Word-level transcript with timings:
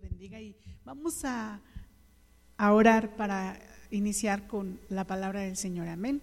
bendiga 0.00 0.40
y 0.40 0.56
vamos 0.84 1.24
a, 1.24 1.60
a 2.56 2.72
orar 2.72 3.16
para 3.16 3.58
iniciar 3.90 4.46
con 4.46 4.78
la 4.88 5.04
palabra 5.04 5.40
del 5.40 5.56
Señor. 5.56 5.88
Amén. 5.88 6.22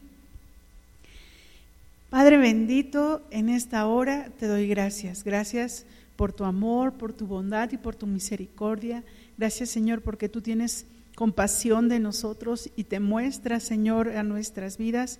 Padre 2.10 2.38
bendito, 2.38 3.21
en 3.29 3.50
esta 3.50 3.86
hora 3.86 4.32
te 4.40 4.47
doy 4.47 4.68
gracias. 4.68 5.24
Gracias 5.24 5.86
por 6.16 6.34
tu 6.34 6.46
amor, 6.46 6.94
por 6.94 7.13
tu 7.13 7.28
bondad 7.28 7.71
y 7.71 7.78
por 7.78 7.96
tu 7.96 8.08
misericordia. 8.08 9.04
Gracias 9.38 9.70
Señor 9.70 10.01
porque 10.01 10.29
tú 10.29 10.42
tienes 10.42 10.86
compasión 11.15 11.90
de 11.90 11.99
nosotros 11.99 12.72
y 12.76 12.86
te 12.86 12.99
muestras 12.99 13.63
Señor 13.63 14.10
a 14.10 14.24
nuestras 14.24 14.78
vidas. 14.78 15.20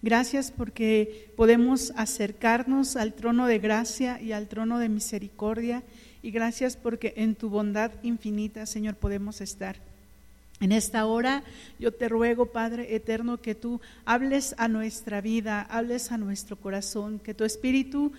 Gracias 0.00 0.50
porque 0.50 1.32
podemos 1.36 1.92
acercarnos 1.96 2.96
al 2.96 3.12
trono 3.12 3.46
de 3.46 3.58
gracia 3.58 4.20
y 4.20 4.32
al 4.32 4.48
trono 4.48 4.78
de 4.78 4.88
misericordia 4.88 5.82
y 6.22 6.30
gracias 6.30 6.76
porque 6.76 7.14
en 7.16 7.34
tu 7.34 7.48
bondad 7.48 7.90
infinita, 8.02 8.64
Señor, 8.66 8.94
podemos 8.94 9.40
estar. 9.40 9.76
En 10.60 10.70
esta 10.70 11.06
hora 11.06 11.42
yo 11.80 11.92
te 11.92 12.08
ruego, 12.08 12.46
Padre 12.46 12.94
eterno, 12.94 13.40
que 13.40 13.56
tú 13.56 13.80
hables 14.04 14.54
a 14.58 14.68
nuestra 14.68 15.20
vida, 15.20 15.62
hables 15.62 16.12
a 16.12 16.18
nuestro 16.18 16.56
corazón, 16.56 17.18
que 17.18 17.34
tu 17.34 17.44
espíritu 17.44 18.12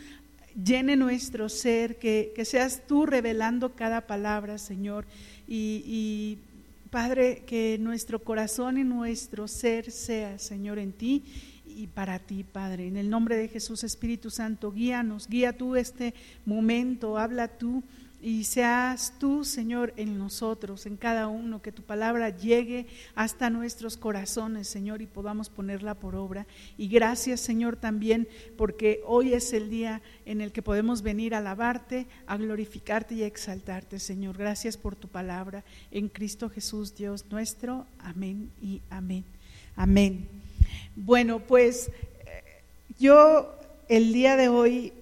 llene 0.62 0.98
nuestro 0.98 1.48
ser, 1.48 1.98
que, 1.98 2.34
seas 2.44 2.82
tú 2.86 3.06
revelando 3.06 3.74
cada 3.76 4.02
palabra, 4.02 4.58
Señor. 4.58 5.06
Y, 5.48 5.84
y, 5.86 6.38
Padre, 6.90 7.44
que 7.48 7.78
nuestro 7.80 8.20
corazón 8.20 8.78
y 8.78 8.84
nuestro 8.84 9.48
ser 9.48 9.90
sea, 9.90 10.38
Señor, 10.38 10.80
en 10.80 10.92
ti 10.92 11.24
y 11.76 11.88
para 11.88 12.20
ti, 12.20 12.44
Padre. 12.44 12.88
En 12.88 12.98
el 12.98 13.10
nombre 13.10 13.38
de 13.38 13.48
Jesús, 13.48 13.84
Espíritu 13.84 14.30
Santo, 14.30 14.72
guíanos, 14.72 15.28
guía 15.28 15.58
tú 15.58 15.76
este 15.76 16.14
momento, 16.46 17.18
habla 17.18 17.48
tú 17.48 17.84
y 18.24 18.46
seas 18.46 19.14
tú, 19.20 19.44
Señor, 19.44 19.94
en 19.98 20.18
nosotros, 20.18 20.86
en 20.86 20.96
cada 20.96 21.28
uno, 21.28 21.62
que 21.62 21.74
tu 21.74 21.82
palabra 21.82 22.30
llegue 22.30 22.88
hasta 23.16 23.50
nuestros 23.50 23.98
corazones, 23.98 24.70
Señor, 24.70 25.02
y 25.02 25.08
podamos 25.08 25.50
ponerla 25.50 25.94
por 25.96 26.16
obra. 26.16 26.48
Y 26.78 26.88
gracias, 26.88 27.42
Señor, 27.42 27.76
también 27.76 28.30
porque 28.56 29.02
hoy 29.06 29.34
es 29.34 29.52
el 29.52 29.70
día 29.70 30.02
en 30.26 30.40
el 30.40 30.54
que 30.54 30.62
podemos 30.62 31.02
venir 31.02 31.36
a 31.36 31.40
alabarte, 31.40 32.08
a 32.26 32.38
glorificarte 32.38 33.14
y 33.14 33.24
a 33.24 33.28
exaltarte, 33.28 34.00
Señor. 34.00 34.38
Gracias 34.38 34.78
por 34.78 34.96
tu 34.96 35.10
palabra 35.10 35.66
en 35.92 36.08
Cristo 36.08 36.50
Jesús, 36.50 36.96
Dios 36.96 37.26
nuestro. 37.30 37.88
Amén 38.00 38.50
y 38.62 38.82
amén. 38.90 39.26
Amén. 39.76 40.43
Bueno, 40.96 41.40
pues 41.40 41.90
eh, 42.28 42.44
yo 43.00 43.56
el 43.90 44.14
día 44.14 44.36
de 44.36 44.48
hoy, 44.48 44.94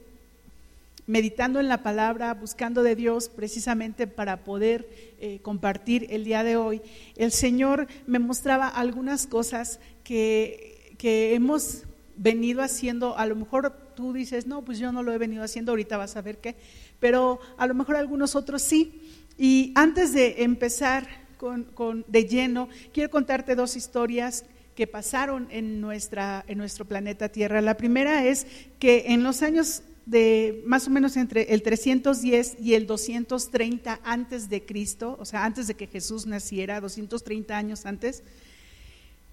meditando 1.06 1.59
en 1.59 1.67
la 1.67 1.84
palabra, 1.84 2.34
buscando 2.34 2.81
de 2.81 2.95
Dios 2.95 3.28
precisamente 3.28 4.08
para 4.08 4.45
poder 4.45 4.88
eh, 5.19 5.39
compartir 5.42 6.08
el 6.09 6.23
día 6.23 6.45
de 6.45 6.56
hoy, 6.56 6.81
el 7.17 7.34
Señor 7.34 7.88
me 8.08 8.19
mostraba 8.19 8.69
algunas 8.69 9.28
cosas 9.28 9.81
que, 10.06 10.95
que 10.97 11.36
hemos 11.36 11.84
venido 12.16 12.62
haciendo, 12.62 13.17
a 13.17 13.25
lo 13.25 13.36
mejor 13.36 13.73
tú 13.94 14.14
dices, 14.14 14.47
no, 14.47 14.62
pues 14.62 14.80
yo 14.80 14.94
no 14.94 15.03
lo 15.03 15.12
he 15.12 15.17
venido 15.17 15.44
haciendo, 15.44 15.73
ahorita 15.73 15.97
vas 15.97 16.16
a 16.16 16.22
ver 16.22 16.38
qué, 16.38 16.56
pero 17.02 17.42
a 17.58 17.67
lo 17.67 17.73
mejor 17.73 17.97
algunos 17.97 18.36
otros 18.38 18.62
sí. 18.62 19.02
Y 19.38 19.73
antes 19.75 20.14
de 20.14 20.44
empezar 20.44 21.06
con, 21.36 21.66
con, 21.66 22.06
de 22.08 22.23
lleno, 22.23 22.69
quiero 22.94 23.09
contarte 23.09 23.56
dos 23.56 23.75
historias 23.75 24.45
que 24.75 24.88
pasaron 24.88 25.47
en, 25.52 25.81
nuestra, 25.81 26.45
en 26.47 26.58
nuestro 26.58 26.86
planeta 26.86 27.30
Tierra. 27.30 27.61
La 27.61 27.77
primera 27.77 28.25
es 28.25 28.47
que 28.80 29.05
en 29.08 29.23
los 29.23 29.41
años 29.41 29.83
de 30.05 30.63
más 30.66 30.88
o 30.88 30.89
menos 30.89 31.16
entre 31.16 31.53
el 31.53 31.61
310 31.61 32.58
y 32.59 32.73
el 32.73 32.88
230 32.88 34.00
antes 34.03 34.50
de 34.50 34.66
Cristo, 34.66 35.16
o 35.19 35.25
sea, 35.25 35.45
antes 35.45 35.67
de 35.67 35.75
que 35.75 35.88
Jesús 35.88 36.25
naciera, 36.25 36.81
230 36.81 37.55
años 37.55 37.86
antes, 37.86 38.23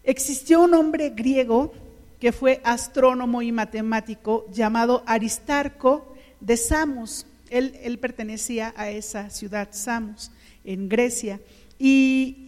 existió 0.05 0.61
un 0.61 0.75
hombre 0.75 1.11
griego 1.11 1.73
que 2.21 2.33
fue 2.33 2.61
astrónomo 2.65 3.43
y 3.43 3.53
matemático 3.53 4.47
llamado 4.53 5.03
Aristarco 5.07 6.15
de 6.41 6.57
Samos. 6.57 7.27
Él, 7.49 7.79
él 7.83 7.99
pertenecía 7.99 8.75
a 8.77 8.91
esa 8.91 9.31
ciudad, 9.31 9.69
Samos, 9.73 10.31
en 10.65 10.89
Grecia. 10.89 11.41
Y 11.79 12.48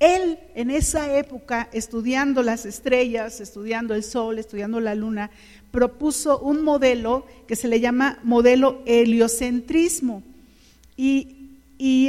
él 0.00 0.38
en 0.54 0.70
esa 0.70 1.16
época, 1.16 1.68
estudiando 1.72 2.42
las 2.42 2.64
estrellas, 2.64 3.40
estudiando 3.40 3.94
el 3.94 4.02
sol, 4.02 4.38
estudiando 4.38 4.80
la 4.80 4.94
luna, 4.94 5.30
propuso 5.70 6.40
un 6.40 6.62
modelo 6.62 7.26
que 7.46 7.54
se 7.54 7.68
le 7.68 7.80
llama 7.80 8.18
modelo 8.22 8.82
heliocentrismo. 8.86 10.22
Y, 10.96 11.36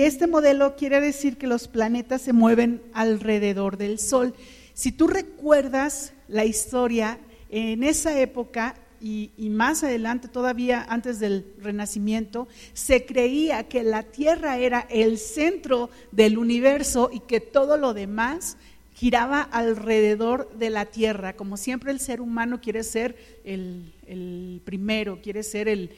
este 0.02 0.28
modelo 0.28 0.76
quiere 0.76 1.00
decir 1.00 1.38
que 1.38 1.48
los 1.48 1.70
planetas 1.70 2.22
se 2.22 2.34
mueven 2.34 2.82
alrededor 2.94 3.78
del 3.78 4.00
sol. 4.00 4.34
Si 4.74 4.92
tú 4.92 5.08
recuerdas 5.08 6.12
la 6.28 6.44
historia, 6.44 7.18
en 7.50 7.84
esa 7.84 8.20
época 8.20 8.76
y, 9.02 9.50
más 9.50 9.84
adelante, 9.84 10.28
todavía 10.28 10.86
antes 10.88 11.20
del 11.20 11.46
Renacimiento, 11.60 12.48
se 12.74 13.06
creía 13.06 13.68
que 13.68 13.82
la 13.84 14.04
Tierra 14.04 14.60
era 14.60 14.86
el 14.90 15.18
centro 15.18 15.90
del 16.12 16.38
universo 16.38 17.10
y 17.12 17.22
que 17.22 17.40
todo 17.40 17.78
lo 17.78 17.96
demás 17.96 18.58
giraba 18.94 19.42
alrededor 19.42 20.52
de 20.54 20.70
la 20.70 20.86
Tierra. 20.86 21.36
Como 21.36 21.58
siempre 21.58 21.92
el 21.92 22.00
ser 22.00 22.22
humano 22.22 22.62
quiere 22.62 22.84
ser 22.84 23.16
el, 23.44 24.62
primero, 24.66 25.20
quiere 25.24 25.42
ser 25.42 25.68
el, 25.68 25.90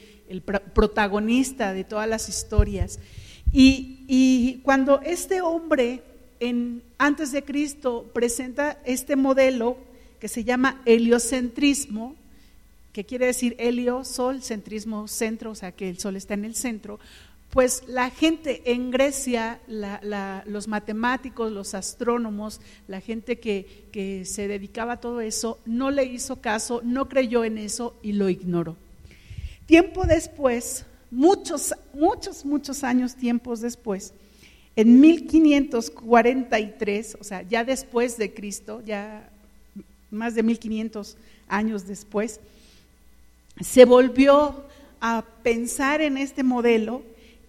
protagonista 0.72 1.74
de 1.74 1.84
todas 1.84 2.08
las 2.08 2.30
historias. 2.30 2.98
Y, 3.52 4.60
cuando 4.62 5.02
este 5.02 5.42
hombre, 5.42 6.02
en, 6.40 6.82
antes 6.96 7.32
de 7.32 7.44
Cristo, 7.44 8.10
presenta 8.14 8.80
este 8.86 9.14
modelo 9.16 9.76
que 10.18 10.28
se 10.28 10.42
llama 10.42 10.80
heliocentrismo, 10.86 12.16
que 12.94 13.04
quiere 13.04 13.26
decir 13.26 13.54
helio, 13.58 14.04
sol, 14.04 14.40
centrismo, 14.40 15.08
centro, 15.08 15.50
o 15.50 15.54
sea 15.56 15.72
que 15.72 15.90
el 15.90 15.98
sol 15.98 16.14
está 16.14 16.34
en 16.34 16.44
el 16.44 16.54
centro, 16.54 17.00
pues 17.50 17.82
la 17.88 18.10
gente 18.10 18.62
en 18.72 18.92
Grecia, 18.92 19.60
los 20.46 20.68
matemáticos, 20.68 21.50
los 21.52 21.74
astrónomos, 21.74 22.60
la 22.86 23.00
gente 23.00 23.40
que, 23.40 23.88
que 23.90 24.24
se 24.24 24.46
dedicaba 24.46 24.92
a 24.94 25.00
todo 25.00 25.20
eso, 25.20 25.58
no 25.66 25.90
le 25.90 26.04
hizo 26.04 26.40
caso, 26.40 26.82
no 26.84 27.08
creyó 27.08 27.42
en 27.44 27.58
eso 27.58 27.96
y 28.00 28.12
lo 28.12 28.28
ignoró. 28.28 28.76
Tiempo 29.66 30.04
después, 30.04 30.86
muchos, 31.10 31.74
muchos, 31.94 32.44
muchos 32.44 32.84
años, 32.84 33.16
tiempos 33.16 33.60
después, 33.60 34.14
en 34.76 35.00
1543, 35.00 37.16
o 37.20 37.24
sea, 37.24 37.42
ya 37.42 37.64
después 37.64 38.16
de 38.16 38.32
Cristo, 38.32 38.80
ya 38.84 39.28
más 40.10 40.36
de 40.36 40.44
1500 40.44 41.16
años 41.48 41.86
después, 41.86 42.40
se 43.60 43.84
volvió 43.84 44.64
a 45.00 45.24
pensar 45.42 46.00
en 46.00 46.16
este 46.16 46.42
modelo, 46.42 47.02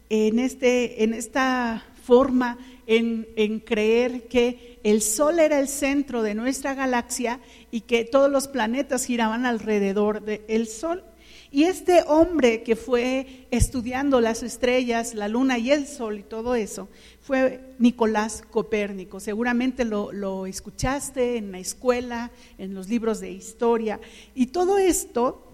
en, 0.10 0.40
este, 0.40 1.04
en 1.04 1.14
esta 1.14 1.84
forma, 2.04 2.58
en, 2.88 3.60
creer 3.62 4.28
que 4.28 4.80
el 4.84 5.02
Sol 5.02 5.40
era 5.40 5.60
el 5.60 5.68
centro 5.68 6.22
de 6.22 6.36
nuestra 6.36 6.76
galaxia 6.76 7.40
y 7.72 7.82
que 7.82 8.06
todos 8.06 8.30
los 8.30 8.48
planetas 8.48 9.06
giraban 9.06 9.46
alrededor 9.46 10.22
del 10.22 10.68
Sol. 10.68 11.04
Y 11.52 11.64
este 11.64 12.04
hombre 12.08 12.64
que 12.64 12.76
fue 12.76 13.48
estudiando 13.50 14.20
las 14.20 14.44
estrellas, 14.44 15.14
la 15.14 15.30
luna 15.30 15.58
y 15.58 15.72
el 15.72 15.88
sol 15.88 16.20
y 16.20 16.24
todo 16.24 16.54
eso, 16.54 16.90
fue 17.22 17.62
Nicolás 17.80 18.44
Copérnico. 18.52 19.22
Seguramente 19.22 19.86
lo 19.86 20.46
escuchaste 20.48 21.38
en 21.38 21.54
la 21.54 21.60
escuela, 21.60 22.32
en 22.58 22.74
los 22.74 22.90
libros 22.90 23.22
de 23.22 23.32
historia. 23.32 24.02
Y 24.34 24.48
todo 24.48 24.78
esto 24.78 25.45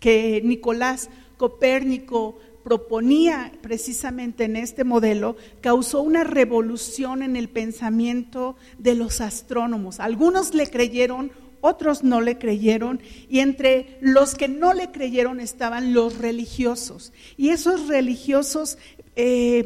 que 0.00 0.40
Nicolás 0.44 1.10
Copérnico 1.36 2.38
proponía 2.68 3.50
precisamente 3.62 4.44
en 4.44 4.54
este 4.54 4.84
modelo 4.84 5.36
causó 5.62 6.02
una 6.02 6.22
revolución 6.22 7.22
en 7.22 7.34
el 7.34 7.48
pensamiento 7.48 8.56
de 8.76 8.94
los 8.94 9.22
astrónomos. 9.22 10.00
Algunos 10.00 10.52
le 10.52 10.66
creyeron, 10.66 11.32
otros 11.62 12.04
no 12.04 12.20
le 12.20 12.36
creyeron, 12.36 13.00
y 13.30 13.38
entre 13.38 13.96
los 14.02 14.34
que 14.34 14.48
no 14.48 14.74
le 14.74 14.90
creyeron 14.90 15.40
estaban 15.40 15.94
los 15.94 16.18
religiosos. 16.18 17.14
Y 17.38 17.50
esos 17.50 17.88
religiosos 17.88 18.76
eh, 19.16 19.64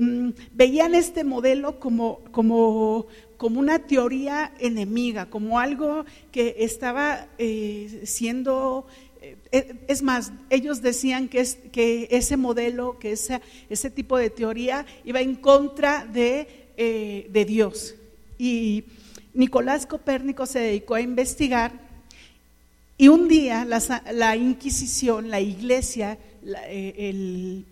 veían 0.53 0.95
este 0.95 1.25
modelo 1.25 1.81
como, 1.81 2.21
como, 2.31 3.07
como, 3.37 3.59
una 3.59 3.81
teoría 3.81 4.55
enemiga, 4.61 5.27
como 5.27 5.59
algo 5.59 6.05
que 6.31 6.55
estaba 6.61 7.27
eh, 7.37 8.03
siendo 8.05 8.87
es 9.53 10.03
más, 10.03 10.33
ellos 10.49 10.81
decían 10.81 11.29
que, 11.29 11.41
es, 11.41 11.59
que 11.73 12.09
ese 12.11 12.37
modelo, 12.37 12.99
que 12.99 13.13
ese, 13.13 13.91
tipo 13.91 14.17
de 14.17 14.31
teoría 14.31 14.87
iba 15.05 15.21
en 15.21 15.37
contra 15.37 16.07
de, 16.07 16.73
eh, 16.77 17.29
de 17.31 17.45
Dios. 17.45 17.95
Y 18.39 18.85
Nicolás 19.35 19.87
Copérnico 19.87 20.47
se 20.47 20.59
dedicó 20.59 20.95
a 20.95 21.03
investigar 21.03 21.93
y 22.97 23.09
un 23.09 23.29
día 23.29 23.65
la, 23.65 23.83
la 24.13 24.37
Inquisición, 24.37 25.29
la 25.29 25.41
iglesia, 25.41 26.19
eh, 26.47 27.63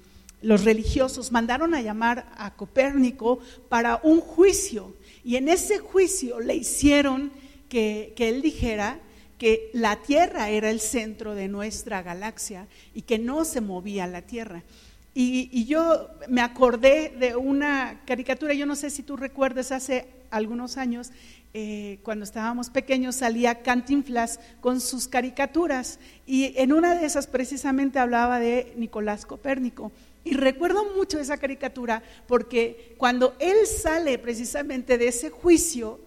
los 0.42 0.64
religiosos 0.64 1.30
mandaron 1.30 1.74
a 1.74 1.82
llamar 1.82 2.32
a 2.36 2.54
Copérnico 2.56 3.38
para 3.68 4.00
un 4.02 4.20
juicio. 4.20 4.94
Y 5.24 5.36
en 5.36 5.48
ese 5.48 5.78
juicio 5.78 6.40
le 6.40 6.56
hicieron 6.56 7.30
que, 7.68 8.12
que 8.16 8.28
él 8.28 8.42
dijera 8.42 8.98
que 9.40 9.70
la 9.72 9.96
Tierra 9.96 10.50
era 10.50 10.68
el 10.68 10.80
centro 10.80 11.34
de 11.34 11.48
nuestra 11.48 12.02
galaxia 12.02 12.68
y 12.94 13.02
que 13.02 13.18
no 13.18 13.46
se 13.46 13.62
movía 13.62 14.06
la 14.06 14.20
Tierra. 14.20 14.62
Y, 15.14 15.64
yo 15.64 16.10
me 16.28 16.42
acordé 16.42 17.14
de 17.18 17.34
una 17.36 18.02
caricatura, 18.04 18.52
yo 18.52 18.66
no 18.66 18.76
sé 18.76 18.90
si 18.90 19.02
tú 19.02 19.16
recuerdas, 19.16 19.72
hace 19.72 20.06
algunos 20.30 20.76
años, 20.76 21.10
eh, 21.54 22.00
cuando 22.02 22.24
estábamos 22.24 22.68
pequeños, 22.68 23.16
salía 23.16 23.62
Cantinflas 23.62 24.40
con 24.60 24.78
sus 24.78 25.08
caricaturas 25.08 25.98
y 26.26 26.52
en 26.58 26.74
una 26.74 26.94
de 26.94 27.06
esas 27.06 27.26
precisamente 27.26 27.98
hablaba 27.98 28.40
de 28.40 28.74
Nicolás 28.76 29.24
Copérnico. 29.24 29.90
Y 30.22 30.34
recuerdo 30.34 30.84
mucho 30.94 31.18
esa 31.18 31.38
caricatura 31.38 32.02
porque 32.26 32.94
cuando 32.98 33.34
él 33.38 33.66
sale 33.66 34.18
precisamente 34.18 34.98
de 34.98 35.08
ese 35.08 35.30
juicio, 35.30 35.98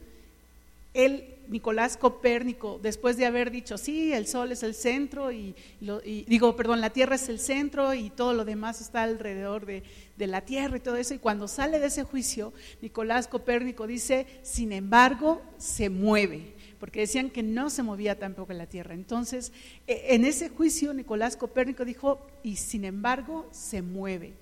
él 0.94 1.33
Nicolás 1.48 1.98
Copérnico, 1.98 2.80
después 2.82 3.18
de 3.18 3.26
haber 3.26 3.52
dicho, 3.52 3.78
sí, 3.78 4.14
el 4.14 4.28
Sol 4.28 4.52
es 4.52 4.64
el 4.64 4.74
centro, 4.74 5.32
y, 5.32 5.56
digo, 6.28 6.56
perdón, 6.56 6.82
la 6.82 6.92
Tierra 6.92 7.16
es 7.16 7.30
el 7.30 7.40
centro 7.40 7.94
y 7.94 8.10
todo 8.10 8.34
lo 8.34 8.46
demás 8.46 8.82
está 8.82 9.04
alrededor 9.04 9.66
de, 9.66 9.84
de 10.18 10.28
la 10.28 10.42
Tierra 10.42 10.78
y 10.78 10.80
todo 10.80 10.96
eso, 10.96 11.14
y 11.14 11.20
cuando 11.20 11.48
sale 11.48 11.80
de 11.80 11.88
ese 11.88 12.04
juicio, 12.04 12.54
Nicolás 12.82 13.28
Copérnico 13.28 13.88
dice, 13.88 14.26
sin 14.42 14.72
embargo, 14.72 15.42
se 15.58 15.90
mueve 15.90 16.54
porque 16.84 17.00
decían 17.00 17.30
que 17.30 17.44
no 17.44 17.70
se 17.70 17.82
movía 17.82 18.20
tampoco 18.20 18.52
la 18.52 18.66
Tierra. 18.66 18.94
Entonces, 18.94 19.54
e, 19.88 20.16
en 20.16 20.26
ese 20.26 20.50
juicio, 20.50 20.94
Nicolás 20.94 21.38
Copérnico 21.38 21.86
dijo, 21.86 22.28
y 22.44 22.58
sin 22.58 22.84
embargo, 22.84 23.48
se 23.52 23.82
mueve. 23.82 24.34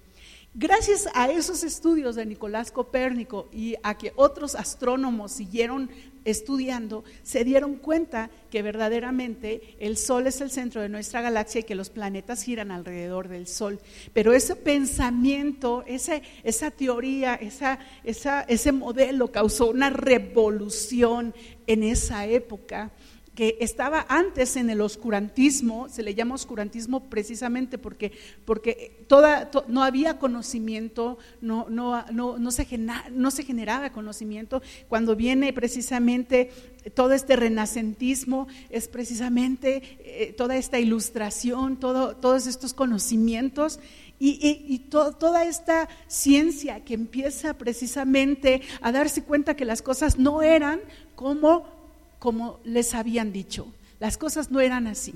Gracias 0.54 1.08
a 1.14 1.30
esos 1.30 1.64
estudios 1.64 2.16
de 2.16 2.26
Nicolás 2.26 2.72
Copérnico 2.72 3.48
y 3.54 3.76
a 3.84 3.98
que 3.98 4.12
otros 4.18 4.56
astrónomos 4.56 5.32
siguieron 5.32 5.90
estudiando, 6.26 7.04
se 7.24 7.44
dieron 7.44 7.76
cuenta 7.76 8.30
que 8.50 8.62
verdaderamente 8.62 9.76
el 9.80 9.98
Sol 9.98 10.28
es 10.28 10.42
el 10.42 10.52
centro 10.52 10.82
de 10.82 10.90
nuestra 10.90 11.22
galaxia 11.22 11.62
y 11.62 11.64
que 11.64 11.76
los 11.76 11.90
planetas 11.90 12.44
giran 12.44 12.72
alrededor 12.72 13.28
del 13.28 13.48
Sol. 13.48 13.80
Pero 14.14 14.34
ese 14.34 14.56
pensamiento, 14.56 15.84
esa, 15.88 16.22
esa 16.44 16.72
teoría, 16.72 17.36
esa, 17.36 17.80
ese 18.04 18.72
modelo 18.72 19.32
causó 19.32 19.70
una 19.70 19.90
revolución 19.90 21.34
en 21.68 21.84
esa 21.84 22.26
época 22.26 22.92
que 23.36 23.58
estaba 23.62 24.06
antes 24.10 24.58
en 24.58 24.70
el 24.70 24.82
oscurantismo, 24.82 25.88
se 25.88 26.04
le 26.04 26.16
llama 26.16 26.36
oscurantismo 26.36 27.10
precisamente 27.10 27.78
porque, 27.78 28.12
porque 28.44 29.06
toda, 29.08 29.50
no 29.68 29.84
había 29.84 30.20
conocimiento, 30.20 31.18
no, 31.40 31.68
no, 31.70 32.04
no, 32.12 32.38
no, 32.38 32.52
se 32.52 32.68
no 32.78 33.32
se 33.32 33.44
generaba 33.44 33.94
conocimiento. 33.94 34.62
Cuando 34.90 35.16
viene 35.16 35.54
precisamente 35.54 36.52
todo 36.94 37.14
este 37.14 37.38
renacentismo, 37.38 38.48
es 38.70 38.90
precisamente 38.90 39.82
eh, 40.00 40.34
toda 40.34 40.58
esta 40.58 40.80
ilustración, 40.80 41.80
todo, 41.80 42.18
todos 42.18 42.48
estos 42.48 42.74
conocimientos 42.74 43.80
y, 44.20 44.66
y, 44.68 44.78
toda 44.90 45.46
esta 45.46 45.90
ciencia 46.06 46.84
que 46.84 46.94
empieza 46.94 47.56
precisamente 47.56 48.62
a 48.82 48.92
darse 48.92 49.24
cuenta 49.24 49.56
que 49.56 49.66
las 49.66 49.82
cosas 49.82 50.20
no 50.20 50.44
eran 50.44 50.80
como 51.16 51.81
como 52.22 52.60
les 52.64 52.94
habían 52.94 53.34
dicho. 53.34 53.74
Las 54.00 54.16
cosas 54.16 54.52
no 54.52 54.60
eran 54.60 54.86
así. 54.86 55.16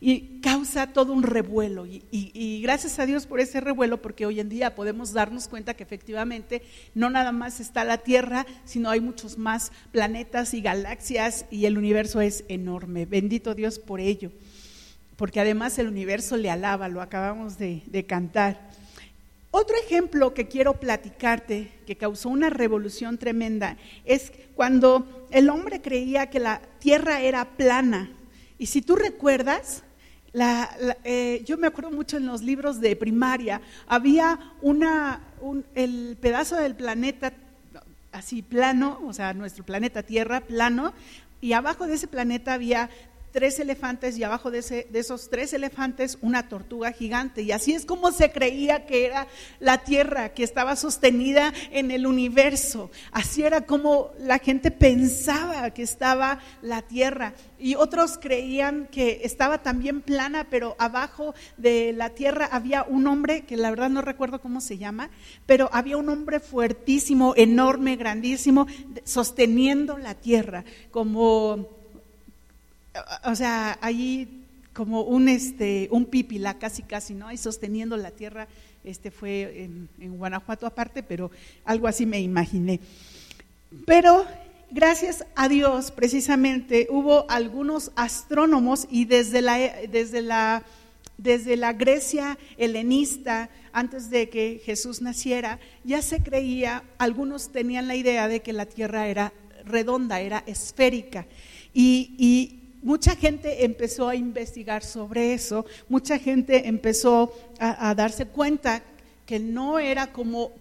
Y 0.00 0.40
causa 0.40 0.86
todo 0.94 1.12
un 1.12 1.22
revuelo. 1.22 1.84
Y, 1.86 2.62
gracias 2.62 2.98
a 2.98 3.04
Dios 3.04 3.26
por 3.26 3.40
ese 3.40 3.60
revuelo, 3.60 4.00
porque 4.00 4.24
hoy 4.24 4.40
en 4.40 4.48
día 4.48 4.74
podemos 4.74 5.12
darnos 5.12 5.48
cuenta 5.48 5.74
que 5.74 5.82
efectivamente 5.82 6.62
no 6.94 7.10
nada 7.10 7.30
más 7.30 7.60
está 7.60 7.84
la 7.84 7.98
Tierra, 7.98 8.46
sino 8.64 8.88
hay 8.88 9.00
muchos 9.00 9.36
más 9.36 9.70
planetas 9.92 10.54
y 10.54 10.62
galaxias 10.62 11.44
y 11.50 11.66
el 11.66 11.76
universo 11.76 12.22
es 12.22 12.44
enorme. 12.48 13.04
Bendito 13.04 13.54
Dios 13.54 13.78
por 13.78 14.00
ello. 14.00 14.32
Porque 15.16 15.40
además 15.40 15.78
el 15.78 15.88
universo 15.88 16.38
le 16.38 16.50
alaba, 16.50 16.88
lo 16.88 17.02
acabamos 17.02 17.58
de 17.58 18.06
cantar. 18.08 18.70
Otro 19.50 19.76
ejemplo 19.76 20.34
que 20.34 20.48
quiero 20.48 20.74
platicarte, 20.74 21.72
que 21.86 21.96
causó 21.96 22.28
una 22.28 22.50
revolución 22.50 23.18
tremenda, 23.18 23.76
es 24.04 24.32
cuando 24.54 25.26
el 25.30 25.48
hombre 25.48 25.80
creía 25.80 26.28
que 26.28 26.40
la 26.40 26.60
tierra 26.78 27.20
era 27.20 27.56
plana. 27.56 28.10
Y 28.58 28.66
si 28.66 28.82
tú 28.82 28.96
recuerdas, 28.96 29.82
eh, 31.04 31.42
yo 31.46 31.56
me 31.56 31.66
acuerdo 31.66 31.90
mucho 31.90 32.18
en 32.18 32.26
los 32.26 32.42
libros 32.42 32.80
de 32.80 32.96
primaria, 32.96 33.62
había 33.86 34.52
una, 34.60 35.22
el 35.74 36.18
pedazo 36.20 36.56
del 36.56 36.74
planeta 36.74 37.32
así 38.12 38.42
plano, 38.42 39.00
o 39.04 39.12
sea, 39.12 39.34
nuestro 39.34 39.64
planeta 39.64 40.02
Tierra 40.02 40.40
plano, 40.40 40.94
y 41.40 41.52
abajo 41.52 41.86
de 41.86 41.94
ese 41.94 42.08
planeta 42.08 42.54
había 42.54 42.88
tres 43.36 43.58
elefantes 43.60 44.16
y 44.16 44.24
abajo 44.24 44.50
de, 44.50 44.86
esos 44.94 45.28
tres 45.28 45.52
elefantes 45.52 46.16
una 46.22 46.48
tortuga 46.48 46.90
gigante. 46.92 47.42
Y 47.42 47.52
así 47.52 47.74
es 47.74 47.84
como 47.84 48.10
se 48.10 48.32
creía 48.32 48.86
que 48.86 49.04
era 49.04 49.26
la 49.60 49.84
Tierra, 49.84 50.30
que 50.30 50.42
estaba 50.42 50.74
sostenida 50.74 51.52
en 51.70 51.90
el 51.90 52.06
universo. 52.06 52.90
Así 53.12 53.42
era 53.42 53.66
como 53.66 54.12
la 54.18 54.38
gente 54.38 54.70
pensaba 54.70 55.68
que 55.72 55.82
estaba 55.82 56.40
la 56.62 56.80
Tierra. 56.80 57.34
Y 57.58 57.74
otros 57.74 58.16
creían 58.16 58.88
que 58.90 59.20
estaba 59.24 59.62
también 59.62 60.00
plana, 60.00 60.46
pero 60.48 60.74
abajo 60.78 61.34
de 61.58 61.92
la 61.92 62.14
Tierra 62.14 62.48
había 62.50 62.84
un 62.84 63.06
hombre, 63.06 63.42
que 63.42 63.58
la 63.58 63.68
verdad 63.68 63.90
no 63.90 64.00
recuerdo 64.00 64.40
cómo 64.40 64.62
se 64.62 64.78
llama, 64.78 65.10
pero 65.44 65.68
había 65.74 65.98
un 65.98 66.08
hombre 66.08 66.40
fuertísimo, 66.40 67.34
enorme, 67.36 67.96
grandísimo, 67.96 68.66
sosteniendo 69.04 69.98
la 69.98 70.14
Tierra, 70.14 70.64
como 70.90 71.75
o 73.24 73.34
sea, 73.34 73.78
ahí 73.80 74.46
como 74.76 75.02
un, 75.02 75.28
este, 75.28 75.88
un 75.90 76.04
pipila 76.04 76.58
casi 76.58 76.82
casi, 76.82 77.14
¿no? 77.14 77.28
Ahí 77.28 77.38
sosteniendo 77.38 77.96
la 77.96 78.10
tierra, 78.10 78.46
este 78.84 79.10
fue 79.10 79.64
en, 79.64 80.18
Guanajuato 80.18 80.66
aparte, 80.66 81.02
pero 81.02 81.30
algo 81.64 81.88
así 81.88 82.04
me 82.04 82.20
imaginé. 82.20 82.80
Pero 83.86 84.26
gracias 84.70 85.24
a 85.34 85.48
Dios, 85.48 85.90
precisamente, 85.90 86.88
hubo 86.90 87.24
algunos 87.30 87.90
astrónomos 87.96 88.86
y 88.90 89.06
desde 89.06 89.40
la, 89.40 89.56
desde 89.90 90.20
la, 90.20 90.62
desde 91.16 91.56
la 91.56 91.72
Grecia 91.72 92.38
helenista, 92.58 93.48
antes 93.72 94.10
de 94.10 94.28
que 94.28 94.60
Jesús 94.62 95.00
naciera, 95.00 95.58
ya 95.84 96.02
se 96.02 96.22
creía, 96.22 96.84
algunos 96.98 97.50
tenían 97.50 97.88
la 97.88 97.96
idea 97.96 98.28
de 98.28 98.42
que 98.42 98.52
la 98.52 98.66
Tierra 98.66 99.08
era 99.08 99.32
redonda, 99.64 100.20
era 100.20 100.44
esférica. 100.46 101.26
Y 101.72 102.65
mucha 102.82 103.16
gente 103.16 103.64
empezó 103.64 104.08
a 104.08 104.16
investigar 104.16 104.84
sobre 104.84 105.34
eso, 105.34 105.66
mucha 105.88 106.18
gente 106.18 106.68
empezó 106.68 107.32
a, 107.58 107.94
darse 107.94 108.26
cuenta 108.26 108.82
que 109.24 109.38
no 109.40 109.78
era 109.78 110.12
como, 110.12 110.52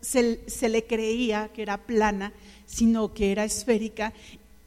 se, 0.00 0.40
se, 0.48 0.68
le 0.68 0.84
creía 0.84 1.50
que 1.54 1.62
era 1.62 1.78
plana, 1.78 2.32
sino 2.66 3.12
que 3.12 3.32
era 3.32 3.44
esférica. 3.44 4.12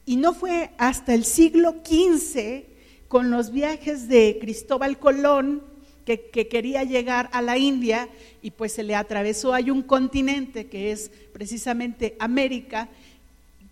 Y 0.04 0.16
no 0.16 0.34
fue 0.34 0.70
hasta 0.78 1.14
el 1.14 1.24
siglo 1.24 1.76
XV, 1.84 2.64
con 3.08 3.30
los 3.30 3.50
viajes 3.50 4.08
de 4.08 4.38
Cristóbal 4.40 4.98
Colón, 4.98 5.62
que, 6.04 6.30
que, 6.30 6.46
quería 6.46 6.84
llegar 6.84 7.28
a 7.32 7.42
la 7.42 7.58
India 7.58 8.08
y 8.40 8.52
pues 8.52 8.72
se 8.72 8.84
le 8.84 8.94
atravesó, 8.94 9.52
hay 9.52 9.70
un 9.70 9.82
continente 9.82 10.68
que 10.68 10.92
es 10.92 11.10
precisamente 11.32 12.16
América, 12.20 12.88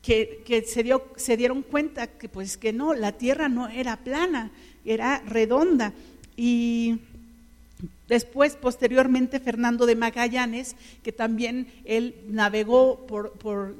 que, 0.04 0.64
se, 0.66 0.82
dio, 0.82 1.02
se 1.16 1.36
dieron 1.38 1.62
cuenta 1.62 2.06
que 2.06 2.28
pues 2.28 2.58
que 2.58 2.74
no, 2.74 2.92
la 2.92 3.12
tierra 3.12 3.48
no 3.48 3.68
era 3.68 3.96
plana, 3.96 4.50
era 4.84 5.22
redonda. 5.26 5.94
Y 6.36 6.98
después, 8.06 8.56
posteriormente, 8.56 9.40
Fernando 9.40 9.86
de 9.86 9.96
Magallanes, 9.96 10.76
que 11.02 11.12
también 11.12 11.68
él 11.86 12.16
navegó 12.28 13.06
por, 13.06 13.32
por, 13.32 13.76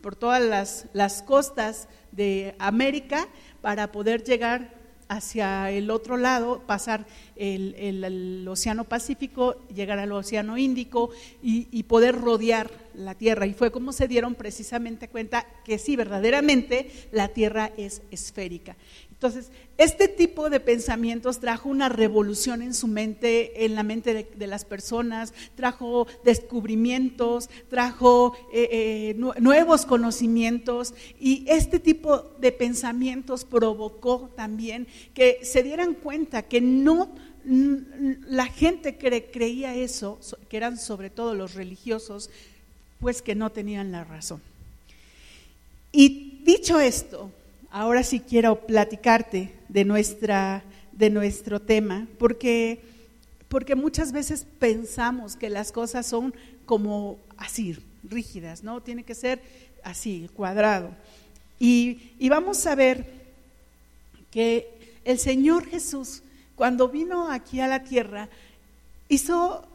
por 0.00 0.14
todas 0.14 0.40
las, 0.40 0.86
las 0.92 1.22
costas 1.22 1.88
de 2.12 2.54
América 2.60 3.26
para 3.60 3.90
poder 3.90 4.22
llegar 4.22 4.83
hacia 5.16 5.70
el 5.70 5.90
otro 5.90 6.16
lado, 6.16 6.62
pasar 6.66 7.06
el, 7.36 7.74
el, 7.78 8.46
Océano 8.48 8.84
Pacífico, 8.84 9.56
llegar 9.74 9.98
al 9.98 10.12
Océano 10.12 10.58
Índico 10.58 11.10
y, 11.42 11.68
y, 11.70 11.84
poder 11.84 12.20
rodear 12.20 12.70
la 12.94 13.14
Tierra. 13.14 13.46
Y 13.46 13.54
fue 13.54 13.70
como 13.70 13.92
se 13.92 14.08
dieron 14.08 14.34
precisamente 14.34 15.08
cuenta 15.08 15.46
que 15.64 15.78
sí, 15.78 15.96
verdaderamente 15.96 16.90
la 17.12 17.28
Tierra 17.28 17.72
es 17.76 18.02
esférica. 18.10 18.76
Entonces, 19.24 19.50
este 19.78 20.06
tipo 20.06 20.50
de 20.50 20.60
pensamientos 20.60 21.40
trajo 21.40 21.70
una 21.70 21.88
revolución 21.88 22.60
en 22.60 22.74
su 22.74 22.86
mente, 22.86 23.64
en 23.64 23.74
la 23.74 23.82
mente 23.82 24.28
de, 24.36 24.46
las 24.46 24.66
personas, 24.66 25.32
trajo 25.54 26.06
descubrimientos, 26.24 27.48
trajo 27.70 28.36
eh, 28.52 28.68
eh, 28.70 29.40
nuevos 29.40 29.86
conocimientos 29.86 30.92
y 31.18 31.46
este 31.48 31.78
tipo 31.78 32.18
de 32.38 32.52
pensamientos 32.52 33.46
provocó 33.46 34.30
también 34.36 34.86
que 35.14 35.38
se 35.42 35.62
dieran 35.62 35.94
cuenta 35.94 36.42
que 36.42 36.60
no 36.60 37.14
la 37.46 38.44
gente 38.44 38.96
que 38.96 39.30
creía 39.30 39.74
eso, 39.74 40.18
que 40.50 40.58
eran 40.58 40.76
sobre 40.76 41.08
todo 41.08 41.34
los 41.34 41.54
religiosos, 41.54 42.28
pues 43.00 43.22
que 43.22 43.34
no 43.34 43.48
tenían 43.48 43.90
la 43.90 44.04
razón. 44.04 44.42
Y 45.92 46.42
dicho 46.44 46.78
esto, 46.78 47.30
ahora 47.74 48.04
sí 48.04 48.20
quiero 48.20 48.60
platicarte 48.66 49.52
de, 49.68 49.84
nuestra, 49.84 50.62
de 50.92 51.10
nuestro 51.10 51.60
tema, 51.60 52.06
porque, 52.20 52.80
porque 53.48 53.74
muchas 53.74 54.12
veces 54.12 54.46
pensamos 54.60 55.34
que 55.34 55.50
las 55.50 55.72
cosas 55.72 56.06
son 56.06 56.32
como 56.66 57.18
así, 57.36 57.76
rígidas, 58.04 58.62
¿no? 58.62 58.80
Tiene 58.80 59.02
que 59.02 59.16
ser 59.16 59.42
así, 59.82 60.30
cuadrado. 60.34 60.90
Y, 61.58 62.12
y 62.20 62.28
vamos 62.28 62.64
a 62.64 62.76
ver 62.76 63.06
que 64.30 64.68
el 65.04 65.18
Señor 65.18 65.66
Jesús, 65.66 66.22
cuando 66.54 66.88
vino 66.88 67.28
aquí 67.28 67.58
a 67.58 67.66
la 67.66 67.82
tierra, 67.82 68.28
hizo 69.08 69.66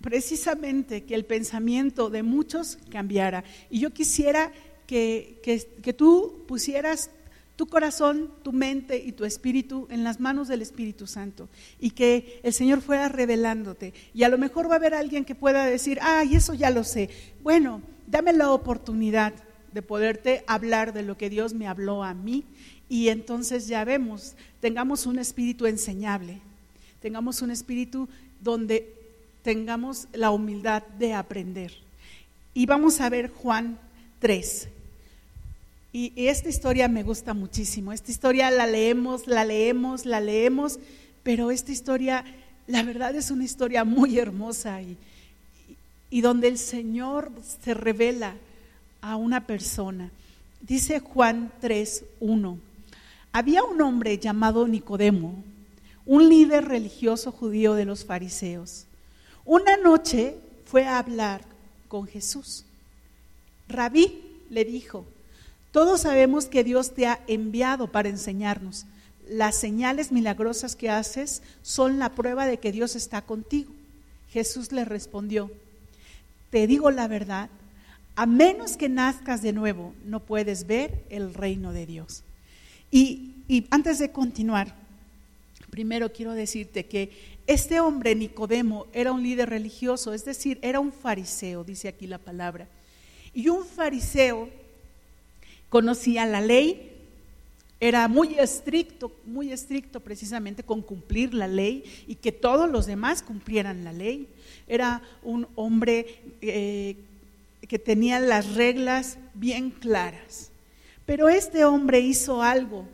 precisamente 0.00 1.02
que 1.02 1.16
el 1.16 1.24
pensamiento 1.24 2.08
de 2.08 2.22
muchos 2.22 2.78
cambiara. 2.88 3.42
Y 3.68 3.80
yo 3.80 3.90
quisiera 3.90 4.52
que, 4.86 5.40
que, 5.42 5.92
tú 5.92 6.44
pusieras 6.46 7.10
tu 7.56 7.66
corazón, 7.66 8.30
tu 8.42 8.52
mente 8.52 8.96
y 8.96 9.12
tu 9.12 9.24
espíritu 9.24 9.86
en 9.90 10.04
las 10.04 10.20
manos 10.20 10.48
del 10.48 10.62
Espíritu 10.62 11.06
Santo 11.06 11.48
y 11.78 11.90
que 11.90 12.40
el 12.42 12.52
Señor 12.52 12.80
fuera 12.80 13.08
revelándote. 13.08 13.92
Y 14.14 14.22
a 14.22 14.28
lo 14.28 14.38
mejor 14.38 14.68
va 14.68 14.74
a 14.74 14.76
haber 14.76 14.94
alguien 14.94 15.24
que 15.24 15.34
pueda 15.34 15.66
decir, 15.66 15.98
ay, 16.02 16.34
eso 16.34 16.54
ya 16.54 16.70
lo 16.70 16.84
sé. 16.84 17.10
Bueno, 17.42 17.82
dame 18.06 18.32
la 18.32 18.50
oportunidad 18.50 19.34
de 19.72 19.82
poderte 19.82 20.44
hablar 20.46 20.92
de 20.92 21.02
lo 21.02 21.16
que 21.16 21.30
Dios 21.30 21.54
me 21.54 21.66
habló 21.66 22.04
a 22.04 22.14
mí 22.14 22.44
y 22.88 23.08
entonces 23.08 23.68
ya 23.68 23.84
vemos, 23.84 24.34
tengamos 24.60 25.06
un 25.06 25.18
espíritu 25.18 25.66
enseñable, 25.66 26.40
tengamos 27.00 27.40
un 27.42 27.50
espíritu 27.50 28.08
donde 28.40 28.92
tengamos 29.42 30.08
la 30.12 30.30
humildad 30.30 30.82
de 30.98 31.14
aprender. 31.14 31.72
Y 32.54 32.66
vamos 32.66 33.00
a 33.00 33.08
ver 33.08 33.30
Juan 33.30 33.78
3. 34.18 34.68
Y, 35.92 36.12
esta 36.16 36.48
historia 36.48 36.88
me 36.88 37.02
gusta 37.02 37.34
muchísimo. 37.34 37.92
Esta 37.92 38.10
historia 38.10 38.50
la 38.50 38.66
leemos, 38.66 39.26
la 39.26 39.44
leemos, 39.44 40.06
la 40.06 40.20
leemos, 40.20 40.78
pero 41.22 41.50
esta 41.50 41.70
historia, 41.70 42.24
la 42.66 42.82
verdad 42.82 43.14
es 43.14 43.30
una 43.30 43.44
historia 43.44 43.84
muy 43.84 44.18
hermosa 44.18 44.80
y, 44.80 44.96
y 46.08 46.20
donde 46.22 46.48
el 46.48 46.58
Señor 46.58 47.30
se 47.62 47.74
revela 47.74 48.34
a 49.02 49.16
una 49.16 49.46
persona. 49.46 50.10
Dice 50.62 51.00
Juan 51.00 51.52
3, 51.60 52.04
1. 52.20 52.58
Había 53.32 53.62
un 53.64 53.80
hombre 53.82 54.18
llamado 54.18 54.66
Nicodemo, 54.66 55.42
un 56.06 56.28
líder 56.28 56.66
religioso 56.66 57.32
judío 57.32 57.74
de 57.74 57.84
los 57.84 58.04
fariseos. 58.04 58.86
Una 59.44 59.76
noche 59.76 60.36
fue 60.64 60.84
a 60.84 60.98
hablar 60.98 61.42
con 61.88 62.06
Jesús. 62.06 62.64
Rabí 63.68 64.20
le 64.50 64.64
dijo, 64.64 65.06
todos 65.72 66.02
sabemos 66.02 66.46
que 66.46 66.64
Dios 66.64 66.94
te 66.94 67.06
ha 67.06 67.20
enviado 67.26 67.90
para 67.90 68.10
enseñarnos. 68.10 68.84
Las 69.26 69.56
señales 69.56 70.12
milagrosas 70.12 70.76
que 70.76 70.90
haces 70.90 71.42
son 71.62 71.98
la 71.98 72.10
prueba 72.10 72.46
de 72.46 72.58
que 72.58 72.72
Dios 72.72 72.94
está 72.94 73.22
contigo. 73.22 73.72
Jesús 74.30 74.70
le 74.70 74.84
respondió, 74.84 75.50
te 76.50 76.66
digo 76.66 76.90
la 76.90 77.08
verdad, 77.08 77.48
a 78.14 78.26
menos 78.26 78.76
que 78.76 78.90
nazcas 78.90 79.40
de 79.40 79.54
nuevo, 79.54 79.94
no 80.04 80.20
puedes 80.20 80.66
ver 80.66 81.04
el 81.08 81.32
reino 81.32 81.72
de 81.72 81.86
Dios. 81.86 82.22
Y, 82.90 83.30
antes 83.70 83.98
de 83.98 84.10
continuar, 84.10 84.74
primero 85.70 86.12
quiero 86.12 86.32
decirte 86.32 86.84
que 86.84 87.10
este 87.46 87.80
hombre, 87.80 88.14
Nicodemo, 88.14 88.86
era 88.92 89.12
un 89.12 89.22
líder 89.22 89.48
religioso, 89.48 90.12
es 90.12 90.26
decir, 90.26 90.58
era 90.60 90.78
un 90.78 90.92
fariseo, 90.92 91.64
dice 91.64 91.88
aquí 91.88 92.06
la 92.06 92.18
palabra. 92.18 92.68
Y 93.32 93.48
un 93.48 93.64
fariseo 93.64 94.50
conocía 95.72 96.26
la 96.26 96.42
ley, 96.42 96.92
era 97.80 98.06
muy 98.06 98.38
estricto, 98.38 99.10
muy 99.24 99.50
estricto 99.52 100.00
precisamente 100.00 100.62
con 100.62 100.82
cumplir 100.82 101.32
la 101.32 101.48
ley 101.48 101.82
y 102.06 102.16
que 102.16 102.30
todos 102.30 102.68
los 102.68 102.84
demás 102.84 103.22
cumplieran 103.22 103.82
la 103.82 103.94
ley. 103.94 104.28
Era 104.68 105.00
un 105.22 105.48
hombre 105.54 106.20
eh, 106.42 106.96
que 107.66 107.78
tenía 107.78 108.20
las 108.20 108.54
reglas 108.54 109.16
bien 109.32 109.70
claras. 109.70 110.50
Pero 111.06 111.30
este 111.30 111.64
hombre 111.64 112.00
hizo 112.00 112.42
algo 112.42 112.86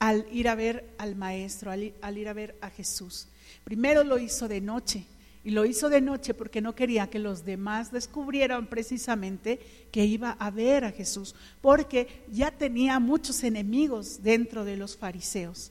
al 0.00 0.26
ir 0.32 0.48
a 0.48 0.56
ver 0.56 0.84
al 0.98 1.14
maestro, 1.14 1.70
al 1.70 2.18
ir 2.18 2.28
a 2.28 2.32
ver 2.32 2.56
a 2.60 2.68
Jesús. 2.68 3.28
Primero 3.62 4.02
lo 4.02 4.18
hizo 4.18 4.48
de 4.48 4.60
noche 4.60 5.04
y 5.44 5.50
lo 5.50 5.66
hizo 5.66 5.90
de 5.90 6.00
noche 6.00 6.32
porque 6.32 6.62
no 6.62 6.74
quería 6.74 7.10
que 7.10 7.18
los 7.18 7.44
demás 7.44 7.92
descubrieran 7.92 8.66
precisamente 8.66 9.60
que 9.92 10.06
iba 10.06 10.30
a 10.38 10.50
ver 10.50 10.84
a 10.84 10.90
Jesús, 10.90 11.34
porque 11.60 12.24
ya 12.32 12.50
tenía 12.50 12.98
muchos 12.98 13.44
enemigos 13.44 14.22
dentro 14.22 14.64
de 14.64 14.78
los 14.78 14.96
fariseos. 14.96 15.70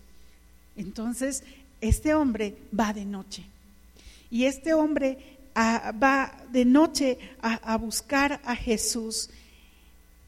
Entonces, 0.76 1.44
este 1.82 2.14
hombre 2.14 2.56
va 2.78 2.94
de 2.94 3.06
noche. 3.06 3.44
Y 4.30 4.46
este 4.46 4.76
hombre 4.76 5.18
ah, 5.56 5.92
va 6.02 6.46
de 6.52 6.66
noche 6.66 7.18
a 7.42 7.76
buscar 7.78 8.42
a 8.46 8.56
Jesús. 8.56 9.30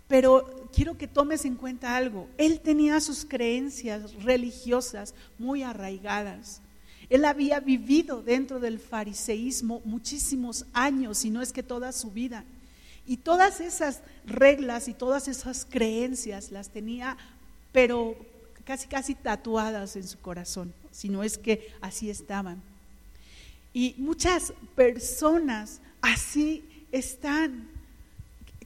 Pero 0.07 0.69
quiero 0.73 0.97
que 0.97 1.07
tomes 1.07 1.45
en 1.45 1.55
cuenta 1.55 1.95
algo. 1.95 2.27
Él 2.37 2.59
tenía 2.59 2.99
sus 2.99 3.25
creencias 3.25 4.13
religiosas 4.23 5.13
muy 5.37 5.63
arraigadas. 5.63 6.61
Él 7.09 7.25
había 7.25 7.59
vivido 7.59 8.21
dentro 8.21 8.59
del 8.59 8.79
fariseísmo 8.79 9.81
muchísimos 9.85 10.65
años, 10.73 11.25
y 11.25 11.29
no 11.29 11.41
es 11.41 11.53
que 11.53 11.63
toda 11.63 11.91
su 11.91 12.11
vida. 12.11 12.43
Y 13.05 13.17
todas 13.17 13.61
esas 13.61 14.01
reglas 14.25 14.87
y 14.87 14.93
todas 14.93 15.27
esas 15.27 15.65
creencias 15.65 16.51
las 16.51 16.69
tenía, 16.69 17.17
pero 17.71 18.15
casi, 18.63 18.87
casi 18.87 19.13
tatuadas 19.13 19.95
en 19.95 20.07
su 20.07 20.19
corazón, 20.19 20.73
si 20.91 21.09
no 21.09 21.23
es 21.23 21.37
que 21.37 21.71
así 21.81 22.09
estaban. 22.09 22.61
Y 23.73 23.95
muchas 23.97 24.53
personas 24.75 25.81
así 26.01 26.63
están 26.91 27.74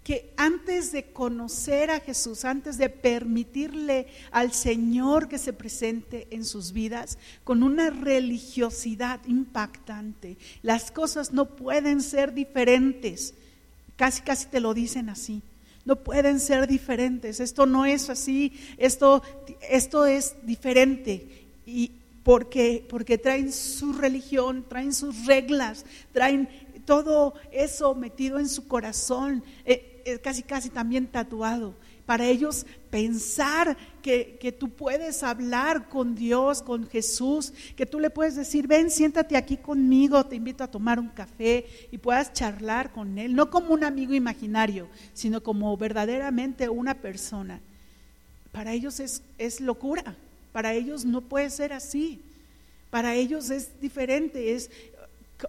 que 0.10 0.34
antes 0.38 0.92
de 0.92 1.04
conocer 1.04 1.92
a 1.92 2.00
Jesús, 2.00 2.44
antes 2.44 2.80
de 2.80 2.90
permitirle 2.90 4.08
al 4.32 4.54
Señor 4.54 5.28
que 5.28 5.38
se 5.38 5.54
presente 5.54 6.28
en 6.32 6.46
sus 6.46 6.72
vidas 6.72 7.20
con 7.44 7.62
una 7.62 7.92
religiosidad 7.92 9.20
impactante, 9.28 10.38
las 10.64 10.90
cosas 10.90 11.32
no 11.32 11.56
pueden 11.56 12.02
ser 12.02 12.34
diferentes. 12.34 13.36
Casi, 13.98 14.24
casi 14.24 14.48
te 14.48 14.60
lo 14.60 14.74
dicen 14.74 15.10
así. 15.10 15.44
No 15.86 15.98
pueden 15.98 16.40
ser 16.40 16.66
diferentes. 16.66 17.40
Esto 17.40 17.68
no 17.68 17.86
es 17.86 18.10
así. 18.10 18.54
Esto, 18.80 19.22
esto 19.70 20.08
es 20.08 20.38
diferente. 20.42 21.46
Y 21.68 21.92
porque, 22.24 22.84
porque 22.90 23.20
traen 23.20 23.54
su 23.54 23.94
religión, 23.94 24.66
traen 24.68 24.92
sus 24.92 25.28
reglas, 25.28 25.86
traen 26.12 26.50
todo 26.90 27.36
eso 27.52 27.94
metido 27.94 28.40
en 28.40 28.50
su 28.50 28.68
corazón. 28.68 29.44
Eh, 29.64 29.89
casi 30.22 30.44
casi 30.44 30.70
también 30.70 31.08
tatuado. 31.08 31.76
Para 32.06 32.26
ellos 32.26 32.66
pensar 32.90 33.78
que, 34.02 34.38
que, 34.42 34.52
tú 34.52 34.70
puedes 34.70 35.22
hablar 35.22 35.90
con 35.90 36.16
Dios, 36.16 36.64
con 36.64 36.88
Jesús, 36.88 37.54
que 37.76 37.86
tú 37.86 38.00
le 38.00 38.10
puedes 38.10 38.36
decir, 38.36 38.66
ven, 38.66 38.90
siéntate 38.90 39.38
aquí 39.38 39.58
conmigo, 39.58 40.26
te 40.26 40.36
invito 40.36 40.64
a 40.64 40.72
tomar 40.72 41.00
un 41.00 41.10
café 41.10 41.68
y 41.92 42.00
puedas 42.00 42.34
charlar 42.34 42.92
con 42.92 43.20
Él, 43.20 43.36
no 43.36 43.52
como 43.52 43.76
un 43.76 43.84
amigo 43.84 44.16
imaginario, 44.16 44.90
sino 45.14 45.44
como 45.44 45.78
verdaderamente 45.78 46.68
una 46.68 46.96
persona. 46.96 47.62
Para 48.52 48.74
ellos 48.74 49.00
es, 49.00 49.22
es 49.38 49.62
locura, 49.62 50.16
para 50.52 50.74
ellos 50.74 51.06
no 51.06 51.22
puede 51.22 51.52
ser 51.52 51.74
así, 51.74 52.22
para 52.90 53.14
ellos 53.14 53.52
es 53.52 53.80
diferente, 53.80 54.56
es, 54.56 54.72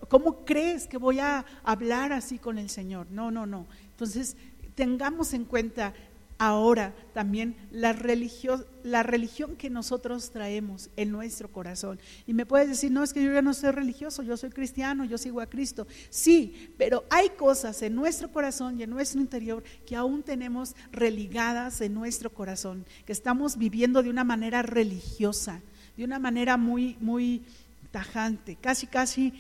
¿cómo 0.08 0.44
crees 0.44 0.86
que 0.86 0.98
voy 0.98 1.20
a 1.20 1.44
hablar 1.64 2.12
así 2.12 2.38
con 2.38 2.58
el 2.58 2.68
Señor? 2.68 3.06
No, 3.10 3.30
no, 3.30 3.46
no. 3.46 3.66
Entonces, 4.00 4.34
tengamos 4.74 5.34
en 5.34 5.44
cuenta 5.44 5.92
ahora 6.38 6.94
también 7.12 7.54
la 7.70 7.92
religión, 7.92 8.64
la 8.82 9.02
religión 9.02 9.56
que 9.56 9.68
nosotros 9.68 10.30
traemos 10.30 10.88
en 10.96 11.12
nuestro 11.12 11.52
corazón. 11.52 12.00
Y 12.26 12.32
me 12.32 12.46
puedes 12.46 12.66
decir, 12.66 12.90
no, 12.90 13.02
es 13.02 13.12
que 13.12 13.22
yo 13.22 13.30
ya 13.30 13.42
no 13.42 13.52
soy 13.52 13.72
religioso, 13.72 14.22
yo 14.22 14.38
soy 14.38 14.48
cristiano, 14.48 15.04
yo 15.04 15.18
sigo 15.18 15.42
a 15.42 15.46
Cristo. 15.50 15.86
Sí, 16.08 16.72
pero 16.78 17.04
hay 17.10 17.28
cosas 17.28 17.82
en 17.82 17.94
nuestro 17.94 18.32
corazón 18.32 18.80
y 18.80 18.84
en 18.84 18.90
nuestro 18.90 19.20
interior 19.20 19.62
que 19.84 19.96
aún 19.96 20.22
tenemos 20.22 20.74
religadas 20.92 21.82
en 21.82 21.92
nuestro 21.92 22.32
corazón, 22.32 22.86
que 23.04 23.12
estamos 23.12 23.58
viviendo 23.58 24.02
de 24.02 24.08
una 24.08 24.24
manera 24.24 24.62
religiosa, 24.62 25.60
de 25.94 26.04
una 26.04 26.18
manera 26.18 26.56
muy, 26.56 26.96
muy 27.00 27.42
tajante, 27.90 28.56
casi, 28.58 28.86
casi 28.86 29.34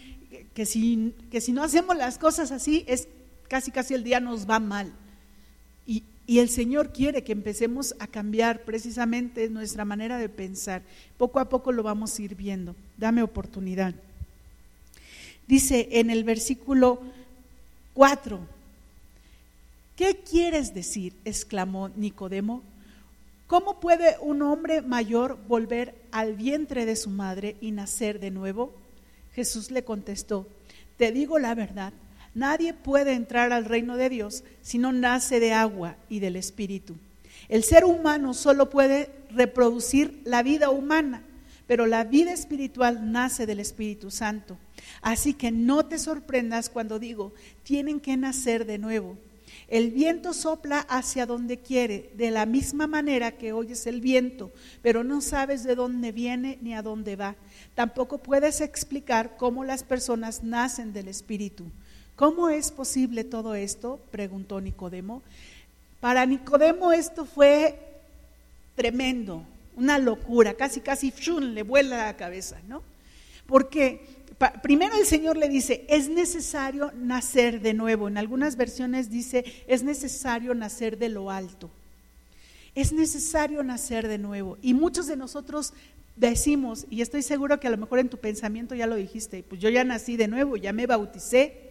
que 0.52 0.66
si, 0.66 1.14
que 1.30 1.40
si 1.40 1.52
no 1.52 1.62
hacemos 1.62 1.96
las 1.96 2.18
cosas 2.18 2.52
así, 2.52 2.84
es 2.86 3.08
casi, 3.50 3.72
casi 3.72 3.94
el 3.94 4.04
día 4.04 4.20
nos 4.20 4.48
va 4.48 4.60
mal. 4.60 4.92
Y, 5.86 6.04
el 6.38 6.48
Señor 6.48 6.92
quiere 6.92 7.24
que 7.24 7.32
empecemos 7.32 7.96
a 7.98 8.06
cambiar 8.06 8.62
precisamente 8.62 9.50
nuestra 9.50 9.84
manera 9.84 10.16
de 10.16 10.28
pensar. 10.28 10.80
Poco 11.18 11.40
a 11.40 11.48
poco 11.48 11.72
lo 11.72 11.82
vamos 11.82 12.16
a 12.16 12.22
ir 12.22 12.36
viendo. 12.36 12.76
Dame 12.96 13.20
oportunidad. 13.20 13.96
Dice 15.48 15.88
en 15.90 16.08
el 16.08 16.22
versículo 16.22 17.02
4, 17.94 18.38
¿qué 19.96 20.20
quieres 20.22 20.72
decir? 20.72 21.14
exclamó 21.24 21.88
Nicodemo. 21.88 22.62
¿Cómo 23.48 23.80
puede 23.80 24.14
un 24.20 24.42
hombre 24.42 24.82
mayor 24.82 25.36
volver 25.48 25.96
al 26.12 26.36
vientre 26.36 26.86
de 26.86 26.94
su 26.94 27.10
madre 27.10 27.56
y 27.60 27.72
nacer 27.72 28.20
de 28.20 28.30
nuevo? 28.30 28.72
Jesús 29.34 29.72
le 29.72 29.82
contestó, 29.82 30.46
te 30.96 31.10
digo 31.10 31.40
la 31.40 31.56
verdad, 31.56 31.92
nadie 32.34 32.74
puede 32.74 33.12
entrar 33.12 33.52
al 33.52 33.64
reino 33.64 33.96
de 33.96 34.08
Dios 34.08 34.44
si 34.60 34.78
no 34.78 34.92
nace 34.92 35.40
de 35.40 35.52
agua 35.52 35.96
y 36.08 36.20
del 36.20 36.36
Espíritu. 36.36 36.96
El 37.48 37.64
ser 37.64 37.84
humano 37.84 38.34
solo 38.34 38.70
puede 38.70 39.10
reproducir 39.30 40.20
la 40.24 40.42
vida 40.42 40.70
humana, 40.70 41.24
pero 41.66 41.86
la 41.86 42.04
vida 42.04 42.32
espiritual 42.32 43.12
nace 43.12 43.46
del 43.46 43.60
Espíritu 43.60 44.10
Santo. 44.10 44.58
Así 45.02 45.34
que 45.34 45.50
no 45.50 45.86
te 45.86 45.98
sorprendas 45.98 46.68
cuando 46.68 46.98
digo, 46.98 47.32
tienen 47.62 48.00
que 48.00 48.16
nacer 48.16 48.66
de 48.66 48.78
nuevo. 48.78 49.16
El 49.68 49.92
viento 49.92 50.32
sopla 50.32 50.80
hacia 50.80 51.26
donde 51.26 51.58
quiere, 51.58 52.10
de 52.16 52.30
la 52.30 52.44
misma 52.44 52.86
manera 52.86 53.32
que 53.32 53.52
oyes 53.52 53.86
el 53.86 54.00
viento, 54.00 54.52
pero 54.82 55.04
no 55.04 55.20
sabes 55.20 55.62
de 55.62 55.76
dónde 55.76 56.10
viene 56.10 56.58
ni 56.60 56.74
a 56.74 56.82
dónde 56.82 57.14
va. 57.14 57.36
Tampoco 57.74 58.18
puedes 58.18 58.60
explicar 58.60 59.36
cómo 59.36 59.64
las 59.64 59.84
personas 59.84 60.42
nacen 60.42 60.92
del 60.92 61.06
Espíritu. 61.08 61.66
¿Cómo 62.20 62.50
es 62.50 62.70
posible 62.70 63.24
todo 63.24 63.54
esto? 63.54 63.98
preguntó 64.10 64.60
Nicodemo. 64.60 65.22
Para 66.00 66.26
Nicodemo 66.26 66.92
esto 66.92 67.24
fue 67.24 67.78
tremendo, 68.76 69.42
una 69.74 69.98
locura, 69.98 70.52
casi, 70.52 70.82
casi 70.82 71.14
le 71.40 71.62
vuela 71.62 72.04
la 72.04 72.16
cabeza, 72.18 72.58
¿no? 72.68 72.82
Porque 73.46 74.02
primero 74.62 74.96
el 74.96 75.06
Señor 75.06 75.38
le 75.38 75.48
dice, 75.48 75.86
es 75.88 76.10
necesario 76.10 76.92
nacer 76.94 77.62
de 77.62 77.72
nuevo. 77.72 78.06
En 78.06 78.18
algunas 78.18 78.56
versiones 78.56 79.08
dice, 79.08 79.42
es 79.66 79.82
necesario 79.82 80.54
nacer 80.54 80.98
de 80.98 81.08
lo 81.08 81.30
alto. 81.30 81.70
Es 82.74 82.92
necesario 82.92 83.62
nacer 83.62 84.08
de 84.08 84.18
nuevo. 84.18 84.58
Y 84.60 84.74
muchos 84.74 85.06
de 85.06 85.16
nosotros 85.16 85.72
decimos, 86.16 86.84
y 86.90 87.00
estoy 87.00 87.22
seguro 87.22 87.58
que 87.58 87.68
a 87.68 87.70
lo 87.70 87.78
mejor 87.78 87.98
en 87.98 88.10
tu 88.10 88.18
pensamiento 88.18 88.74
ya 88.74 88.86
lo 88.86 88.96
dijiste, 88.96 89.42
pues 89.42 89.58
yo 89.58 89.70
ya 89.70 89.84
nací 89.84 90.18
de 90.18 90.28
nuevo, 90.28 90.58
ya 90.58 90.74
me 90.74 90.86
bauticé. 90.86 91.69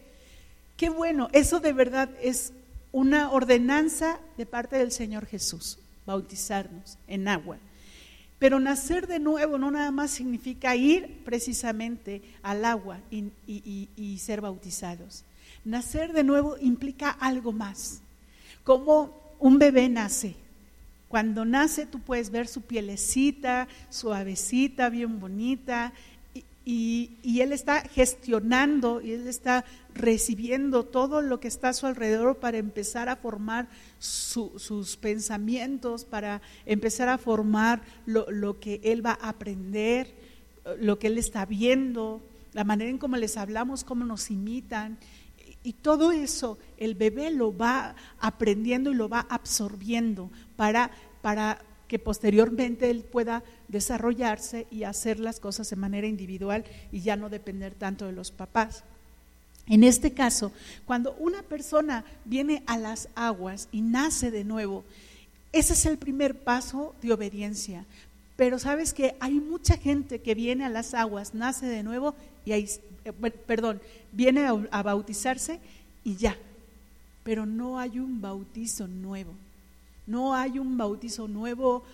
Qué 0.80 0.88
bueno, 0.88 1.28
eso 1.32 1.60
de 1.60 1.74
verdad 1.74 2.08
es 2.22 2.54
una 2.90 3.32
ordenanza 3.32 4.18
de 4.38 4.46
parte 4.46 4.78
del 4.78 4.92
Señor 4.92 5.26
Jesús, 5.26 5.78
bautizarnos 6.06 6.96
en 7.06 7.28
agua. 7.28 7.58
Pero 8.38 8.58
nacer 8.60 9.06
de 9.06 9.18
nuevo 9.18 9.58
no 9.58 9.70
nada 9.70 9.90
más 9.90 10.10
significa 10.10 10.74
ir 10.76 11.22
precisamente 11.22 12.22
al 12.42 12.64
agua 12.64 12.98
y, 13.10 14.18
ser 14.22 14.40
bautizados. 14.40 15.24
Nacer 15.66 16.14
de 16.14 16.24
nuevo 16.24 16.56
implica 16.58 17.10
algo 17.10 17.52
más. 17.52 18.00
Como 18.64 19.34
un 19.38 19.58
bebé 19.58 19.86
nace. 19.90 20.34
Cuando 21.08 21.44
nace 21.44 21.84
tú 21.84 22.00
puedes 22.00 22.30
ver 22.30 22.48
su 22.48 22.62
pielecita, 22.62 23.68
suavecita, 23.90 24.88
bien 24.88 25.20
bonita, 25.20 25.92
y, 26.72 27.40
él 27.40 27.52
está 27.52 27.80
gestionando 27.80 29.00
y 29.00 29.10
él 29.10 29.26
está 29.26 29.64
recibiendo 29.92 30.84
todo 30.84 31.20
lo 31.20 31.40
que 31.40 31.48
está 31.48 31.70
a 31.70 31.72
su 31.72 31.86
alrededor 31.86 32.38
para 32.38 32.58
empezar 32.58 33.08
a 33.08 33.16
formar 33.16 33.68
sus 33.98 34.96
pensamientos, 34.96 36.04
para 36.04 36.42
empezar 36.66 37.08
a 37.08 37.18
formar 37.18 37.82
lo, 38.06 38.60
que 38.60 38.80
él 38.84 39.04
va 39.04 39.18
a 39.20 39.30
aprender, 39.30 40.14
lo 40.78 41.00
que 41.00 41.08
él 41.08 41.18
está 41.18 41.44
viendo, 41.44 42.22
la 42.52 42.62
manera 42.62 42.88
en 42.88 42.98
cómo 42.98 43.16
les 43.16 43.36
hablamos, 43.36 43.82
cómo 43.82 44.04
nos 44.04 44.30
imitan. 44.30 44.96
Y 45.64 45.72
todo 45.72 46.12
eso 46.12 46.56
el 46.76 46.94
bebé 46.94 47.32
lo 47.32 47.56
va 47.56 47.96
aprendiendo 48.20 48.92
y 48.92 48.94
lo 48.94 49.08
va 49.08 49.26
absorbiendo 49.28 50.30
para, 50.54 50.92
para 51.20 51.64
que 51.90 51.98
posteriormente 51.98 52.88
él 52.88 53.02
pueda 53.02 53.42
desarrollarse 53.66 54.68
y 54.70 54.84
hacer 54.84 55.18
las 55.18 55.40
cosas 55.40 55.68
de 55.70 55.74
manera 55.74 56.06
individual 56.06 56.64
y 56.92 57.00
ya 57.00 57.16
no 57.16 57.28
depender 57.28 57.74
tanto 57.74 58.06
de 58.06 58.12
los 58.12 58.30
papás. 58.30 58.84
En 59.66 59.82
este 59.82 60.12
caso, 60.12 60.52
cuando 60.86 61.16
una 61.18 61.42
persona 61.42 62.04
viene 62.24 62.62
a 62.68 62.78
las 62.78 63.08
aguas 63.16 63.66
y 63.72 63.82
nace 63.82 64.30
de 64.30 64.44
nuevo, 64.44 64.84
ese 65.52 65.72
es 65.72 65.84
el 65.84 65.98
primer 65.98 66.38
paso 66.38 66.94
de 67.02 67.12
obediencia. 67.12 67.84
Pero 68.36 68.60
sabes 68.60 68.94
que 68.94 69.16
hay 69.18 69.40
mucha 69.40 69.76
gente 69.76 70.20
que 70.20 70.36
viene 70.36 70.64
a 70.64 70.68
las 70.68 70.94
aguas, 70.94 71.34
nace 71.34 71.66
de 71.66 71.82
nuevo 71.82 72.14
y 72.44 72.52
ahí, 72.52 72.70
eh, 73.04 73.12
perdón, 73.12 73.80
viene 74.12 74.46
a 74.70 74.82
bautizarse 74.84 75.58
y 76.04 76.14
ya. 76.14 76.36
Pero 77.24 77.46
no 77.46 77.80
hay 77.80 77.98
un 77.98 78.20
bautizo 78.20 78.86
nuevo. 78.86 79.34
No 80.10 80.34
hay 80.34 80.58
un 80.58 80.76
bautizo 80.76 81.28
nuevo 81.28 81.84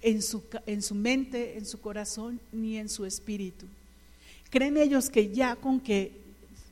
en 0.00 0.22
su, 0.22 0.42
en 0.64 0.80
su 0.80 0.94
mente, 0.94 1.58
en 1.58 1.66
su 1.66 1.78
corazón, 1.78 2.40
ni 2.50 2.78
en 2.78 2.88
su 2.88 3.04
espíritu. 3.04 3.66
Creen 4.48 4.78
ellos 4.78 5.10
que 5.10 5.30
ya 5.30 5.56
con 5.56 5.78
que 5.80 6.12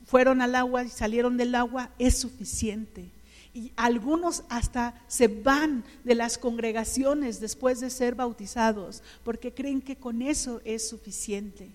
fueron 0.07 0.41
al 0.41 0.55
agua 0.55 0.83
y 0.83 0.89
salieron 0.89 1.37
del 1.37 1.53
agua 1.53 1.91
es 1.99 2.17
suficiente. 2.17 3.05
Y 3.53 3.71
algunos 3.75 4.43
hasta 4.49 4.99
se 5.07 5.27
van 5.27 5.83
de 6.03 6.15
las 6.15 6.39
congregaciones 6.39 7.39
después 7.39 7.81
de 7.81 7.91
ser 7.91 8.15
bautizados, 8.15 9.03
porque 9.23 9.53
creen 9.53 9.81
que 9.81 9.97
con 9.97 10.23
eso 10.23 10.59
es 10.65 10.89
suficiente. 10.89 11.69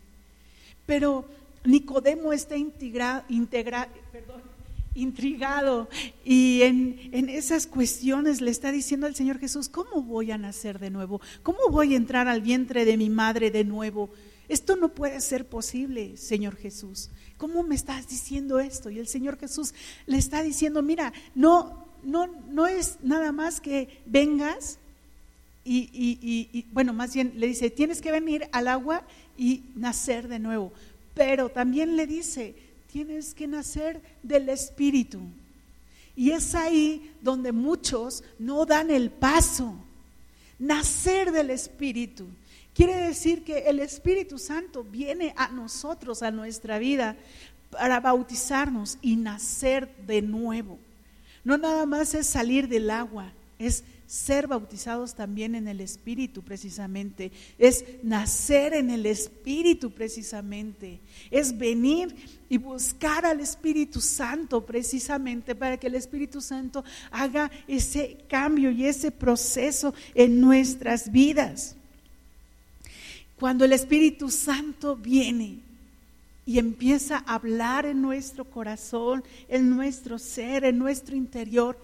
Pero 0.86 1.24
Nicodemo 1.64 2.32
está 2.32 2.56
integrado, 2.56 3.22
perdón, 4.10 4.42
intrigado 4.94 5.88
y 6.24 6.62
en, 6.62 7.29
esas 7.29 7.66
cuestiones 7.66 8.40
le 8.40 8.50
está 8.50 8.72
diciendo 8.72 9.07
al 9.07 9.14
Señor 9.14 9.38
Jesús, 9.38 9.68
¿cómo 9.68 10.03
voy 10.03 10.31
a 10.31 10.38
nacer 10.38 10.79
de 10.79 10.90
nuevo? 10.90 11.20
¿Cómo 11.42 11.59
voy 11.70 11.94
a 11.94 11.96
entrar 11.96 12.29
al 12.29 12.42
vientre 12.42 12.85
de 12.85 12.96
mi 12.96 13.09
madre 13.09 13.50
de 13.50 13.64
nuevo? 13.64 14.11
Esto 14.48 14.74
no 14.74 14.88
puede 14.88 15.20
ser 15.20 15.46
posible, 15.46 16.16
Señor 16.16 16.57
Jesús. 16.57 17.11
¿Cómo 17.37 17.62
me 17.62 17.76
estás 17.76 18.09
diciendo 18.09 18.59
esto? 18.59 18.90
Y 18.90 18.98
el 18.98 19.07
Señor 19.07 19.38
Jesús 19.38 19.74
le 20.07 20.18
está 20.18 20.42
diciendo, 20.42 20.83
mira, 20.83 21.12
no, 21.35 21.87
no, 22.03 22.26
no 22.48 22.66
es 22.66 22.98
nada 23.03 23.31
más 23.31 23.61
que 23.61 24.03
vengas 24.07 24.79
y, 25.62 25.88
y 25.92 26.66
bueno, 26.72 26.92
más 26.92 27.14
bien 27.14 27.35
le 27.37 27.46
dice, 27.46 27.70
tienes 27.70 28.00
que 28.00 28.11
venir 28.11 28.48
al 28.50 28.66
agua 28.66 29.05
y 29.38 29.62
nacer 29.76 30.26
de 30.26 30.40
nuevo. 30.40 30.72
Pero 31.14 31.48
también 31.48 31.96
le 31.96 32.09
dice, 32.09 32.57
tienes 32.90 33.35
que 33.35 33.46
nacer 33.46 34.03
del 34.22 34.48
Espíritu. 34.48 35.20
Y 36.16 36.33
es 36.33 36.55
ahí 36.55 37.14
donde 37.22 37.53
muchos 37.53 38.24
no 38.38 38.66
dan 38.66 38.90
el 38.90 39.11
paso. 39.11 39.74
Nacer 40.59 41.33
del 41.33 41.50
Espíritu. 41.50 42.26
Quiere 42.74 42.96
decir 42.96 43.44
que 43.44 43.68
el 43.68 43.81
Espíritu 43.81 44.38
Santo 44.38 44.85
viene 44.85 45.33
a 45.37 45.48
nosotros, 45.48 46.22
a 46.22 46.31
nuestra 46.31 46.79
vida, 46.79 47.16
para 47.70 48.00
bautizarnos 48.00 48.98
y 49.00 49.16
nacer 49.16 49.94
de 50.07 50.22
nuevo. 50.22 50.79
No 51.44 51.57
nada 51.57 51.87
más 51.87 52.14
es 52.14 52.26
salir 52.26 52.68
del 52.68 52.90
agua, 52.90 53.33
es 53.59 53.85
ser 54.10 54.48
bautizados 54.48 55.14
también 55.14 55.54
en 55.54 55.68
el 55.68 55.80
Espíritu 55.80 56.42
precisamente, 56.42 57.30
es 57.58 57.84
nacer 58.02 58.74
en 58.74 58.90
el 58.90 59.06
Espíritu 59.06 59.92
precisamente, 59.92 60.98
es 61.30 61.56
venir 61.56 62.12
y 62.48 62.58
buscar 62.58 63.24
al 63.24 63.38
Espíritu 63.38 64.00
Santo 64.00 64.66
precisamente 64.66 65.54
para 65.54 65.76
que 65.76 65.86
el 65.86 65.94
Espíritu 65.94 66.40
Santo 66.40 66.82
haga 67.12 67.52
ese 67.68 68.18
cambio 68.28 68.72
y 68.72 68.84
ese 68.84 69.12
proceso 69.12 69.94
en 70.12 70.40
nuestras 70.40 71.12
vidas. 71.12 71.76
Cuando 73.38 73.64
el 73.64 73.72
Espíritu 73.72 74.28
Santo 74.28 74.96
viene, 74.96 75.60
y 76.44 76.58
empieza 76.58 77.18
a 77.18 77.36
hablar 77.36 77.86
en 77.86 78.02
nuestro 78.02 78.44
corazón, 78.44 79.22
en 79.48 79.70
nuestro 79.70 80.18
ser, 80.18 80.64
en 80.64 80.78
nuestro 80.78 81.14
interior, 81.14 81.78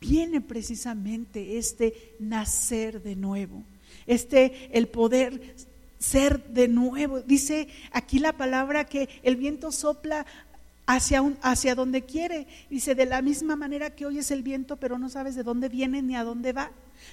viene 0.00 0.40
precisamente 0.40 1.58
este 1.58 2.14
nacer 2.18 3.02
de 3.02 3.16
nuevo, 3.16 3.62
este 4.06 4.70
el 4.76 4.88
poder 4.88 5.54
ser 5.98 6.44
de 6.48 6.68
nuevo. 6.68 7.20
Dice 7.20 7.68
aquí 7.92 8.18
la 8.18 8.32
palabra 8.32 8.84
que 8.84 9.08
el 9.22 9.36
viento 9.36 9.72
sopla 9.72 10.26
hacia, 10.86 11.22
hacia 11.42 11.74
donde 11.74 12.02
quiere. 12.02 12.46
Dice, 12.70 12.94
de 12.94 13.06
la 13.06 13.22
misma 13.22 13.56
manera 13.56 13.90
que 13.90 14.06
oyes 14.06 14.30
el 14.30 14.42
viento, 14.42 14.76
pero 14.76 14.98
no 14.98 15.08
sabes 15.08 15.34
de 15.34 15.42
dónde 15.42 15.68
viene 15.68 16.02
ni 16.02 16.16
a 16.16 16.24
dónde 16.24 16.52
va. 16.52 16.70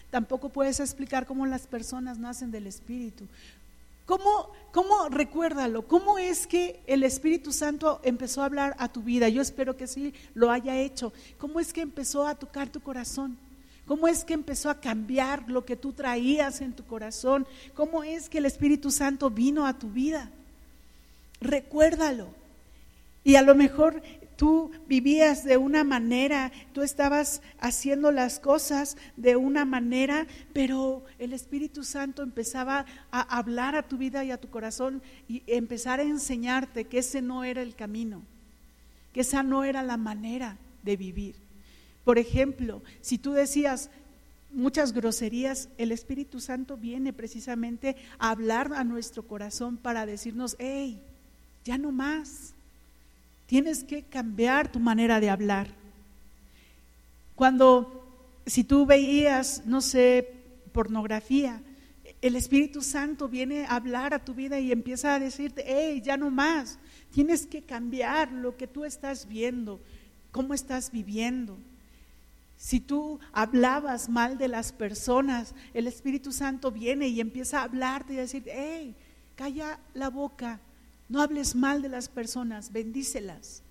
Tampoco 0.10 0.50
puedes 0.50 0.80
explicar 0.80 1.26
cómo 1.26 1.46
las 1.46 1.68
personas 1.68 2.18
nacen 2.18 2.52
del 2.52 2.68
Espíritu. 2.68 3.26
¿Cómo, 4.06 4.52
¿Cómo, 4.72 5.08
recuérdalo? 5.10 5.88
¿Cómo 5.88 6.18
es 6.18 6.48
que 6.48 6.82
el 6.88 7.04
Espíritu 7.04 7.54
Santo 7.54 8.02
empezó 8.04 8.42
a 8.42 8.46
hablar 8.46 8.76
a 8.80 8.92
tu 8.92 9.02
vida? 9.02 9.30
Yo 9.30 9.42
espero 9.42 9.78
que 9.78 9.88
sí 9.88 10.14
lo 10.34 10.52
haya 10.52 10.78
hecho. 10.80 11.14
¿Cómo 11.38 11.60
es 11.60 11.72
que 11.72 11.82
empezó 11.82 12.28
a 12.28 12.36
tocar 12.36 12.70
tu 12.70 12.82
corazón? 12.82 13.38
¿Cómo 13.86 14.08
es 14.08 14.24
que 14.24 14.34
empezó 14.34 14.70
a 14.70 14.80
cambiar 14.80 15.50
lo 15.50 15.66
que 15.66 15.76
tú 15.76 15.94
traías 15.94 16.62
en 16.62 16.74
tu 16.74 16.86
corazón? 16.86 17.46
¿Cómo 17.76 18.04
es 18.04 18.30
que 18.30 18.38
el 18.38 18.46
Espíritu 18.46 18.92
Santo 18.92 19.30
vino 19.30 19.66
a 19.66 19.78
tu 19.78 19.90
vida? 19.90 20.32
Recuérdalo. 21.42 22.28
Y 23.26 23.36
a 23.36 23.42
lo 23.42 23.56
mejor 23.56 24.02
tú 24.36 24.72
vivías 24.88 25.44
de 25.44 25.58
una 25.58 25.84
manera, 25.84 26.52
tú 26.74 26.82
estabas 26.82 27.42
haciendo 27.60 28.12
las 28.12 28.40
cosas 28.40 28.98
de 29.18 29.36
una 29.36 29.66
manera, 29.66 30.28
pero 30.54 31.04
el 31.20 31.34
Espíritu 31.34 31.84
Santo 31.84 32.24
empezaba 32.24 32.86
a 33.12 33.38
hablar 33.38 33.76
a 33.76 33.88
tu 33.88 33.98
vida 33.98 34.24
y 34.24 34.32
a 34.32 34.40
tu 34.40 34.50
corazón 34.50 35.02
y 35.28 35.44
empezar 35.48 36.00
a 36.00 36.04
enseñarte 36.04 36.86
que 36.86 37.00
ese 37.00 37.22
no 37.22 37.44
era 37.44 37.62
el 37.62 37.76
camino, 37.76 38.22
que 39.14 39.22
esa 39.22 39.44
no 39.44 39.64
era 39.64 39.84
la 39.84 39.98
manera 39.98 40.58
de 40.84 40.98
vivir. 40.98 41.36
Por 42.04 42.18
ejemplo, 42.18 42.82
si 43.02 43.18
tú 43.18 43.34
decías 43.34 43.90
muchas 44.52 44.94
groserías, 44.94 45.70
el 45.78 45.92
Espíritu 45.92 46.40
Santo 46.40 46.78
viene 46.78 47.14
precisamente 47.14 47.96
a 48.20 48.32
hablar 48.32 48.72
a 48.76 48.84
nuestro 48.84 49.24
corazón 49.24 49.78
para 49.78 50.06
decirnos, 50.06 50.56
hey, 50.60 51.02
ya 51.64 51.78
no 51.78 51.92
más 51.92 52.54
Tienes 53.54 53.84
que 53.84 54.02
cambiar 54.02 54.72
tu 54.72 54.80
manera 54.80 55.20
de 55.20 55.30
hablar. 55.30 55.68
Cuando, 57.36 58.04
si 58.48 58.64
tú 58.64 58.88
veías, 58.88 59.62
no 59.68 59.80
sé, 59.80 60.28
pornografía, 60.72 61.62
el 62.20 62.36
Espíritu 62.36 62.82
Santo 62.82 63.30
viene 63.30 63.66
a 63.66 63.76
hablar 63.76 64.16
a 64.16 64.26
tu 64.26 64.34
vida 64.34 64.60
y 64.60 64.72
empieza 64.72 65.14
a 65.14 65.20
decirte, 65.20 65.64
hey, 65.68 66.02
ya 66.04 66.18
no 66.18 66.32
más, 66.32 66.80
tienes 67.12 67.46
que 67.46 67.62
cambiar 67.62 68.32
lo 68.32 68.58
que 68.58 68.66
tú 68.66 68.86
estás 68.86 69.28
viendo, 69.28 69.80
cómo 70.32 70.56
estás 70.56 70.92
viviendo. 70.92 71.56
Si 72.58 72.80
tú 72.80 73.20
hablabas 73.34 74.10
mal 74.10 74.40
de 74.40 74.48
las 74.48 74.72
personas, 74.72 75.54
el 75.76 75.86
Espíritu 75.86 76.32
Santo 76.32 76.72
viene 76.72 77.08
y 77.08 77.22
empieza 77.22 77.60
a 77.60 77.66
hablarte 77.66 78.16
y 78.16 78.18
a 78.18 78.22
decir, 78.22 78.46
hey, 78.48 78.96
calla 79.36 79.80
la 79.94 80.10
boca, 80.10 80.60
no 81.10 81.22
hables 81.22 81.56
mal 81.56 81.82
de 81.82 81.90
las 81.90 82.10
personas, 82.10 82.72
bendícelas. 82.72 83.64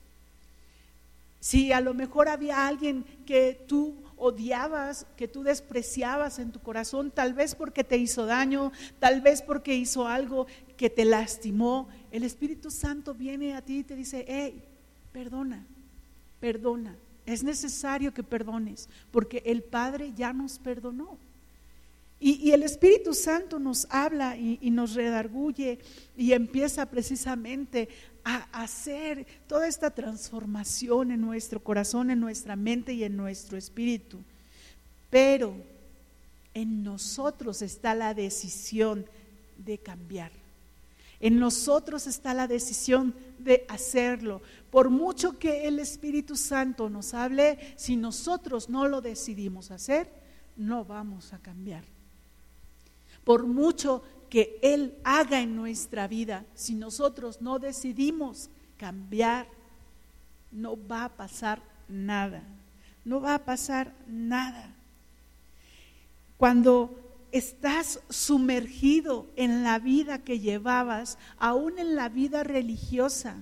Si 1.40 1.72
a 1.72 1.80
lo 1.80 1.92
mejor 1.92 2.28
había 2.28 2.68
alguien 2.68 3.04
que 3.26 3.64
tú 3.66 3.96
odiabas, 4.16 5.06
que 5.16 5.26
tú 5.26 5.42
despreciabas 5.42 6.38
en 6.38 6.52
tu 6.52 6.60
corazón, 6.60 7.10
tal 7.10 7.34
vez 7.34 7.56
porque 7.56 7.82
te 7.82 7.96
hizo 7.96 8.26
daño, 8.26 8.70
tal 9.00 9.20
vez 9.20 9.42
porque 9.42 9.74
hizo 9.74 10.06
algo 10.06 10.46
que 10.76 10.88
te 10.88 11.04
lastimó, 11.04 11.88
el 12.12 12.22
Espíritu 12.22 12.70
Santo 12.70 13.14
viene 13.14 13.56
a 13.56 13.62
ti 13.62 13.78
y 13.78 13.82
te 13.84 13.96
dice, 13.96 14.24
hey, 14.28 14.62
perdona, 15.10 15.66
perdona. 16.38 16.96
Es 17.26 17.42
necesario 17.42 18.14
que 18.14 18.22
perdones, 18.22 18.88
porque 19.10 19.42
el 19.44 19.64
Padre 19.64 20.12
ya 20.14 20.32
nos 20.32 20.60
perdonó. 20.60 21.18
Y, 22.24 22.52
el 22.52 22.62
Espíritu 22.62 23.14
Santo 23.14 23.58
nos 23.58 23.88
habla 23.90 24.36
y, 24.36 24.70
nos 24.70 24.94
redarguye 24.94 25.80
y 26.16 26.34
empieza 26.34 26.86
precisamente 26.86 27.88
a 28.22 28.46
hacer 28.62 29.26
toda 29.48 29.66
esta 29.66 29.90
transformación 29.90 31.10
en 31.10 31.20
nuestro 31.20 31.58
corazón, 31.58 32.12
en 32.12 32.20
nuestra 32.20 32.54
mente 32.54 32.92
y 32.92 33.02
en 33.02 33.16
nuestro 33.16 33.58
espíritu. 33.58 34.20
Pero 35.10 35.56
en 36.54 36.84
nosotros 36.84 37.60
está 37.60 37.92
la 37.92 38.14
decisión 38.14 39.04
de 39.58 39.78
cambiar. 39.78 40.30
En 41.18 41.40
nosotros 41.40 42.06
está 42.06 42.34
la 42.34 42.46
decisión 42.46 43.16
de 43.40 43.66
hacerlo. 43.68 44.42
Por 44.70 44.90
mucho 44.90 45.40
que 45.40 45.66
el 45.66 45.80
Espíritu 45.80 46.36
Santo 46.36 46.88
nos 46.88 47.14
hable, 47.14 47.58
si 47.74 47.96
nosotros 47.96 48.68
no 48.68 48.86
lo 48.86 49.00
decidimos 49.00 49.72
hacer, 49.72 50.08
no 50.56 50.84
vamos 50.84 51.32
a 51.32 51.38
cambiar. 51.40 51.82
Por 53.24 53.46
mucho 53.46 54.02
que 54.28 54.58
Él 54.62 54.94
haga 55.04 55.40
en 55.40 55.56
nuestra 55.56 56.08
vida, 56.08 56.44
si 56.54 56.74
nosotros 56.74 57.42
no 57.42 57.58
decidimos 57.58 58.48
cambiar, 58.76 59.46
no 60.50 60.76
va 60.88 61.04
a 61.04 61.08
pasar 61.08 61.62
nada. 61.88 62.42
No 63.04 63.20
va 63.20 63.34
a 63.34 63.44
pasar 63.44 63.92
nada. 64.06 64.74
Cuando 66.36 66.98
estás 67.32 68.00
sumergido 68.10 69.26
en 69.36 69.62
la 69.64 69.78
vida 69.78 70.18
que 70.18 70.40
llevabas, 70.40 71.18
aún 71.38 71.78
en 71.78 71.96
la 71.96 72.08
vida 72.08 72.42
religiosa, 72.44 73.36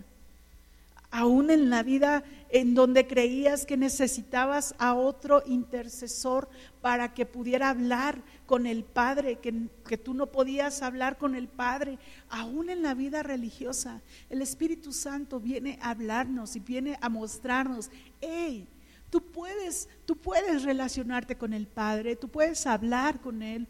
aún 1.11 1.51
en 1.51 1.71
la 1.71 1.83
vida 1.83 2.23
en 2.51 2.75
donde 2.75 3.07
creías 3.07 3.67
que 3.67 3.77
necesitabas 3.77 4.75
a 4.79 4.95
otro 4.95 5.43
intercesor 5.47 6.49
para 6.81 7.15
que 7.15 7.27
pudiera 7.27 7.71
hablar 7.71 8.23
con 8.47 8.67
el 8.67 8.85
Padre, 8.85 9.37
que, 9.37 9.69
que, 9.87 9.99
tú 9.99 10.15
no 10.15 10.27
podías 10.27 10.83
hablar 10.83 11.19
con 11.19 11.35
el 11.35 11.49
Padre, 11.49 11.99
aún 12.29 12.71
en 12.71 12.83
la 12.83 12.95
vida 12.95 13.23
religiosa, 13.23 14.03
el 14.29 14.43
Espíritu 14.43 14.93
Santo 14.93 15.41
viene 15.41 15.79
a 15.81 15.91
hablarnos 15.91 16.57
y 16.57 16.61
viene 16.61 16.99
a 17.01 17.09
mostrarnos, 17.09 17.91
hey, 18.21 18.67
tú 19.11 19.23
puedes, 19.23 19.89
tú 20.07 20.17
puedes 20.17 20.63
relacionarte 20.63 21.37
con 21.37 21.53
el 21.53 21.67
Padre, 21.67 22.17
tú 22.17 22.29
puedes 22.29 22.67
hablar 22.67 23.21
con 23.21 23.43
Él. 23.43 23.69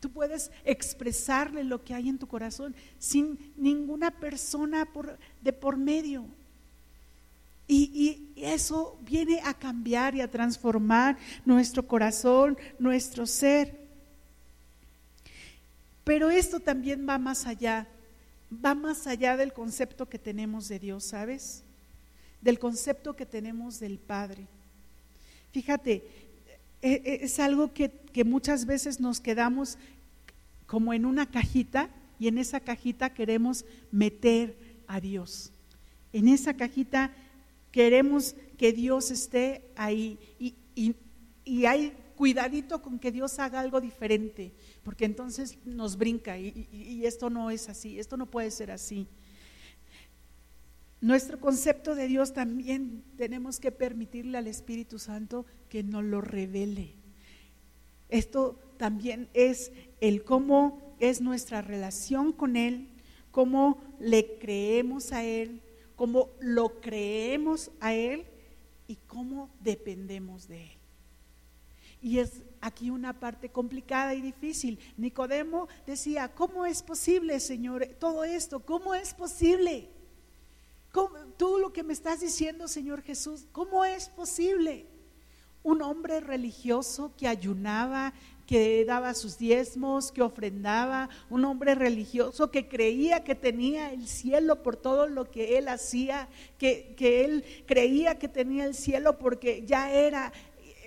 Tú 0.00 0.12
puedes 0.12 0.52
expresarle 0.64 1.64
lo 1.64 1.82
que 1.82 1.92
hay 1.92 2.08
en 2.08 2.18
tu 2.18 2.28
corazón 2.28 2.72
sin 2.98 3.52
ninguna 3.56 4.12
persona 4.12 4.88
de 5.42 5.52
por 5.52 5.76
medio. 5.76 6.24
Y, 7.68 8.24
eso 8.36 8.96
viene 9.02 9.40
a 9.42 9.52
cambiar 9.52 10.14
y 10.14 10.20
a 10.20 10.30
transformar 10.30 11.18
nuestro 11.44 11.86
corazón, 11.86 12.56
nuestro 12.78 13.26
ser. 13.26 13.76
Pero 16.04 16.30
esto 16.30 16.60
también 16.60 17.04
va 17.06 17.18
más 17.18 17.46
allá, 17.46 17.88
va 18.64 18.76
más 18.76 19.08
allá 19.08 19.36
del 19.36 19.52
concepto 19.52 20.08
que 20.08 20.20
tenemos 20.20 20.68
de 20.68 20.78
Dios, 20.78 21.04
¿sabes? 21.04 21.64
Del 22.40 22.60
concepto 22.60 23.16
que 23.16 23.26
tenemos 23.26 23.80
del 23.80 23.98
Padre. 23.98 24.46
Fíjate, 25.50 26.04
e, 26.80 26.92
e, 27.04 27.24
es 27.24 27.40
algo 27.40 27.74
que, 27.74 27.90
que 27.90 28.22
muchas 28.22 28.66
veces 28.66 29.00
nos 29.00 29.20
quedamos 29.20 29.78
como 30.66 30.94
en 30.94 31.04
una 31.04 31.26
cajita 31.26 31.90
y 32.20 32.28
en 32.28 32.38
esa 32.38 32.60
cajita 32.60 33.12
queremos 33.12 33.64
meter 33.90 34.56
a 34.86 35.00
Dios. 35.00 35.50
En 36.12 36.28
esa 36.28 36.54
cajita 36.54 37.12
queremos 37.78 38.34
que 38.56 38.72
Dios 38.72 39.12
esté 39.12 39.70
ahí 39.76 40.18
y, 40.40 41.64
hay 41.64 41.92
cuidadito 42.16 42.82
con 42.82 42.98
que 42.98 43.12
Dios 43.12 43.38
haga 43.38 43.60
algo 43.60 43.80
diferente, 43.80 44.52
porque 44.82 45.04
entonces 45.04 45.58
nos 45.64 45.96
brinca 45.96 46.36
y, 46.36 46.68
y, 46.72 47.06
esto 47.06 47.30
no 47.30 47.52
es 47.52 47.68
así, 47.68 48.00
esto 48.00 48.16
no 48.16 48.26
puede 48.26 48.50
ser 48.50 48.72
así. 48.72 49.06
Nuestro 51.00 51.38
concepto 51.38 51.94
de 51.94 52.08
Dios 52.08 52.32
también 52.32 53.04
tenemos 53.16 53.60
que 53.60 53.70
permitirle 53.70 54.38
al 54.38 54.48
Espíritu 54.48 54.98
Santo 54.98 55.46
que 55.68 55.84
nos 55.84 56.02
lo 56.02 56.20
revele. 56.20 56.96
Esto 58.08 58.58
también 58.76 59.28
es 59.34 59.70
el 60.00 60.24
cómo 60.24 60.96
es 60.98 61.20
nuestra 61.20 61.62
relación 61.62 62.32
con 62.32 62.56
Él, 62.56 62.88
cómo 63.30 63.78
le 64.00 64.36
creemos 64.40 65.12
a 65.12 65.22
Él, 65.22 65.62
cómo 65.98 66.30
lo 66.38 66.80
creemos 66.80 67.72
a 67.80 67.92
Él 67.92 68.24
y 68.86 68.96
cómo 69.08 69.50
dependemos 69.60 70.46
de 70.46 70.62
Él. 70.62 70.78
Y 72.00 72.20
es 72.20 72.42
aquí 72.60 72.88
una 72.88 73.18
parte 73.18 73.48
complicada 73.48 74.14
y 74.14 74.22
difícil. 74.22 74.78
Nicodemo 74.96 75.66
decía, 75.88 76.32
¿cómo 76.32 76.64
es 76.64 76.84
posible, 76.84 77.40
Señor, 77.40 77.84
todo 77.98 78.22
esto? 78.22 78.60
¿Cómo 78.60 78.94
es 78.94 79.12
posible? 79.12 79.90
Tú 81.36 81.58
lo 81.58 81.72
que 81.72 81.82
me 81.82 81.94
estás 81.94 82.20
diciendo, 82.20 82.68
Señor 82.68 83.02
Jesús, 83.02 83.46
¿cómo 83.50 83.84
es 83.84 84.08
posible? 84.08 84.86
Un 85.64 85.82
hombre 85.82 86.20
religioso 86.20 87.12
que 87.16 87.26
ayunaba, 87.26 88.12
que 88.48 88.82
daba 88.86 89.12
sus 89.12 89.36
diezmos, 89.36 90.10
que 90.10 90.22
ofrendaba, 90.22 91.10
un 91.28 91.44
hombre 91.44 91.74
religioso 91.74 92.50
que 92.50 92.66
creía 92.66 93.22
que 93.22 93.34
tenía 93.34 93.92
el 93.92 94.08
cielo 94.08 94.62
por 94.62 94.76
todo 94.76 95.06
lo 95.06 95.30
que 95.30 95.58
él 95.58 95.68
hacía, 95.68 96.30
que, 96.56 96.96
él 96.98 97.44
creía 97.66 98.18
que 98.18 98.26
tenía 98.26 98.64
el 98.64 98.74
cielo 98.74 99.18
porque 99.18 99.64
ya 99.66 99.92
era 99.92 100.32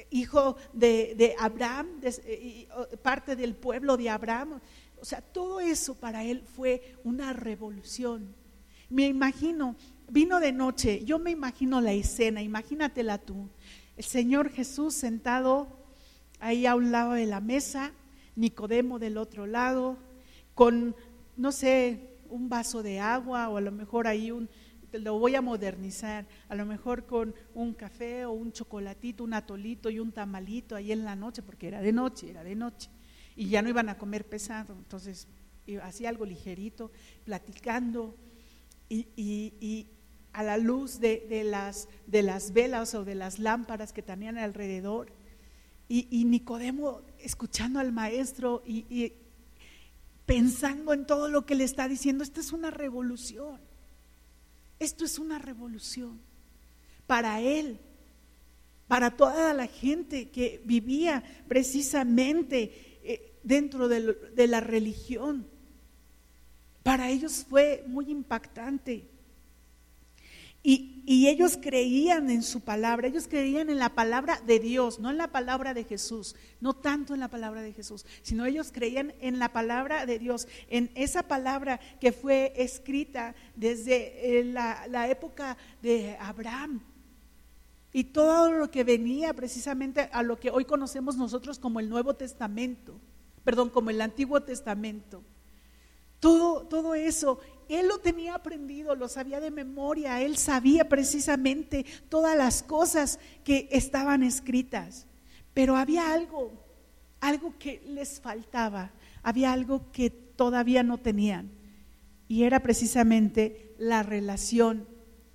hijo 0.09 0.57
de, 0.73 1.35
Abraham, 1.37 2.01
parte 3.03 3.35
del 3.35 3.53
pueblo 3.53 3.95
de 3.95 4.09
Abraham. 4.09 4.59
O 4.99 5.05
sea, 5.05 5.21
todo 5.21 5.59
eso 5.59 5.93
para 5.93 6.23
él 6.23 6.41
fue 6.55 6.95
una 7.03 7.31
revolución. 7.31 8.33
Me 8.89 9.05
imagino, 9.05 9.75
vino 10.09 10.39
de 10.39 10.51
noche, 10.51 11.05
yo 11.05 11.19
me 11.19 11.29
imagino 11.29 11.79
la 11.79 11.93
escena, 11.93 12.41
imagínatela 12.41 13.19
tú. 13.19 13.49
El 13.97 14.03
Señor 14.03 14.49
Jesús 14.49 14.95
sentado 14.95 15.80
ahí 16.41 16.65
a 16.65 16.75
un 16.75 16.91
lado 16.91 17.13
de 17.13 17.25
la 17.25 17.39
mesa, 17.39 17.93
Nicodemo 18.35 18.99
del 18.99 19.17
otro 19.17 19.45
lado, 19.45 19.97
con, 20.55 20.95
no 21.37 21.51
sé, 21.51 22.17
un 22.29 22.49
vaso 22.49 22.83
de 22.83 22.99
agua 22.99 23.47
o 23.47 23.57
a 23.57 23.61
lo 23.61 23.71
mejor 23.71 24.07
ahí 24.07 24.31
un, 24.31 24.49
lo 24.91 25.19
voy 25.19 25.35
a 25.35 25.41
modernizar, 25.41 26.27
a 26.49 26.55
lo 26.55 26.65
mejor 26.65 27.05
con 27.05 27.33
un 27.53 27.73
café 27.73 28.25
o 28.25 28.31
un 28.31 28.51
chocolatito, 28.51 29.23
un 29.23 29.33
atolito 29.33 29.89
y 29.89 29.99
un 29.99 30.11
tamalito 30.11 30.75
ahí 30.75 30.91
en 30.91 31.05
la 31.05 31.15
noche, 31.15 31.41
porque 31.41 31.67
era 31.69 31.81
de 31.81 31.93
noche, 31.93 32.29
era 32.29 32.43
de 32.43 32.55
noche, 32.55 32.89
y 33.35 33.47
ya 33.47 33.61
no 33.61 33.69
iban 33.69 33.87
a 33.87 33.97
comer 33.97 34.27
pesado, 34.27 34.75
entonces 34.77 35.27
hacía 35.83 36.09
algo 36.09 36.25
ligerito, 36.25 36.91
platicando, 37.23 38.15
y, 38.89 39.07
y 39.15 39.87
a 40.33 40.43
la 40.43 40.57
luz 40.57 40.99
de, 40.99 41.43
las, 41.45 41.87
de 42.07 42.23
las 42.23 42.53
velas 42.53 42.95
o 42.95 43.03
de 43.03 43.15
las 43.15 43.39
lámparas 43.39 43.93
que 43.93 44.01
tenían 44.01 44.37
alrededor. 44.37 45.11
Y, 45.93 46.23
Nicodemo 46.23 47.01
escuchando 47.19 47.77
al 47.77 47.91
maestro 47.91 48.63
y, 48.65 48.85
y 48.89 49.11
pensando 50.25 50.93
en 50.93 51.05
todo 51.05 51.27
lo 51.27 51.45
que 51.45 51.53
le 51.53 51.65
está 51.65 51.89
diciendo, 51.89 52.23
esto 52.23 52.39
es 52.39 52.53
una 52.53 52.71
revolución. 52.71 53.59
Esto 54.79 55.03
es 55.03 55.19
una 55.19 55.37
revolución 55.37 56.19
para 57.05 57.41
él, 57.41 57.77
para 58.87 59.11
toda 59.11 59.53
la 59.53 59.67
gente 59.67 60.29
que 60.29 60.61
vivía 60.63 61.23
precisamente 61.49 62.99
eh, 63.03 63.33
dentro 63.43 63.89
de 63.89 64.47
la 64.47 64.61
religión. 64.61 65.45
Para 66.83 67.09
ellos 67.09 67.45
fue 67.47 67.83
muy 67.85 68.09
impactante. 68.09 69.10
Y, 70.63 70.89
ellos 71.27 71.57
creían 71.61 72.29
en 72.29 72.41
su 72.41 72.61
palabra, 72.61 73.07
ellos 73.07 73.27
creían 73.27 73.69
en 73.69 73.79
la 73.79 73.89
palabra 73.89 74.39
de 74.45 74.59
Dios, 74.59 74.99
no 74.99 75.09
en 75.09 75.17
la 75.17 75.31
palabra 75.31 75.73
de 75.73 75.83
Jesús, 75.83 76.35
no 76.61 76.73
tanto 76.73 77.13
en 77.13 77.19
la 77.19 77.27
palabra 77.27 77.61
de 77.61 77.73
Jesús, 77.73 78.05
sino 78.21 78.45
ellos 78.45 78.71
creían 78.71 79.13
en 79.19 79.37
la 79.37 79.51
palabra 79.51 80.05
de 80.05 80.19
Dios, 80.19 80.47
en 80.69 80.89
esa 80.95 81.23
palabra 81.23 81.79
que 81.99 82.11
fue 82.11 82.53
escrita 82.55 83.35
desde 83.55 84.39
eh, 84.39 84.43
la, 84.45 84.87
la 84.87 85.09
época 85.09 85.57
de 85.81 86.15
Abraham. 86.19 86.81
Y 87.93 88.05
todo 88.05 88.51
lo 88.51 88.71
que 88.71 88.83
venía 88.83 89.33
precisamente 89.33 90.09
a 90.13 90.23
lo 90.23 90.39
que 90.39 90.49
hoy 90.49 90.65
conocemos 90.65 91.17
nosotros 91.17 91.59
como 91.59 91.79
el 91.79 91.89
Nuevo 91.89 92.15
Testamento, 92.15 92.99
perdón, 93.43 93.69
como 93.69 93.89
el 93.89 93.99
Antiguo 94.01 94.41
Testamento. 94.43 95.23
Todo, 96.21 96.67
todo 96.67 96.93
eso 96.93 97.39
él 97.75 97.87
lo 97.87 97.99
tenía 97.99 98.35
aprendido, 98.35 98.95
lo 98.95 99.07
sabía 99.07 99.39
de 99.39 99.51
memoria, 99.51 100.21
él 100.21 100.37
sabía 100.37 100.89
precisamente 100.89 101.85
todas 102.09 102.37
las 102.37 102.63
cosas 102.63 103.19
que 103.43 103.69
estaban 103.71 104.23
escritas. 104.23 105.07
Pero 105.53 105.75
había 105.75 106.13
algo, 106.13 106.51
algo 107.19 107.55
que 107.59 107.81
les 107.85 108.19
faltaba, 108.19 108.91
había 109.23 109.53
algo 109.53 109.91
que 109.91 110.09
todavía 110.09 110.83
no 110.83 110.97
tenían. 110.97 111.51
Y 112.27 112.43
era 112.43 112.61
precisamente 112.61 113.75
la 113.77 114.03
relación 114.03 114.87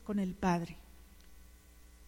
con 0.02 0.18
el 0.18 0.34
Padre. 0.34 0.78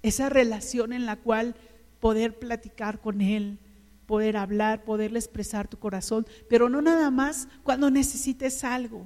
Esa 0.03 0.29
relación 0.29 0.93
en 0.93 1.07
la 1.07 1.17
cual 1.17 1.55
poder 2.01 2.39
platicar 2.39 3.01
con 3.01 3.21
Él, 3.21 3.59
poder 4.07 4.37
hablar, 4.37 4.85
poderle 4.85 5.19
expresar 5.19 5.69
tu 5.69 5.79
corazón, 5.79 6.27
pero 6.49 6.69
no 6.69 6.81
nada 6.81 7.11
más 7.11 7.49
cuando 7.63 7.91
necesites 7.91 8.65
algo, 8.65 9.05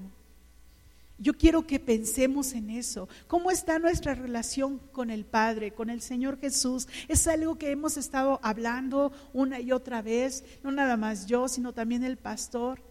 yo 1.22 1.34
quiero 1.34 1.66
que 1.66 1.78
pensemos 1.78 2.52
en 2.52 2.68
eso. 2.68 3.08
¿Cómo 3.28 3.52
está 3.52 3.78
nuestra 3.78 4.14
relación 4.14 4.78
con 4.90 5.08
el 5.08 5.24
Padre, 5.24 5.72
con 5.72 5.88
el 5.88 6.02
Señor 6.02 6.40
Jesús? 6.40 6.88
Es 7.06 7.28
algo 7.28 7.56
que 7.56 7.70
hemos 7.70 7.96
estado 7.96 8.40
hablando 8.42 9.12
una 9.32 9.60
y 9.60 9.70
otra 9.70 10.02
vez, 10.02 10.44
no 10.64 10.72
nada 10.72 10.96
más 10.96 11.26
yo, 11.26 11.46
sino 11.46 11.72
también 11.72 12.02
el 12.02 12.16
pastor. 12.16 12.82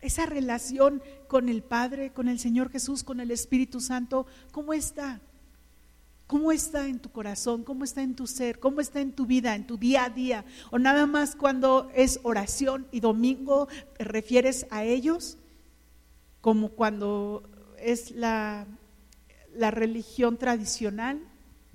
Esa 0.00 0.24
relación 0.24 1.02
con 1.28 1.50
el 1.50 1.62
Padre, 1.62 2.12
con 2.12 2.28
el 2.28 2.38
Señor 2.38 2.70
Jesús, 2.70 3.04
con 3.04 3.20
el 3.20 3.30
Espíritu 3.30 3.80
Santo, 3.80 4.26
¿cómo 4.52 4.72
está? 4.72 5.20
¿Cómo 6.26 6.52
está 6.52 6.88
en 6.88 6.98
tu 6.98 7.10
corazón? 7.10 7.62
¿Cómo 7.62 7.84
está 7.84 8.02
en 8.02 8.16
tu 8.16 8.26
ser? 8.26 8.58
¿Cómo 8.58 8.80
está 8.80 9.00
en 9.00 9.12
tu 9.12 9.26
vida, 9.26 9.54
en 9.54 9.66
tu 9.66 9.76
día 9.76 10.06
a 10.06 10.10
día? 10.10 10.46
¿O 10.70 10.78
nada 10.78 11.06
más 11.06 11.36
cuando 11.36 11.90
es 11.94 12.20
oración 12.22 12.86
y 12.90 13.00
domingo 13.00 13.68
refieres 13.98 14.66
a 14.70 14.82
ellos? 14.82 15.36
Como 16.40 16.70
cuando 16.70 17.48
es 17.78 18.10
la, 18.10 18.66
la 19.54 19.70
religión 19.70 20.36
tradicional, 20.36 21.20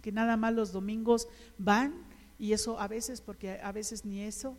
que 0.02 0.12
nada 0.12 0.38
más 0.38 0.54
los 0.54 0.72
domingos 0.72 1.28
van, 1.58 1.94
y 2.40 2.54
eso 2.54 2.80
a 2.80 2.88
veces, 2.88 3.22
porque 3.22 3.60
a 3.62 3.72
veces 3.72 4.06
ni 4.06 4.22
eso. 4.22 4.58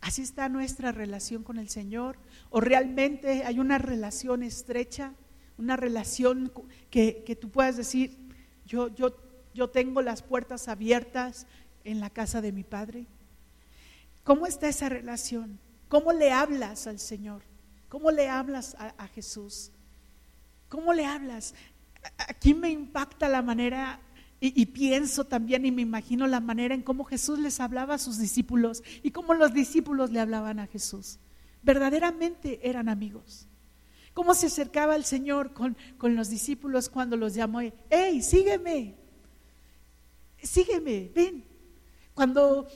Así 0.00 0.22
está 0.22 0.48
nuestra 0.48 0.92
relación 0.92 1.42
con 1.42 1.58
el 1.58 1.68
Señor, 1.68 2.16
o 2.50 2.60
realmente 2.60 3.44
hay 3.44 3.58
una 3.58 3.78
relación 3.78 4.42
estrecha, 4.42 5.14
una 5.58 5.76
relación 5.76 6.52
que, 6.90 7.22
que 7.24 7.36
tú 7.36 7.50
puedas 7.50 7.76
decir, 7.76 8.16
yo, 8.66 8.88
yo, 8.88 9.16
yo 9.54 9.70
tengo 9.70 10.02
las 10.02 10.22
puertas 10.22 10.68
abiertas 10.68 11.46
en 11.84 12.00
la 12.00 12.10
casa 12.10 12.40
de 12.40 12.52
mi 12.52 12.64
Padre. 12.64 13.06
¿Cómo 14.24 14.46
está 14.46 14.68
esa 14.68 14.88
relación? 14.88 15.58
¿Cómo 15.88 16.12
le 16.12 16.32
hablas 16.32 16.86
al 16.86 16.98
Señor? 16.98 17.42
¿Cómo 17.88 18.10
le 18.10 18.28
hablas 18.28 18.76
a 18.78 19.06
Jesús? 19.08 19.72
¿Cómo 20.72 20.94
le 20.94 21.04
hablas? 21.04 21.54
Aquí 22.16 22.54
me 22.54 22.70
impacta 22.70 23.28
la 23.28 23.42
manera 23.42 24.00
y, 24.40 24.64
pienso 24.64 25.24
también 25.24 25.66
y 25.66 25.70
me 25.70 25.82
imagino 25.82 26.26
la 26.26 26.40
manera 26.40 26.74
en 26.74 26.80
cómo 26.80 27.04
Jesús 27.04 27.38
les 27.38 27.60
hablaba 27.60 27.92
a 27.92 27.98
sus 27.98 28.16
discípulos 28.16 28.82
y 29.02 29.10
cómo 29.10 29.34
los 29.34 29.52
discípulos 29.52 30.10
le 30.12 30.20
hablaban 30.20 30.60
a 30.60 30.66
Jesús. 30.66 31.18
Verdaderamente 31.62 32.66
eran 32.66 32.88
amigos. 32.88 33.46
Cómo 34.14 34.32
se 34.32 34.46
acercaba 34.46 34.96
el 34.96 35.04
Señor 35.04 35.52
con, 35.52 35.76
con 35.98 36.16
los 36.16 36.30
discípulos 36.30 36.88
cuando 36.88 37.18
los 37.18 37.34
llamó, 37.34 37.60
¡Ey, 37.90 38.22
sígueme! 38.22 38.94
Sígueme, 40.42 41.10
ven. 41.14 41.44
Cuando 42.14 42.66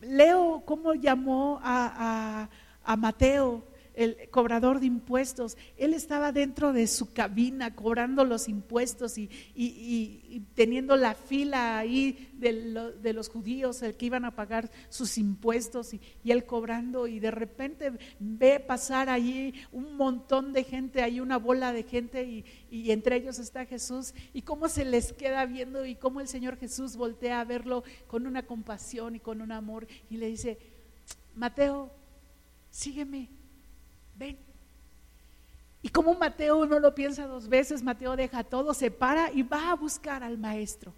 leo 0.00 0.64
cómo 0.66 0.92
llamó 0.94 1.60
a, 1.62 2.48
a 2.82 2.96
Mateo 2.96 3.67
el 3.98 4.30
cobrador 4.30 4.78
de 4.78 4.86
impuestos, 4.86 5.58
él 5.76 5.92
estaba 5.92 6.30
dentro 6.30 6.72
de 6.72 6.86
su 6.86 7.12
cabina 7.12 7.74
cobrando 7.74 8.24
los 8.24 8.48
impuestos 8.48 9.18
y, 9.18 10.46
teniendo 10.54 10.94
la 10.96 11.14
fila 11.14 11.78
ahí 11.78 12.30
de, 12.34 13.12
los 13.12 13.28
judíos, 13.28 13.82
el 13.82 13.96
que 13.96 14.06
iban 14.06 14.24
a 14.24 14.36
pagar 14.36 14.70
sus 14.88 15.18
impuestos 15.18 15.94
y, 15.94 16.00
él 16.24 16.44
cobrando. 16.46 17.08
Y 17.08 17.18
de 17.18 17.32
repente 17.32 17.92
ve 18.20 18.60
pasar 18.60 19.08
allí 19.08 19.52
un 19.72 19.96
montón 19.96 20.52
de 20.52 20.62
gente, 20.62 21.02
hay 21.02 21.18
una 21.18 21.36
bola 21.36 21.72
de 21.72 21.82
gente 21.82 22.22
y, 22.22 22.44
y 22.70 22.92
entre 22.92 23.16
ellos 23.16 23.40
está 23.40 23.66
Jesús. 23.66 24.14
Y 24.32 24.42
cómo 24.42 24.68
se 24.68 24.84
les 24.84 25.12
queda 25.12 25.44
viendo 25.44 25.84
y 25.84 25.96
cómo 25.96 26.20
el 26.20 26.28
Señor 26.28 26.56
Jesús 26.56 26.96
voltea 26.96 27.40
a 27.40 27.44
verlo 27.44 27.82
con 28.06 28.28
una 28.28 28.46
compasión 28.46 29.16
y 29.16 29.20
con 29.20 29.40
un 29.40 29.50
amor 29.50 29.88
y 30.08 30.18
le 30.18 30.28
dice, 30.28 30.56
Mateo, 31.34 31.90
sígueme 32.70 33.37
ven. 34.18 34.36
Y 35.80 35.88
como 35.90 36.14
Mateo 36.14 36.66
no 36.66 36.80
lo 36.80 36.94
piensa 36.94 37.26
dos 37.26 37.48
veces, 37.48 37.82
Mateo 37.82 38.16
deja 38.16 38.42
todo, 38.42 38.74
se 38.74 38.90
para 38.90 39.32
y 39.32 39.42
va 39.42 39.70
a 39.70 39.76
buscar 39.76 40.22
al 40.22 40.36
maestro. 40.36 40.92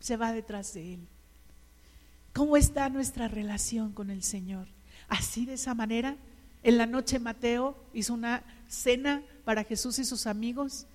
Se 0.00 0.16
va 0.16 0.32
detrás 0.32 0.74
de 0.74 0.94
él. 0.94 1.08
¿Cómo 2.32 2.56
está 2.56 2.88
nuestra 2.88 3.28
relación 3.28 3.92
con 3.92 4.10
el 4.10 4.22
Señor? 4.22 4.68
Así 5.08 5.46
de 5.46 5.54
esa 5.54 5.74
manera. 5.74 6.16
En 6.62 6.76
la 6.76 6.86
noche 6.86 7.20
Mateo 7.20 7.76
hizo 7.94 8.14
una 8.14 8.42
cena 8.66 9.22
para 9.44 9.64
Jesús 9.64 9.98
y 9.98 10.04
sus 10.04 10.26
amigos. 10.26 10.86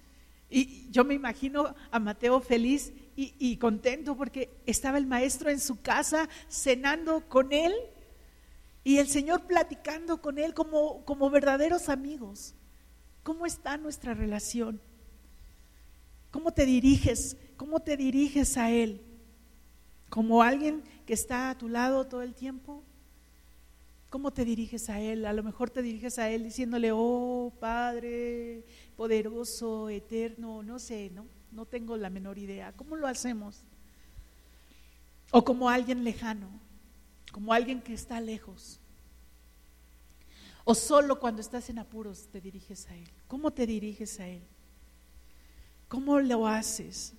Y 0.50 0.90
yo 0.92 1.04
me 1.06 1.14
imagino 1.14 1.74
a 1.92 2.00
Mateo 2.00 2.42
feliz 2.42 2.92
y, 3.16 3.34
y 3.40 3.58
contento 3.58 4.16
porque 4.16 4.50
estaba 4.66 4.98
el 4.98 5.08
maestro 5.08 5.50
en 5.50 5.60
su 5.60 5.82
casa 5.82 6.30
cenando 6.50 7.28
con 7.28 7.54
él 7.54 7.74
y 8.84 8.98
el 8.98 9.08
Señor 9.08 9.48
platicando 9.48 10.22
con 10.22 10.38
Él 10.38 10.54
como, 10.54 11.06
como 11.06 11.30
verdaderos 11.30 11.90
amigos. 11.90 12.54
¿Cómo 13.24 13.46
está 13.46 13.78
nuestra 13.78 14.14
relación? 14.14 14.82
¿Cómo 16.32 16.52
te 16.52 16.66
diriges? 16.66 17.38
¿Cómo 17.56 17.80
te 17.80 17.96
diriges 17.96 18.58
a 18.58 18.72
Él? 18.72 19.02
¿Como 20.10 20.44
alguien 20.44 20.84
que 21.06 21.14
está 21.14 21.50
a 21.50 21.58
tu 21.58 21.70
lado 21.70 22.06
todo 22.08 22.22
el 22.22 22.34
tiempo? 22.34 22.84
¿Cómo 24.10 24.32
te 24.32 24.44
diriges 24.44 24.90
a 24.90 25.00
Él? 25.00 25.26
A 25.26 25.34
lo 25.34 25.44
mejor 25.44 25.70
te 25.70 25.82
diriges 25.82 26.20
a 26.20 26.30
Él 26.30 26.44
diciéndole, 26.44 26.92
oh 26.94 27.54
Padre 27.60 28.66
poderoso, 28.98 29.90
eterno, 29.90 30.62
no 30.62 30.78
sé, 30.78 31.10
¿no? 31.10 31.26
No 31.52 31.66
tengo 31.66 31.96
la 31.98 32.10
menor 32.10 32.38
idea. 32.38 32.74
¿Cómo 32.74 32.96
lo 32.96 33.08
hacemos? 33.08 33.64
O 35.32 35.44
como 35.44 35.70
alguien 35.70 36.04
lejano 36.04 36.63
como 37.34 37.52
alguien 37.52 37.82
que 37.82 37.96
está 37.96 38.22
lejos. 38.22 38.80
O 40.64 40.76
solo 40.76 41.20
cuando 41.20 41.42
estás 41.42 41.68
en 41.70 41.80
apuros 41.80 42.28
te 42.32 42.40
diriges 42.40 42.88
a 42.88 42.96
Él. 42.96 43.10
¿Cómo 43.28 43.52
te 43.52 43.66
diriges 43.66 44.20
a 44.20 44.28
Él? 44.28 44.44
¿Cómo 45.88 46.20
lo 46.20 46.48
haces? 46.48 47.14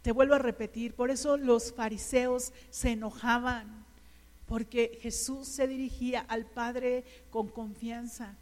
Te 0.00 0.12
vuelvo 0.12 0.34
a 0.34 0.38
repetir, 0.38 0.94
por 0.94 1.10
eso 1.10 1.36
los 1.36 1.72
fariseos 1.72 2.52
se 2.70 2.92
enojaban, 2.92 3.84
porque 4.46 4.98
Jesús 5.02 5.48
se 5.48 5.66
dirigía 5.66 6.20
al 6.20 6.46
Padre 6.46 7.04
con 7.30 7.48
confianza. 7.48 8.36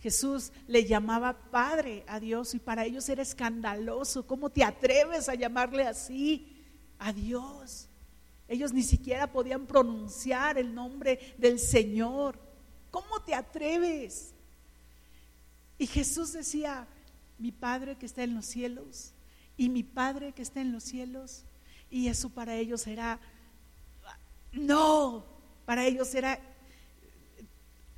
Jesús 0.00 0.52
le 0.68 0.84
llamaba 0.84 1.50
Padre 1.50 2.04
a 2.06 2.20
Dios 2.20 2.54
y 2.54 2.60
para 2.60 2.84
ellos 2.84 3.08
era 3.08 3.22
escandaloso. 3.22 4.24
¿Cómo 4.24 4.50
te 4.50 4.62
atreves 4.62 5.28
a 5.28 5.34
llamarle 5.34 5.82
así 5.82 6.64
a 7.00 7.12
Dios? 7.12 7.88
Ellos 8.48 8.72
ni 8.72 8.82
siquiera 8.82 9.30
podían 9.30 9.66
pronunciar 9.66 10.58
el 10.58 10.74
nombre 10.74 11.34
del 11.36 11.58
Señor. 11.58 12.38
¿Cómo 12.90 13.20
te 13.20 13.34
atreves? 13.34 14.32
Y 15.76 15.86
Jesús 15.86 16.32
decía, 16.32 16.88
mi 17.38 17.52
Padre 17.52 17.96
que 17.96 18.06
está 18.06 18.24
en 18.24 18.34
los 18.34 18.46
cielos 18.46 19.12
y 19.56 19.68
mi 19.68 19.82
Padre 19.82 20.32
que 20.32 20.42
está 20.42 20.60
en 20.60 20.72
los 20.72 20.82
cielos. 20.82 21.44
Y 21.90 22.08
eso 22.08 22.30
para 22.30 22.56
ellos 22.56 22.86
era, 22.86 23.20
no, 24.52 25.24
para 25.66 25.84
ellos 25.86 26.14
era 26.14 26.40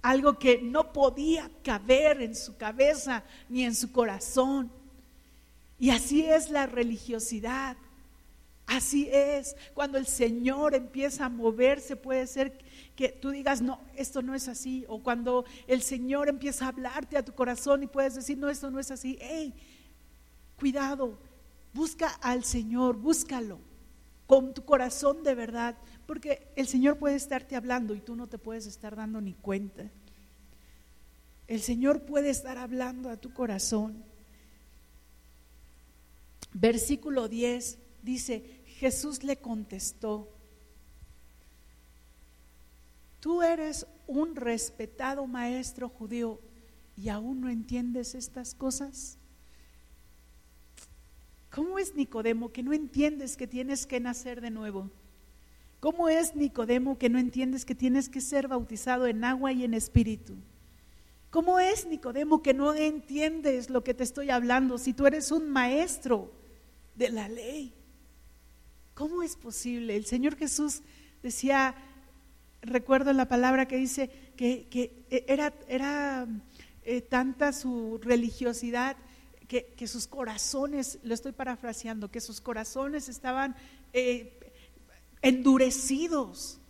algo 0.03 0.39
que 0.39 0.61
no 0.63 0.93
podía 0.93 1.51
caber 1.63 2.23
en 2.23 2.35
su 2.35 2.57
cabeza 2.57 3.23
ni 3.49 3.65
en 3.65 3.75
su 3.75 3.93
corazón. 3.93 4.73
Y 5.79 5.91
así 5.91 6.25
es 6.25 6.51
la 6.51 6.67
religiosidad. 6.67 7.77
Así 8.71 9.09
es. 9.11 9.57
Cuando 9.75 9.99
el 9.99 10.07
Señor 10.07 10.77
empieza 10.77 11.25
a 11.25 11.29
moverse, 11.29 11.97
puede 11.97 12.25
ser 12.29 12.57
que 12.95 13.09
tú 13.09 13.31
digas, 13.31 13.61
no, 13.61 13.81
esto 13.97 14.23
no 14.23 14.33
es 14.33 14.47
así. 14.47 14.85
O 14.87 15.03
cuando 15.03 15.45
el 15.67 15.83
Señor 15.83 16.29
empieza 16.29 16.67
a 16.67 16.69
hablarte 16.69 17.19
a 17.19 17.25
tu 17.25 17.35
corazón 17.35 17.83
y 17.83 17.89
puedes 17.89 18.15
decir, 18.15 18.39
no, 18.39 18.49
esto 18.49 18.71
no 18.71 18.79
es 18.79 18.93
así. 18.93 19.19
Hey, 19.21 19.53
cuidado, 20.57 21.19
busca 21.75 22.11
al 22.23 22.45
Señor, 22.45 22.97
búscalo 22.97 23.59
con 24.29 24.55
tu 24.55 24.65
corazón 24.65 25.25
de 25.25 25.35
verdad, 25.35 25.77
porque 26.07 26.47
el 26.55 26.69
Señor 26.69 26.97
puede 26.97 27.17
estarte 27.17 27.57
hablando 27.57 27.97
y 27.97 28.01
tú 28.01 28.15
no 28.15 28.29
te 28.29 28.39
puedes 28.39 28.67
estar 28.67 28.95
dando 28.95 29.21
ni 29.21 29.35
cuenta. 29.35 29.91
El 31.49 31.61
Señor 31.61 32.03
puede 32.03 32.31
estar 32.31 32.57
hablando 32.57 33.11
a 33.11 33.17
tu 33.17 33.35
corazón. 33.35 34.05
Versículo 36.53 37.27
10 37.27 37.79
dice, 38.03 38.60
Jesús 38.81 39.25
le 39.25 39.37
contestó, 39.37 40.27
tú 43.21 43.43
eres 43.43 43.87
un 44.07 44.35
respetado 44.35 45.27
maestro 45.27 45.91
judío 45.91 46.41
y 46.97 47.11
aún 47.11 47.43
no 47.43 47.51
entiendes 47.51 48.15
estas 48.15 48.55
cosas. 48.55 49.19
¿Cómo 51.51 51.79
es 51.79 51.95
Nicodemo 51.95 52.53
que 52.53 52.63
no 52.63 52.73
entiendes 52.73 53.37
que 53.37 53.47
tienes 53.47 53.87
que 53.87 54.01
nacer 54.01 54.41
de 54.41 54.49
nuevo? 54.49 54.91
¿Cómo 55.81 56.09
es 56.09 56.35
Nicodemo 56.35 56.97
que 56.97 57.11
no 57.11 57.19
entiendes 57.19 57.67
que 57.67 57.75
tienes 57.75 58.09
que 58.09 58.23
ser 58.23 58.49
bautizado 58.49 59.07
en 59.07 59.25
agua 59.25 59.53
y 59.53 59.65
en 59.65 59.75
espíritu? 59.75 60.37
¿Cómo 61.31 61.59
es 61.59 61.85
Nicodemo 61.85 62.43
que 62.43 62.55
no 62.55 62.73
entiendes 62.73 63.69
lo 63.69 63.85
que 63.85 63.93
te 63.93 64.05
estoy 64.05 64.31
hablando 64.31 64.79
si 64.79 64.95
tú 64.95 65.07
eres 65.07 65.33
un 65.33 65.51
maestro 65.51 66.33
de 66.95 67.11
la 67.11 67.29
ley? 67.29 67.75
¿Cómo 69.01 69.23
es 69.23 69.35
posible? 69.35 69.97
El 69.97 70.05
Señor 70.05 70.37
Jesús 70.37 70.83
decía, 71.23 71.75
recuerdo 72.61 73.15
la 73.15 73.29
palabra 73.29 73.67
que 73.67 73.79
dice 73.79 74.11
que, 74.37 75.07
era, 75.27 75.55
era 75.69 76.29
eh, 76.83 77.01
tanta 77.01 77.55
su 77.55 77.99
religiosidad 78.03 78.99
que, 79.49 79.87
sus 79.87 80.07
corazones, 80.07 80.99
lo 81.03 81.15
estoy 81.15 81.33
parafraseando, 81.33 82.11
que 82.11 82.21
sus 82.21 82.43
corazones 82.43 83.09
estaban 83.09 83.57
eh, 83.95 84.39
endurecidos. 85.23 86.61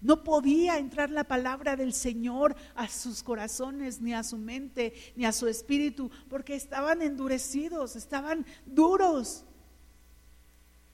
No 0.00 0.22
podía 0.22 0.78
entrar 0.78 1.10
la 1.10 1.24
palabra 1.24 1.74
del 1.74 1.94
Señor 1.94 2.54
a 2.76 2.86
sus 2.86 3.24
corazones, 3.24 4.00
ni 4.00 4.14
a 4.14 4.22
su 4.22 4.38
mente, 4.38 4.94
ni 5.16 5.24
a 5.24 5.32
su 5.32 5.48
espíritu, 5.48 6.12
porque 6.28 6.54
estaban 6.54 7.02
endurecidos, 7.02 7.96
estaban 7.96 8.46
duros. 8.66 9.44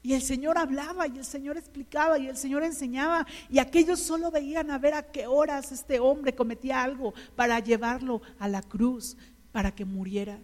Y 0.02 0.14
el 0.14 0.22
Señor 0.22 0.56
hablaba 0.56 1.06
y 1.06 1.18
el 1.18 1.24
Señor 1.24 1.58
explicaba 1.58 2.18
y 2.18 2.26
el 2.26 2.36
Señor 2.36 2.62
enseñaba 2.62 3.26
y 3.50 3.58
aquellos 3.58 4.00
solo 4.00 4.30
veían 4.30 4.70
a 4.70 4.78
ver 4.78 4.94
a 4.94 5.02
qué 5.02 5.26
horas 5.26 5.72
este 5.72 6.00
hombre 6.00 6.34
cometía 6.34 6.82
algo 6.82 7.12
para 7.36 7.60
llevarlo 7.60 8.22
a 8.38 8.48
la 8.48 8.62
cruz, 8.62 9.16
para 9.52 9.74
que 9.74 9.84
muriera. 9.84 10.40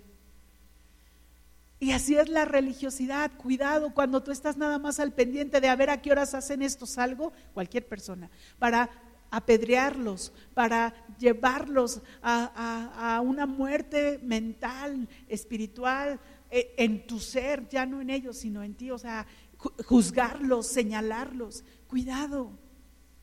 Y 1.79 1.93
así 1.93 2.17
es 2.17 2.29
la 2.29 2.45
religiosidad. 2.45 3.31
Cuidado 3.37 3.93
cuando 3.93 4.23
tú 4.23 4.31
estás 4.31 4.57
nada 4.57 4.79
más 4.79 4.99
al 4.99 5.13
pendiente 5.13 5.61
de 5.61 5.69
a 5.69 5.77
ver 5.77 5.91
a 5.91 6.01
qué 6.01 6.11
horas 6.11 6.35
hacen 6.35 6.63
estos 6.63 6.97
algo, 6.97 7.33
cualquier 7.53 7.87
persona, 7.87 8.31
para 8.59 8.91
apedrearlos, 9.31 10.33
para 10.55 10.95
llevarlos 11.19 12.01
a, 12.23 13.21
una 13.23 13.45
muerte 13.45 14.19
mental, 14.23 15.09
espiritual, 15.29 16.19
eh, 16.51 16.75
en 16.79 17.07
tu 17.07 17.19
ser, 17.19 17.69
ya 17.69 17.85
no 17.85 18.01
en 18.01 18.09
ellos, 18.09 18.39
sino 18.39 18.63
en 18.63 18.75
ti. 18.75 18.91
O 18.91 18.99
sea, 18.99 19.27
juzgarlos, 19.59 20.67
señalarlos. 20.67 21.65
Cuidado, 21.89 22.51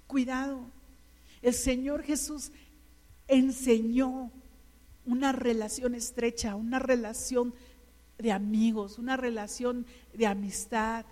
cuidado. 0.08 0.66
El 1.42 1.54
Señor 1.54 2.04
Jesús 2.04 2.52
enseñó 3.28 4.32
una 5.06 5.32
relación 5.32 5.96
estrecha, 5.96 6.56
una 6.56 6.80
relación 6.80 7.54
de 8.18 8.32
amigos, 8.32 8.98
una 8.98 9.18
relación 9.18 9.86
de 10.14 10.28
amistad. 10.28 11.06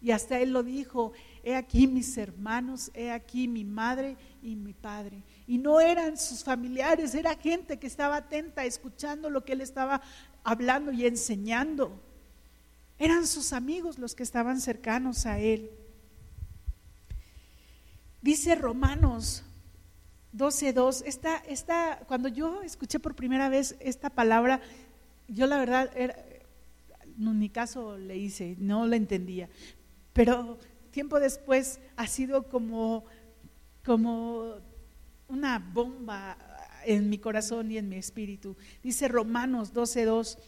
Y 0.00 0.10
hasta 0.10 0.38
él 0.38 0.52
lo 0.52 0.62
dijo, 0.62 1.12
he 1.42 1.56
aquí 1.56 1.86
mis 1.86 2.16
hermanos, 2.18 2.90
he 2.94 3.10
aquí 3.10 3.48
mi 3.48 3.64
madre 3.64 4.16
y 4.42 4.54
mi 4.54 4.74
padre. 4.74 5.22
Y 5.46 5.58
no 5.58 5.80
eran 5.80 6.18
sus 6.18 6.44
familiares, 6.44 7.14
era 7.14 7.34
gente 7.36 7.78
que 7.78 7.86
estaba 7.86 8.16
atenta, 8.16 8.64
escuchando 8.64 9.30
lo 9.30 9.44
que 9.44 9.54
él 9.54 9.62
estaba 9.62 10.02
hablando 10.44 10.92
y 10.92 11.06
enseñando. 11.06 12.00
Eran 13.04 13.26
sus 13.26 13.52
amigos 13.52 13.98
los 13.98 14.14
que 14.14 14.22
estaban 14.22 14.62
cercanos 14.62 15.26
a 15.26 15.38
él. 15.38 15.70
Dice 18.22 18.54
Romanos 18.54 19.44
12.2, 20.34 21.02
esta, 21.04 21.36
esta, 21.36 21.98
cuando 22.08 22.28
yo 22.28 22.62
escuché 22.62 22.98
por 22.98 23.14
primera 23.14 23.50
vez 23.50 23.76
esta 23.80 24.08
palabra, 24.08 24.62
yo 25.28 25.46
la 25.46 25.58
verdad 25.58 25.90
era, 25.94 26.16
en 27.18 27.48
caso 27.48 27.98
le 27.98 28.16
hice, 28.16 28.56
no 28.58 28.86
la 28.86 28.96
entendía. 28.96 29.50
Pero 30.14 30.58
tiempo 30.90 31.20
después 31.20 31.80
ha 31.96 32.06
sido 32.06 32.48
como, 32.48 33.04
como 33.84 34.54
una 35.28 35.58
bomba 35.58 36.38
en 36.86 37.10
mi 37.10 37.18
corazón 37.18 37.70
y 37.70 37.76
en 37.76 37.90
mi 37.90 37.96
espíritu. 37.96 38.56
Dice 38.82 39.08
Romanos 39.08 39.74
12:2, 39.74 40.38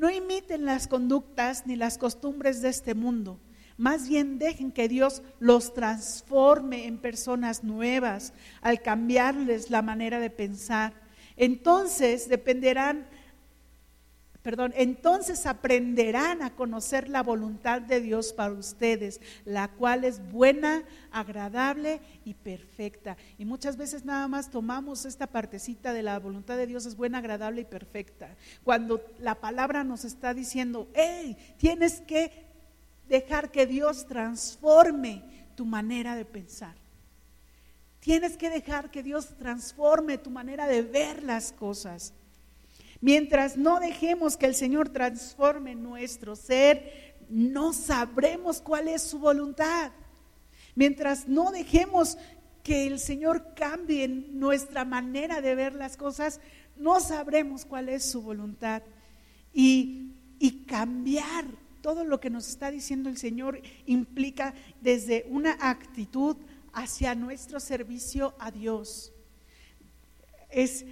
no 0.00 0.10
imiten 0.10 0.64
las 0.64 0.88
conductas 0.88 1.66
ni 1.66 1.76
las 1.76 1.98
costumbres 1.98 2.62
de 2.62 2.70
este 2.70 2.94
mundo, 2.94 3.38
más 3.76 4.08
bien 4.08 4.38
dejen 4.38 4.72
que 4.72 4.88
Dios 4.88 5.22
los 5.40 5.74
transforme 5.74 6.86
en 6.86 6.96
personas 6.96 7.62
nuevas 7.64 8.32
al 8.62 8.80
cambiarles 8.80 9.68
la 9.68 9.82
manera 9.82 10.18
de 10.18 10.30
pensar. 10.30 10.94
Entonces 11.36 12.30
dependerán 12.30 13.06
Perdón, 14.42 14.72
entonces 14.74 15.44
aprenderán 15.44 16.40
a 16.40 16.54
conocer 16.54 17.10
la 17.10 17.22
voluntad 17.22 17.82
de 17.82 18.00
Dios 18.00 18.32
para 18.32 18.52
ustedes, 18.52 19.20
la 19.44 19.68
cual 19.68 20.04
es 20.04 20.32
buena, 20.32 20.82
agradable 21.12 22.00
y 22.24 22.32
perfecta. 22.32 23.18
Y 23.36 23.44
muchas 23.44 23.76
veces 23.76 24.06
nada 24.06 24.28
más 24.28 24.50
tomamos 24.50 25.04
esta 25.04 25.26
partecita 25.26 25.92
de 25.92 26.02
la 26.02 26.18
voluntad 26.18 26.56
de 26.56 26.66
Dios 26.66 26.86
es 26.86 26.96
buena, 26.96 27.18
agradable 27.18 27.60
y 27.60 27.66
perfecta. 27.66 28.34
Cuando 28.64 29.04
la 29.18 29.34
palabra 29.34 29.84
nos 29.84 30.06
está 30.06 30.32
diciendo, 30.32 30.88
hey, 30.94 31.36
tienes 31.58 32.00
que 32.00 32.46
dejar 33.10 33.50
que 33.50 33.66
Dios 33.66 34.06
transforme 34.06 35.22
tu 35.54 35.66
manera 35.66 36.16
de 36.16 36.24
pensar. 36.24 36.76
Tienes 37.98 38.38
que 38.38 38.48
dejar 38.48 38.90
que 38.90 39.02
Dios 39.02 39.36
transforme 39.36 40.16
tu 40.16 40.30
manera 40.30 40.66
de 40.66 40.80
ver 40.80 41.22
las 41.22 41.52
cosas. 41.52 42.14
Mientras 43.00 43.56
no 43.56 43.80
dejemos 43.80 44.36
que 44.36 44.46
el 44.46 44.54
Señor 44.54 44.90
transforme 44.90 45.74
nuestro 45.74 46.36
ser, 46.36 47.14
no 47.30 47.72
sabremos 47.72 48.60
cuál 48.60 48.88
es 48.88 49.02
su 49.02 49.18
voluntad. 49.18 49.92
Mientras 50.74 51.26
no 51.26 51.50
dejemos 51.50 52.18
que 52.62 52.86
el 52.86 52.98
Señor 52.98 53.54
cambie 53.54 54.06
nuestra 54.08 54.84
manera 54.84 55.40
de 55.40 55.54
ver 55.54 55.74
las 55.74 55.96
cosas, 55.96 56.40
no 56.76 57.00
sabremos 57.00 57.64
cuál 57.64 57.88
es 57.88 58.04
su 58.04 58.22
voluntad. 58.22 58.82
Y, 59.52 60.06
cambiar 60.66 61.44
todo 61.82 62.04
lo 62.04 62.20
que 62.20 62.30
nos 62.30 62.48
está 62.48 62.70
diciendo 62.70 63.08
el 63.08 63.18
Señor 63.18 63.60
implica 63.86 64.54
desde 64.80 65.26
una 65.28 65.56
actitud 65.60 66.36
hacia 66.72 67.14
nuestro 67.14 67.58
servicio 67.58 68.34
a 68.38 68.50
Dios. 68.52 69.12
Es, 70.48 70.84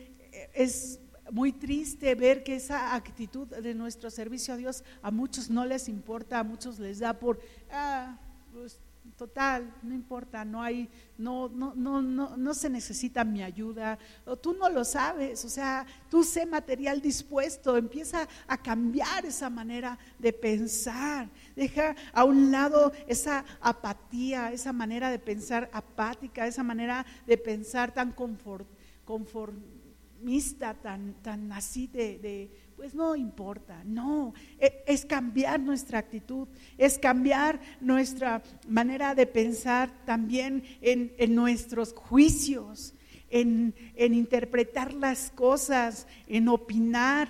es 0.52 0.98
muy 1.30 1.52
triste 1.52 2.14
ver 2.14 2.42
que 2.42 2.56
esa 2.56 2.94
actitud 2.94 3.48
de 3.48 3.74
nuestro 3.74 4.10
servicio 4.10 4.54
a 4.54 4.56
Dios 4.56 4.84
a 5.02 5.10
muchos 5.10 5.50
no 5.50 5.64
les 5.64 5.88
importa, 5.88 6.38
a 6.38 6.44
muchos 6.44 6.78
les 6.78 6.98
da 6.98 7.18
por, 7.18 7.40
ah, 7.70 8.16
pues, 8.52 8.80
total, 9.16 9.74
no 9.82 9.94
importa, 9.94 10.44
no 10.44 10.62
hay, 10.62 10.88
no, 11.16 11.48
no, 11.48 11.74
no, 11.74 12.00
no, 12.00 12.36
no 12.36 12.54
se 12.54 12.70
necesita 12.70 13.24
mi 13.24 13.42
ayuda, 13.42 13.98
o 14.24 14.36
tú 14.36 14.54
no 14.54 14.68
lo 14.68 14.84
sabes, 14.84 15.44
o 15.44 15.48
sea, 15.48 15.84
tú 16.08 16.22
sé 16.22 16.46
material 16.46 17.00
dispuesto, 17.00 17.76
empieza 17.76 18.28
a 18.46 18.56
cambiar 18.56 19.26
esa 19.26 19.50
manera 19.50 19.98
de 20.18 20.32
pensar, 20.32 21.28
deja 21.56 21.96
a 22.12 22.24
un 22.24 22.52
lado 22.52 22.92
esa 23.06 23.44
apatía, 23.60 24.52
esa 24.52 24.72
manera 24.72 25.10
de 25.10 25.18
pensar 25.18 25.68
apática, 25.72 26.46
esa 26.46 26.62
manera 26.62 27.04
de 27.26 27.36
pensar 27.36 27.92
tan 27.92 28.12
confort, 28.12 28.66
mista, 30.20 30.74
tan, 30.74 31.14
tan 31.22 31.52
así 31.52 31.86
de, 31.86 32.50
pues 32.76 32.94
no 32.94 33.16
importa, 33.16 33.82
no, 33.84 34.34
e, 34.58 34.84
es 34.86 35.04
cambiar 35.04 35.60
nuestra 35.60 35.98
actitud, 35.98 36.48
es 36.76 36.98
cambiar 36.98 37.60
nuestra 37.80 38.42
manera 38.66 39.14
de 39.14 39.26
pensar 39.26 39.90
también 40.04 40.64
en, 40.80 41.34
nuestros 41.34 41.92
juicios, 41.92 42.94
en, 43.30 43.74
en 43.94 44.14
interpretar 44.14 44.94
las 44.94 45.30
cosas, 45.30 46.06
en 46.26 46.48
opinar, 46.48 47.28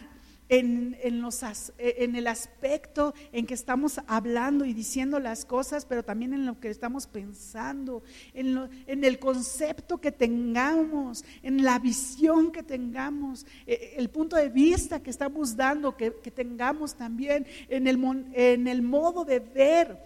en, 0.49 1.20
los, 1.20 1.42
en, 1.78 2.16
el 2.16 2.26
aspecto 2.26 3.14
en 3.32 3.46
que 3.46 3.55
estamos 3.55 4.01
hablando 4.07 4.64
y 4.64 4.72
diciendo 4.72 5.20
las 5.20 5.44
cosas, 5.44 5.84
pero 5.84 6.05
también 6.05 6.32
en 6.32 6.46
lo 6.46 6.59
que 6.59 6.70
estamos 6.70 7.07
pensando, 7.07 8.03
en, 8.32 8.68
en 8.86 9.05
el 9.05 9.18
concepto 9.18 9.99
que 9.99 10.12
tengamos, 10.12 11.24
en 11.42 11.62
la 11.62 11.78
visión 11.78 12.51
que 12.51 12.62
tengamos, 12.62 13.46
e, 13.66 13.74
e, 13.74 13.96
el 13.99 14.09
punto 14.09 14.36
de 14.36 14.49
vista 14.49 15.03
que 15.03 15.11
estamos 15.11 15.57
dando, 15.57 15.96
que, 15.96 16.14
que 16.22 16.30
tengamos 16.30 16.94
también, 16.94 17.46
en 17.68 17.86
el, 17.86 17.99
en 18.32 18.66
el 18.66 18.82
modo 18.82 19.24
de 19.24 19.40
ver 19.40 19.99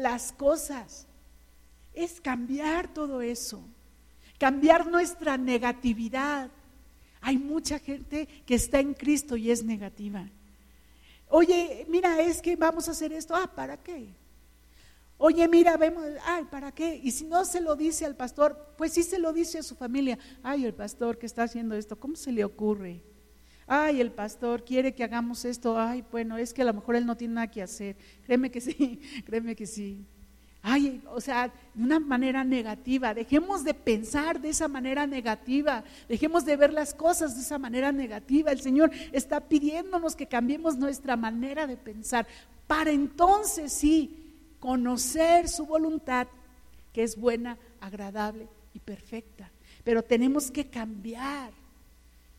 las 0.00 0.32
cosas. 0.32 1.06
Es 1.92 2.20
cambiar 2.20 2.92
todo 2.92 3.22
eso, 3.22 3.62
cambiar 4.38 4.86
nuestra 4.86 5.36
negatividad 5.38 6.50
hay 7.20 7.38
mucha 7.38 7.78
gente 7.78 8.28
que 8.46 8.54
está 8.54 8.80
en 8.80 8.94
Cristo 8.94 9.36
y 9.36 9.50
es 9.50 9.64
negativa. 9.64 10.28
Oye, 11.28 11.86
mira, 11.88 12.20
es 12.20 12.40
que 12.40 12.56
vamos 12.56 12.88
a 12.88 12.92
hacer 12.92 13.12
esto. 13.12 13.34
Ah, 13.34 13.50
¿para 13.52 13.76
qué? 13.76 14.14
Oye, 15.18 15.48
mira, 15.48 15.76
vemos, 15.76 16.04
ay, 16.24 16.44
¿para 16.50 16.72
qué? 16.72 17.00
Y 17.02 17.10
si 17.10 17.24
no 17.24 17.44
se 17.44 17.60
lo 17.60 17.74
dice 17.74 18.04
al 18.04 18.16
pastor, 18.16 18.74
pues 18.76 18.92
sí 18.92 19.02
se 19.02 19.18
lo 19.18 19.32
dice 19.32 19.58
a 19.58 19.62
su 19.62 19.74
familia. 19.74 20.18
Ay, 20.42 20.66
el 20.66 20.74
pastor 20.74 21.18
que 21.18 21.26
está 21.26 21.44
haciendo 21.44 21.74
esto, 21.74 21.98
¿cómo 21.98 22.16
se 22.16 22.32
le 22.32 22.44
ocurre? 22.44 23.02
Ay, 23.66 24.00
el 24.00 24.12
pastor 24.12 24.64
quiere 24.64 24.94
que 24.94 25.02
hagamos 25.02 25.44
esto. 25.44 25.78
Ay, 25.78 26.04
bueno, 26.12 26.36
es 26.36 26.52
que 26.52 26.62
a 26.62 26.66
lo 26.66 26.74
mejor 26.74 26.96
él 26.96 27.06
no 27.06 27.16
tiene 27.16 27.34
nada 27.34 27.50
que 27.50 27.62
hacer. 27.62 27.96
Créeme 28.24 28.50
que 28.50 28.60
sí, 28.60 29.00
créeme 29.24 29.56
que 29.56 29.66
sí. 29.66 30.04
Ay, 30.68 31.00
o 31.12 31.20
sea, 31.20 31.52
de 31.74 31.84
una 31.84 32.00
manera 32.00 32.42
negativa. 32.42 33.14
Dejemos 33.14 33.62
de 33.62 33.72
pensar 33.72 34.40
de 34.40 34.48
esa 34.48 34.66
manera 34.66 35.06
negativa. 35.06 35.84
Dejemos 36.08 36.44
de 36.44 36.56
ver 36.56 36.72
las 36.72 36.92
cosas 36.92 37.36
de 37.36 37.42
esa 37.42 37.56
manera 37.56 37.92
negativa. 37.92 38.50
El 38.50 38.60
Señor 38.60 38.90
está 39.12 39.38
pidiéndonos 39.38 40.16
que 40.16 40.26
cambiemos 40.26 40.76
nuestra 40.76 41.16
manera 41.16 41.68
de 41.68 41.76
pensar 41.76 42.26
para 42.66 42.90
entonces 42.90 43.72
sí 43.72 44.34
conocer 44.58 45.48
su 45.48 45.66
voluntad, 45.66 46.26
que 46.92 47.04
es 47.04 47.16
buena, 47.16 47.58
agradable 47.80 48.48
y 48.74 48.80
perfecta. 48.80 49.48
Pero 49.84 50.02
tenemos 50.02 50.50
que 50.50 50.66
cambiar 50.66 51.52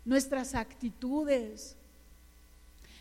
nuestras 0.04 0.54
actitudes, 0.54 1.77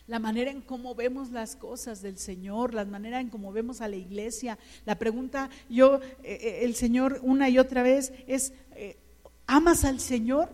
la 0.06 0.18
manera 0.18 0.50
en 0.50 0.62
cómo 0.62 0.94
vemos 0.94 1.30
las 1.30 1.56
cosas 1.56 2.02
del 2.02 2.18
Señor, 2.18 2.74
la 2.74 2.84
manera 2.84 3.20
en 3.20 3.28
cómo 3.28 3.52
vemos 3.52 3.80
a 3.80 3.88
la 3.88 3.96
iglesia. 3.96 4.58
La 4.84 4.98
pregunta, 4.98 5.50
yo, 5.68 6.00
eh, 6.22 6.38
eh, 6.40 6.58
el 6.62 6.74
Señor 6.74 7.20
una 7.22 7.48
y 7.48 7.58
otra 7.58 7.82
vez 7.82 8.12
es, 8.26 8.52
eh, 8.72 8.96
¿amas 9.46 9.84
al 9.84 10.00
Señor? 10.00 10.50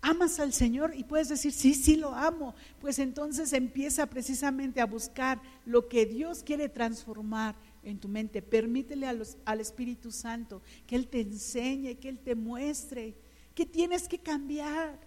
¿Amas 0.00 0.38
al 0.40 0.52
Señor? 0.52 0.92
Y 0.94 1.04
puedes 1.04 1.28
decir, 1.28 1.52
sí, 1.52 1.74
sí 1.74 1.96
lo 1.96 2.14
amo. 2.14 2.54
Pues 2.80 2.98
entonces 2.98 3.52
empieza 3.52 4.06
precisamente 4.06 4.80
a 4.80 4.86
buscar 4.86 5.40
lo 5.64 5.88
que 5.88 6.06
Dios 6.06 6.42
quiere 6.42 6.68
transformar 6.68 7.56
en 7.82 7.98
tu 7.98 8.08
mente. 8.08 8.42
Permítele 8.42 9.06
al 9.06 9.60
Espíritu 9.60 10.12
Santo 10.12 10.62
que 10.86 10.96
Él 10.96 11.08
te 11.08 11.20
enseñe, 11.20 11.96
que 11.96 12.10
Él 12.10 12.18
te 12.18 12.34
muestre 12.34 13.16
que 13.58 13.66
tienes 13.66 14.06
que 14.06 14.20
cambiar. 14.20 15.00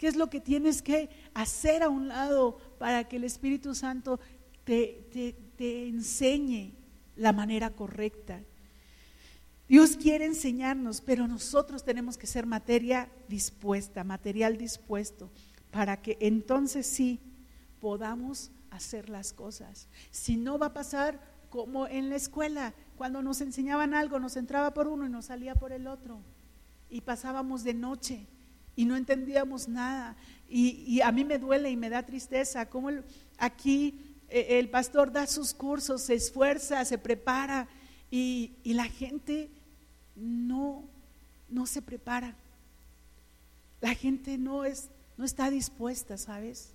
¿Qué 0.00 0.08
es 0.08 0.16
lo 0.16 0.30
que 0.30 0.40
tienes 0.40 0.80
que 0.80 1.10
hacer 1.34 1.82
a 1.82 1.90
un 1.90 2.08
lado 2.08 2.56
para 2.78 3.06
que 3.06 3.16
el 3.16 3.24
Espíritu 3.24 3.74
Santo 3.74 4.18
te, 4.64 5.36
te, 5.58 5.88
enseñe 5.88 6.72
la 7.16 7.34
manera 7.34 7.68
correcta? 7.68 8.40
Dios 9.68 9.98
quiere 9.98 10.24
enseñarnos, 10.24 11.02
pero 11.02 11.28
nosotros 11.28 11.84
tenemos 11.84 12.16
que 12.16 12.26
ser 12.26 12.46
materia 12.46 13.10
dispuesta, 13.28 14.02
material 14.02 14.56
dispuesto, 14.56 15.30
para 15.70 16.00
que 16.00 16.16
entonces 16.18 16.86
sí 16.86 17.20
podamos 17.78 18.52
hacer 18.70 19.10
las 19.10 19.34
cosas. 19.34 19.86
Si 20.10 20.38
no 20.38 20.58
va 20.58 20.68
a 20.68 20.72
pasar 20.72 21.20
como 21.50 21.86
en 21.86 22.08
la 22.08 22.16
escuela, 22.16 22.72
cuando 22.96 23.20
nos 23.20 23.42
enseñaban 23.42 23.92
algo, 23.92 24.18
nos 24.18 24.38
entraba 24.38 24.72
por 24.72 24.88
uno 24.88 25.04
y 25.04 25.10
nos 25.10 25.26
salía 25.26 25.56
por 25.56 25.72
el 25.72 25.86
otro, 25.86 26.22
y 26.88 27.02
pasábamos 27.02 27.64
de 27.64 27.74
noche 27.74 28.26
y 28.80 28.86
no 28.86 28.96
entendíamos 28.96 29.68
nada. 29.68 30.16
Y, 30.48 31.02
a 31.02 31.12
mí 31.12 31.22
me 31.22 31.38
duele 31.38 31.70
y 31.70 31.76
me 31.76 31.90
da 31.90 32.02
tristeza 32.02 32.64
cómo 32.64 32.88
aquí 33.36 34.16
eh, 34.30 34.58
el 34.58 34.70
pastor 34.70 35.12
da 35.12 35.26
sus 35.26 35.52
cursos, 35.52 36.00
se 36.00 36.14
esfuerza, 36.14 36.82
se 36.86 36.96
prepara 36.96 37.68
y, 38.10 38.52
la 38.64 38.86
gente 38.86 39.50
no, 40.16 40.88
no 41.50 41.66
se 41.66 41.82
prepara. 41.82 42.34
La 43.82 43.94
gente 43.94 44.38
no, 44.38 44.64
es, 44.64 44.88
no 45.18 45.26
está 45.26 45.50
dispuesta, 45.50 46.16
¿sabes? 46.16 46.72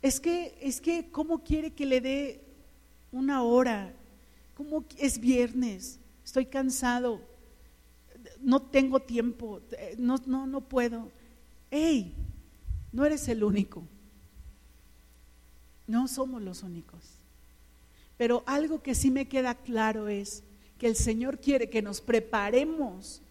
Es 0.00 0.18
que, 0.18 0.56
es 0.62 0.80
que, 0.80 1.10
¿cómo 1.10 1.44
quiere 1.44 1.72
que 1.72 1.84
le 1.84 2.00
dé 2.00 2.40
una 3.12 3.42
hora? 3.42 3.92
¿Cómo 4.54 4.82
es 4.96 5.20
viernes? 5.20 5.98
Estoy 6.24 6.46
cansado 6.46 7.20
no 8.42 8.62
tengo 8.62 9.00
tiempo, 9.00 9.60
eh, 9.72 9.94
no, 9.98 10.16
no, 10.26 10.46
no 10.46 10.60
puedo. 10.62 11.10
¡Ey! 11.70 12.14
No 12.92 13.04
eres 13.04 13.28
el 13.28 13.44
único. 13.44 13.84
No 15.86 16.08
somos 16.08 16.42
los 16.42 16.62
únicos. 16.62 17.18
Pero 18.16 18.42
algo 18.46 18.82
que 18.82 18.94
sí 18.94 19.10
me 19.10 19.28
queda 19.28 19.54
claro 19.54 20.08
es 20.08 20.42
que 20.78 20.86
el 20.86 20.96
Señor 20.96 21.38
quiere 21.38 21.70
que 21.70 21.82
nos 21.82 22.00
preparemos, 22.00 23.22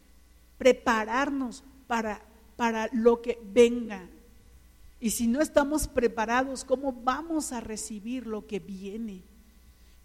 prepararnos 0.57 1.63
para, 1.87 2.21
para 2.55 2.89
lo 2.93 3.21
que 3.21 3.39
venga. 3.43 4.07
Y 4.99 5.11
si 5.11 5.27
no 5.27 5.41
estamos 5.41 5.87
preparados, 5.87 6.63
¿cómo 6.63 6.93
vamos 6.93 7.51
a 7.51 7.59
recibir 7.59 8.25
lo 8.25 8.47
que 8.47 8.59
viene? 8.59 9.23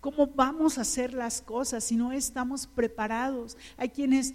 ¿Cómo 0.01 0.26
vamos 0.28 0.78
a 0.78 0.82
hacer 0.82 1.12
las 1.12 1.42
cosas 1.42 1.84
si 1.84 1.96
no 1.96 2.12
estamos 2.12 2.66
preparados? 2.66 3.57
Hay 3.76 3.90
quienes 3.90 4.34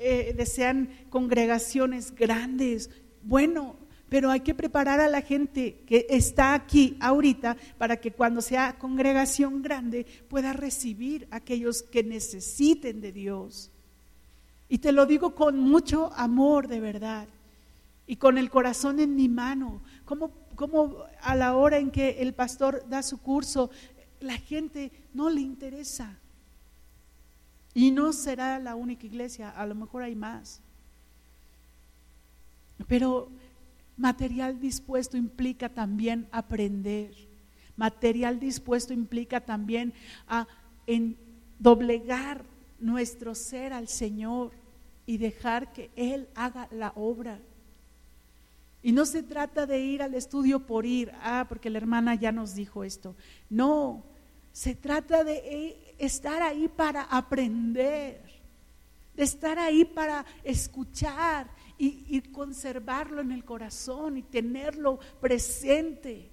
eh, 0.00 0.34
desean 0.34 0.88
congregaciones 1.10 2.14
grandes. 2.14 2.90
Bueno, 3.22 3.76
pero 4.08 4.30
hay 4.30 4.40
que 4.40 4.54
preparar 4.54 4.98
a 4.98 5.08
la 5.08 5.22
gente 5.22 5.84
que 5.86 6.06
está 6.10 6.54
aquí 6.54 6.96
ahorita 7.00 7.56
para 7.78 8.00
que 8.00 8.10
cuando 8.10 8.40
sea 8.40 8.76
congregación 8.78 9.62
grande 9.62 10.04
pueda 10.28 10.52
recibir 10.52 11.28
a 11.30 11.36
aquellos 11.36 11.82
que 11.82 12.02
necesiten 12.02 13.00
de 13.00 13.12
Dios. 13.12 13.70
Y 14.68 14.78
te 14.78 14.92
lo 14.92 15.06
digo 15.06 15.34
con 15.34 15.60
mucho 15.60 16.12
amor 16.14 16.66
de 16.66 16.80
verdad 16.80 17.28
y 18.06 18.16
con 18.16 18.38
el 18.38 18.50
corazón 18.50 18.98
en 19.00 19.14
mi 19.14 19.28
mano. 19.28 19.82
Como, 20.04 20.32
como 20.56 21.04
a 21.20 21.36
la 21.36 21.54
hora 21.54 21.78
en 21.78 21.90
que 21.90 22.22
el 22.22 22.34
pastor 22.34 22.84
da 22.88 23.02
su 23.02 23.18
curso, 23.18 23.70
la 24.18 24.38
gente 24.38 24.90
no 25.14 25.30
le 25.30 25.40
interesa. 25.40 26.18
Y 27.74 27.90
no 27.90 28.12
será 28.12 28.58
la 28.58 28.74
única 28.74 29.06
iglesia, 29.06 29.50
a 29.50 29.64
lo 29.66 29.74
mejor 29.74 30.02
hay 30.02 30.16
más. 30.16 30.60
Pero 32.88 33.30
material 33.96 34.58
dispuesto 34.58 35.16
implica 35.16 35.68
también 35.68 36.26
aprender. 36.32 37.12
Material 37.76 38.40
dispuesto 38.40 38.92
implica 38.92 39.40
también 39.40 39.94
a 40.26 40.46
doblegar 41.58 42.44
nuestro 42.80 43.34
ser 43.34 43.72
al 43.72 43.88
Señor 43.88 44.52
y 45.06 45.18
dejar 45.18 45.72
que 45.72 45.90
Él 45.96 46.28
haga 46.34 46.68
la 46.70 46.92
obra. 46.96 47.38
Y 48.82 48.92
no 48.92 49.04
se 49.04 49.22
trata 49.22 49.66
de 49.66 49.80
ir 49.80 50.02
al 50.02 50.14
estudio 50.14 50.66
por 50.66 50.86
ir, 50.86 51.12
ah, 51.22 51.44
porque 51.48 51.70
la 51.70 51.78
hermana 51.78 52.14
ya 52.14 52.32
nos 52.32 52.54
dijo 52.54 52.82
esto. 52.82 53.14
No, 53.50 54.02
se 54.52 54.74
trata 54.74 55.22
de 55.22 55.89
estar 56.00 56.42
ahí 56.42 56.66
para 56.66 57.02
aprender, 57.02 58.22
de 59.14 59.22
estar 59.22 59.58
ahí 59.58 59.84
para 59.84 60.24
escuchar 60.42 61.48
y, 61.76 62.20
conservarlo 62.32 63.20
en 63.20 63.32
el 63.32 63.44
corazón 63.44 64.16
y 64.16 64.22
tenerlo 64.22 64.98
presente 65.20 66.30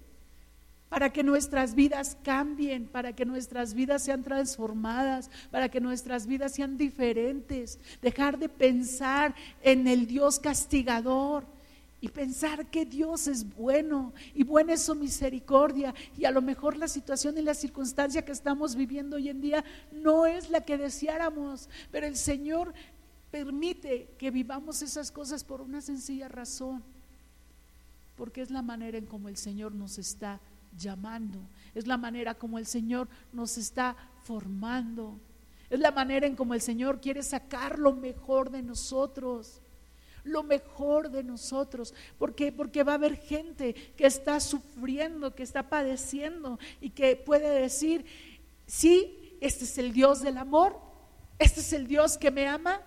para 0.90 1.12
que 1.12 1.24
nuestras 1.24 1.76
vidas 1.76 2.18
cambien, 2.24 2.88
para 2.88 3.14
que 3.14 3.26
nuestras 3.26 3.74
vidas 3.74 4.04
sean 4.04 4.24
transformadas, 4.24 5.30
para 5.52 5.70
que 5.70 5.82
nuestras 5.82 6.28
vidas 6.28 6.54
sean 6.54 6.78
diferentes, 6.78 7.80
dejar 8.02 8.38
de 8.40 8.48
pensar 8.48 9.36
en 9.62 9.88
el 9.88 10.08
Dios 10.08 10.40
castigador, 10.40 11.46
y 12.00 12.10
pensar 12.10 12.70
que 12.70 12.86
Dios 12.86 13.28
es 13.28 13.56
bueno 13.56 14.14
y 14.34 14.44
buena 14.44 14.74
es 14.74 14.84
su 14.84 14.96
misericordia. 14.96 15.94
Y 16.18 16.26
a 16.26 16.32
lo 16.32 16.42
mejor 16.42 16.78
la 16.78 16.88
situación 16.88 17.38
y 17.38 17.42
la 17.42 17.54
circunstancia 17.54 18.24
que 18.24 18.32
estamos 18.32 18.76
viviendo 18.76 19.16
hoy 19.16 19.30
en 19.30 19.42
día 19.42 19.66
no 19.92 20.26
es 20.26 20.50
la 20.50 20.62
que 20.62 20.78
deseáramos, 20.78 21.70
pero 21.92 22.06
el 22.06 22.16
Señor 22.16 22.74
permite 23.32 24.10
que 24.18 24.32
vivamos 24.32 24.82
esas 24.82 25.12
cosas 25.12 25.44
por 25.44 25.62
una 25.62 25.82
sencilla 25.82 26.28
razón, 26.28 26.84
porque 28.16 28.42
es 28.42 28.52
la 28.52 28.62
manera 28.62 28.98
en 28.98 29.06
como 29.06 29.28
el 29.28 29.38
Señor 29.38 29.74
nos 29.74 29.98
está 29.98 30.40
llamando, 30.78 31.40
es 31.74 31.88
la 31.88 31.98
manera 31.98 32.36
como 32.36 32.60
el 32.60 32.68
Señor 32.68 33.08
nos 33.34 33.58
está 33.58 33.96
formando, 34.24 35.20
es 35.70 35.80
la 35.80 35.92
manera 35.92 36.28
en 36.28 36.36
como 36.36 36.54
el 36.54 36.62
Señor 36.62 37.02
quiere 37.02 37.24
sacar 37.24 37.80
lo 37.80 37.94
mejor 37.94 38.52
de 38.52 38.62
nosotros 38.62 39.62
lo 40.28 40.44
mejor 40.44 41.10
de 41.10 41.24
nosotros. 41.24 41.94
¿Por 42.18 42.36
qué? 42.36 42.52
Porque 42.52 42.84
va 42.84 42.94
a 42.94 42.96
haber 42.96 43.16
gente 43.18 43.74
que 43.74 44.06
está 44.06 44.40
sufriendo, 44.40 45.36
que 45.36 45.44
está 45.44 45.70
padeciendo 45.70 46.60
y 46.82 46.92
que 46.92 47.16
puede 47.16 47.62
decir, 47.62 48.06
sí, 48.66 49.38
este 49.42 49.66
es 49.66 49.78
el 49.78 49.94
Dios 49.94 50.22
del 50.22 50.38
amor, 50.38 50.80
este 51.40 51.62
es 51.62 51.74
el 51.74 51.88
Dios 51.88 52.18
que 52.18 52.32
me 52.32 52.48
ama 52.48 52.82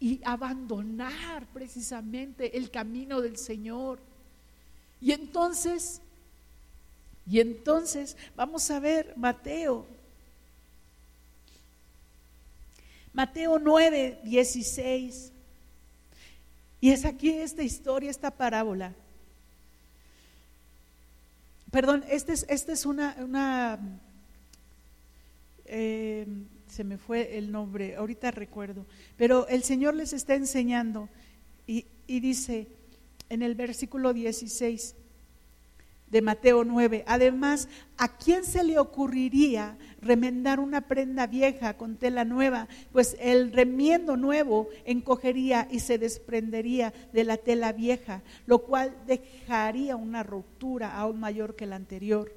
y 0.00 0.20
abandonar 0.24 1.46
precisamente 1.52 2.56
el 2.56 2.70
camino 2.70 3.20
del 3.20 3.36
Señor. 3.36 4.00
Y 5.00 5.12
entonces, 5.12 6.00
y 7.26 7.40
entonces 7.40 8.16
vamos 8.34 8.70
a 8.70 8.80
ver 8.80 9.14
Mateo. 9.16 9.86
Mateo 13.12 13.58
9, 13.58 14.20
16. 14.24 15.31
Y 16.82 16.90
es 16.90 17.04
aquí 17.04 17.30
esta 17.30 17.62
historia, 17.62 18.10
esta 18.10 18.32
parábola. 18.32 18.92
Perdón, 21.70 22.04
esta 22.08 22.32
es, 22.32 22.44
este 22.48 22.72
es 22.72 22.84
una, 22.84 23.14
una 23.20 23.78
eh, 25.64 26.26
se 26.66 26.82
me 26.82 26.98
fue 26.98 27.38
el 27.38 27.52
nombre, 27.52 27.94
ahorita 27.94 28.32
recuerdo, 28.32 28.84
pero 29.16 29.46
el 29.46 29.62
Señor 29.62 29.94
les 29.94 30.12
está 30.12 30.34
enseñando 30.34 31.08
y, 31.68 31.86
y 32.08 32.18
dice 32.18 32.66
en 33.28 33.42
el 33.42 33.54
versículo 33.54 34.12
16, 34.12 34.96
de 36.12 36.22
Mateo 36.22 36.62
9. 36.62 37.04
Además, 37.06 37.68
¿a 37.96 38.16
quién 38.16 38.44
se 38.44 38.62
le 38.62 38.78
ocurriría 38.78 39.76
remendar 40.00 40.60
una 40.60 40.82
prenda 40.82 41.26
vieja 41.26 41.76
con 41.78 41.96
tela 41.96 42.24
nueva? 42.24 42.68
Pues 42.92 43.16
el 43.18 43.50
remiendo 43.50 44.16
nuevo 44.16 44.68
encogería 44.84 45.66
y 45.70 45.80
se 45.80 45.98
desprendería 45.98 46.92
de 47.12 47.24
la 47.24 47.38
tela 47.38 47.72
vieja, 47.72 48.22
lo 48.46 48.58
cual 48.58 48.94
dejaría 49.06 49.96
una 49.96 50.22
ruptura 50.22 50.94
aún 50.94 51.18
mayor 51.18 51.56
que 51.56 51.66
la 51.66 51.76
anterior. 51.76 52.32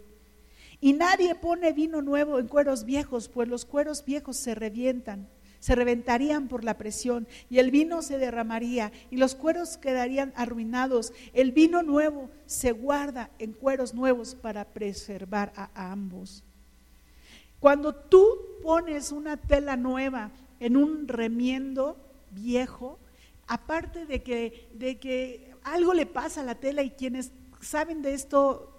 Y 0.79 0.93
nadie 0.93 1.35
pone 1.35 1.73
vino 1.73 2.01
nuevo 2.01 2.39
en 2.39 2.47
cueros 2.47 2.85
viejos, 2.85 3.27
pues 3.27 3.49
los 3.49 3.65
cueros 3.65 4.05
viejos 4.05 4.37
se 4.37 4.55
revientan 4.55 5.27
se 5.65 5.73
reventarían 5.73 6.47
por 6.47 6.63
la 6.63 6.77
presión 6.77 7.27
y 7.49 7.57
el 7.57 7.71
vino 7.71 8.03
se 8.03 8.19
derramaría 8.19 8.91
y 9.09 9.17
los 9.17 9.33
cueros 9.33 9.77
quedarían 9.77 10.31
arruinados. 10.35 11.11
El 11.33 11.53
vino 11.53 11.81
nuevo 11.81 12.29
se 12.45 12.71
guarda 12.71 13.31
en 13.39 13.53
cueros 13.53 13.95
nuevos 13.95 14.35
para 14.35 14.65
preservar 14.65 15.51
a 15.55 15.91
ambos. 15.91 16.43
Cuando 17.59 17.95
tú 17.95 18.27
pones 18.61 19.11
una 19.11 19.37
tela 19.37 19.75
nueva 19.75 20.29
en 20.59 20.77
un 20.77 21.07
remiendo 21.07 21.97
viejo, 22.29 22.99
aparte 23.47 24.05
de 24.05 24.21
que, 24.21 24.69
de 24.75 24.99
que 24.99 25.55
algo 25.63 25.95
le 25.95 26.05
pasa 26.05 26.41
a 26.41 26.45
la 26.45 26.53
tela 26.53 26.83
y 26.83 26.91
quienes 26.91 27.31
saben 27.59 28.03
de 28.03 28.13
esto 28.13 28.71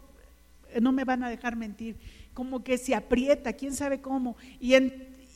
eh, 0.70 0.80
no 0.80 0.92
me 0.92 1.02
van 1.02 1.24
a 1.24 1.30
dejar 1.30 1.56
mentir, 1.56 1.96
como 2.32 2.62
que 2.62 2.78
se 2.78 2.94
aprieta, 2.94 3.54
quién 3.54 3.74
sabe 3.74 4.00
cómo, 4.00 4.36
y 4.60 4.74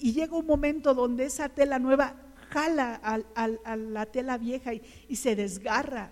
y 0.00 0.12
llega 0.12 0.36
un 0.36 0.46
momento 0.46 0.94
donde 0.94 1.26
esa 1.26 1.48
tela 1.48 1.78
nueva 1.78 2.16
jala 2.50 2.94
a, 2.94 3.76
la 3.76 4.06
tela 4.06 4.38
vieja 4.38 4.72
y, 4.74 5.16
se 5.16 5.36
desgarra. 5.36 6.10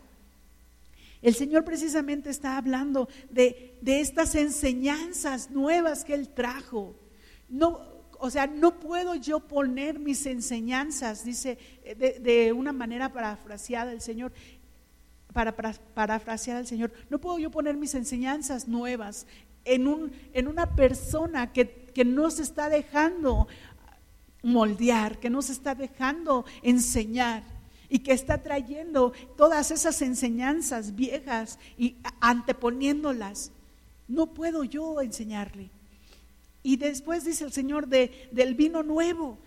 El 1.21 1.35
Señor 1.35 1.65
precisamente 1.65 2.31
está 2.31 2.57
hablando 2.57 3.09
de, 3.31 3.79
estas 3.85 4.35
enseñanzas 4.35 5.51
nuevas 5.51 6.05
que 6.05 6.15
Él 6.15 6.29
trajo. 6.29 6.95
No, 7.49 7.81
o 8.21 8.31
sea, 8.31 8.47
no 8.47 8.79
puedo 8.79 9.15
yo 9.15 9.41
poner 9.41 9.99
mis 9.99 10.27
enseñanzas, 10.27 11.25
dice 11.25 11.59
de, 11.97 12.53
una 12.53 12.73
manera 12.73 13.13
parafraseada 13.13 13.93
el 13.93 14.01
Señor, 14.01 14.33
para, 15.33 15.55
parafrasear 15.55 16.59
al 16.59 16.67
Señor, 16.67 16.93
no 17.11 17.19
puedo 17.21 17.39
yo 17.39 17.51
poner 17.51 17.77
mis 17.77 17.95
enseñanzas 17.95 18.69
nuevas 18.69 19.27
en, 19.65 19.87
un, 19.87 20.13
en 20.33 20.49
una 20.49 20.75
persona 20.75 21.53
que, 21.53 21.87
que 21.95 22.05
no 22.05 22.31
se 22.31 22.43
está 22.43 22.69
dejando 22.69 23.49
moldear, 24.43 25.19
que 25.19 25.31
nos 25.31 25.51
está 25.51 25.75
dejando 25.75 26.45
enseñar 26.63 27.43
y 27.89 28.01
que 28.01 28.13
está 28.13 28.43
trayendo 28.43 29.13
todas 29.37 29.71
esas 29.71 30.03
enseñanzas 30.03 30.95
viejas 30.95 31.59
y 31.77 31.97
anteponiéndolas. 32.21 33.51
No 34.07 34.35
puedo 34.35 34.65
yo 34.65 35.01
enseñarle. 35.01 35.71
Y 36.63 36.77
después 36.77 37.25
dice 37.25 37.45
el 37.45 37.53
Señor 37.53 37.89
de, 37.89 38.29
del 38.33 38.55
vino 38.55 38.83
nuevo, 38.83 39.39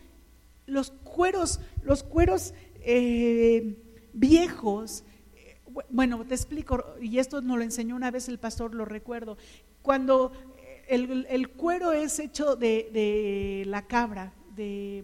los 0.65 0.91
cueros, 0.91 1.59
los 1.83 2.03
cueros 2.03 2.53
eh, 2.81 3.77
viejos. 4.13 5.03
Eh, 5.35 5.57
bueno, 5.89 6.25
te 6.25 6.35
explico, 6.35 6.83
y 7.01 7.19
esto 7.19 7.41
nos 7.41 7.57
lo 7.57 7.63
enseñó 7.63 7.95
una 7.95 8.11
vez 8.11 8.27
el 8.27 8.39
pastor, 8.39 8.73
lo 8.73 8.85
recuerdo. 8.85 9.37
Cuando 9.81 10.31
el, 10.87 11.49
cuero 11.49 11.91
es 11.91 12.19
hecho 12.19 12.55
de 12.55 13.63
la 13.67 13.87
cabra, 13.87 14.33
de, 14.55 15.03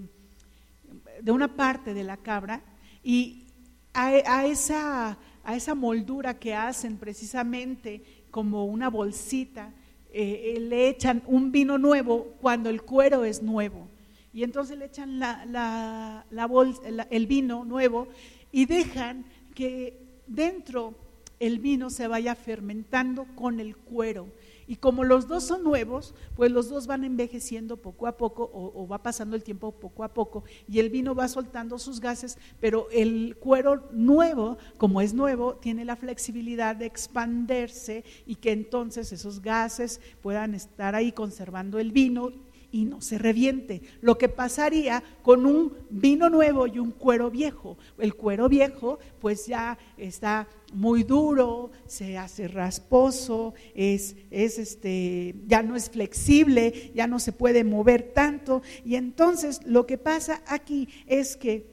una 1.26 1.56
parte 1.56 1.94
de 1.94 2.04
la 2.04 2.18
cabra 2.18 2.62
y 3.04 3.46
a, 3.94 4.46
esa, 4.46 5.18
a 5.44 5.56
esa 5.56 5.74
moldura 5.74 6.38
que 6.38 6.54
hacen 6.54 6.98
precisamente 6.98 8.04
como 8.30 8.66
una 8.66 8.90
bolsita, 8.90 9.74
eh, 10.12 10.56
eh, 10.56 10.60
le 10.60 10.88
echan 10.90 11.24
un 11.26 11.52
vino 11.52 11.78
nuevo 11.78 12.36
cuando 12.40 12.70
el 12.70 12.84
cuero 12.84 13.26
es 13.26 13.42
nuevo. 13.42 13.88
Y 14.34 14.44
entonces 14.44 14.78
le 14.78 14.86
echan 14.86 15.20
la, 15.20 15.44
la, 16.30 17.08
el 17.10 17.28
vino 17.28 17.66
nuevo 17.66 18.08
y 18.52 18.66
dejan 18.66 19.26
que 19.56 20.22
dentro 20.28 20.94
el 21.40 21.60
vino 21.60 21.90
se 21.90 22.08
vaya 22.08 22.36
fermentando 22.36 23.26
con 23.36 23.60
el 23.60 23.76
cuero. 23.76 24.28
Y 24.68 24.76
como 24.76 25.06
los 25.06 25.28
dos 25.30 25.46
son 25.46 25.64
nuevos, 25.64 26.14
pues 26.36 26.52
los 26.52 26.70
dos 26.70 26.88
van 26.88 27.06
envejeciendo 27.06 27.78
poco 27.78 28.06
a 28.06 28.18
poco 28.18 28.52
o, 28.54 28.88
va 28.88 29.02
pasando 29.02 29.36
el 29.36 29.44
tiempo 29.44 29.72
poco 29.72 30.04
a 30.04 30.14
poco 30.14 30.44
y 30.68 30.80
el 30.80 30.90
vino 30.90 31.16
va 31.16 31.30
soltando 31.30 31.80
sus 31.80 32.02
gases, 32.02 32.38
pero 32.60 32.88
el 32.92 33.38
cuero 33.40 33.88
nuevo, 33.92 34.58
como 34.78 35.00
es 35.00 35.14
nuevo, 35.14 35.56
tiene 35.56 35.86
la 35.86 35.96
flexibilidad 35.96 36.76
de 36.76 36.86
expandirse 36.86 38.04
y 38.26 38.36
que 38.36 38.52
entonces 38.52 39.12
esos 39.14 39.42
gases 39.42 40.02
puedan 40.22 40.54
estar 40.54 40.96
ahí 40.96 41.14
conservando 41.14 41.80
el 41.80 41.92
vino 41.94 42.32
y 42.72 42.86
no 42.86 43.02
se 43.02 43.18
reviente. 43.18 43.82
Lo 44.02 44.18
que 44.18 44.30
pasaría 44.30 45.04
con 45.22 45.46
un 45.46 45.74
vino 45.90 46.30
nuevo 46.30 46.68
y 46.68 46.80
un 46.80 46.92
cuero 46.92 47.32
viejo. 47.32 47.78
El 47.98 48.16
cuero 48.16 48.50
viejo 48.50 49.00
pues 49.20 49.48
ya 49.48 49.78
está 49.98 50.48
muy 50.74 51.04
duro, 51.04 51.72
se 51.86 52.18
hace 52.18 52.48
rasposo, 52.48 53.54
es, 53.74 54.16
es 54.32 54.60
este, 54.60 55.36
ya 55.48 55.64
no 55.64 55.76
es 55.76 55.90
flexible, 55.90 56.92
ya 56.94 57.08
no 57.08 57.20
se 57.20 57.32
puede 57.32 57.64
mover 57.64 58.12
tanto. 58.14 58.62
Y 58.86 58.96
entonces 58.96 59.62
lo 59.66 59.86
que 59.86 59.98
pasa 59.98 60.42
aquí 60.48 60.90
es 61.08 61.38
que 61.38 61.66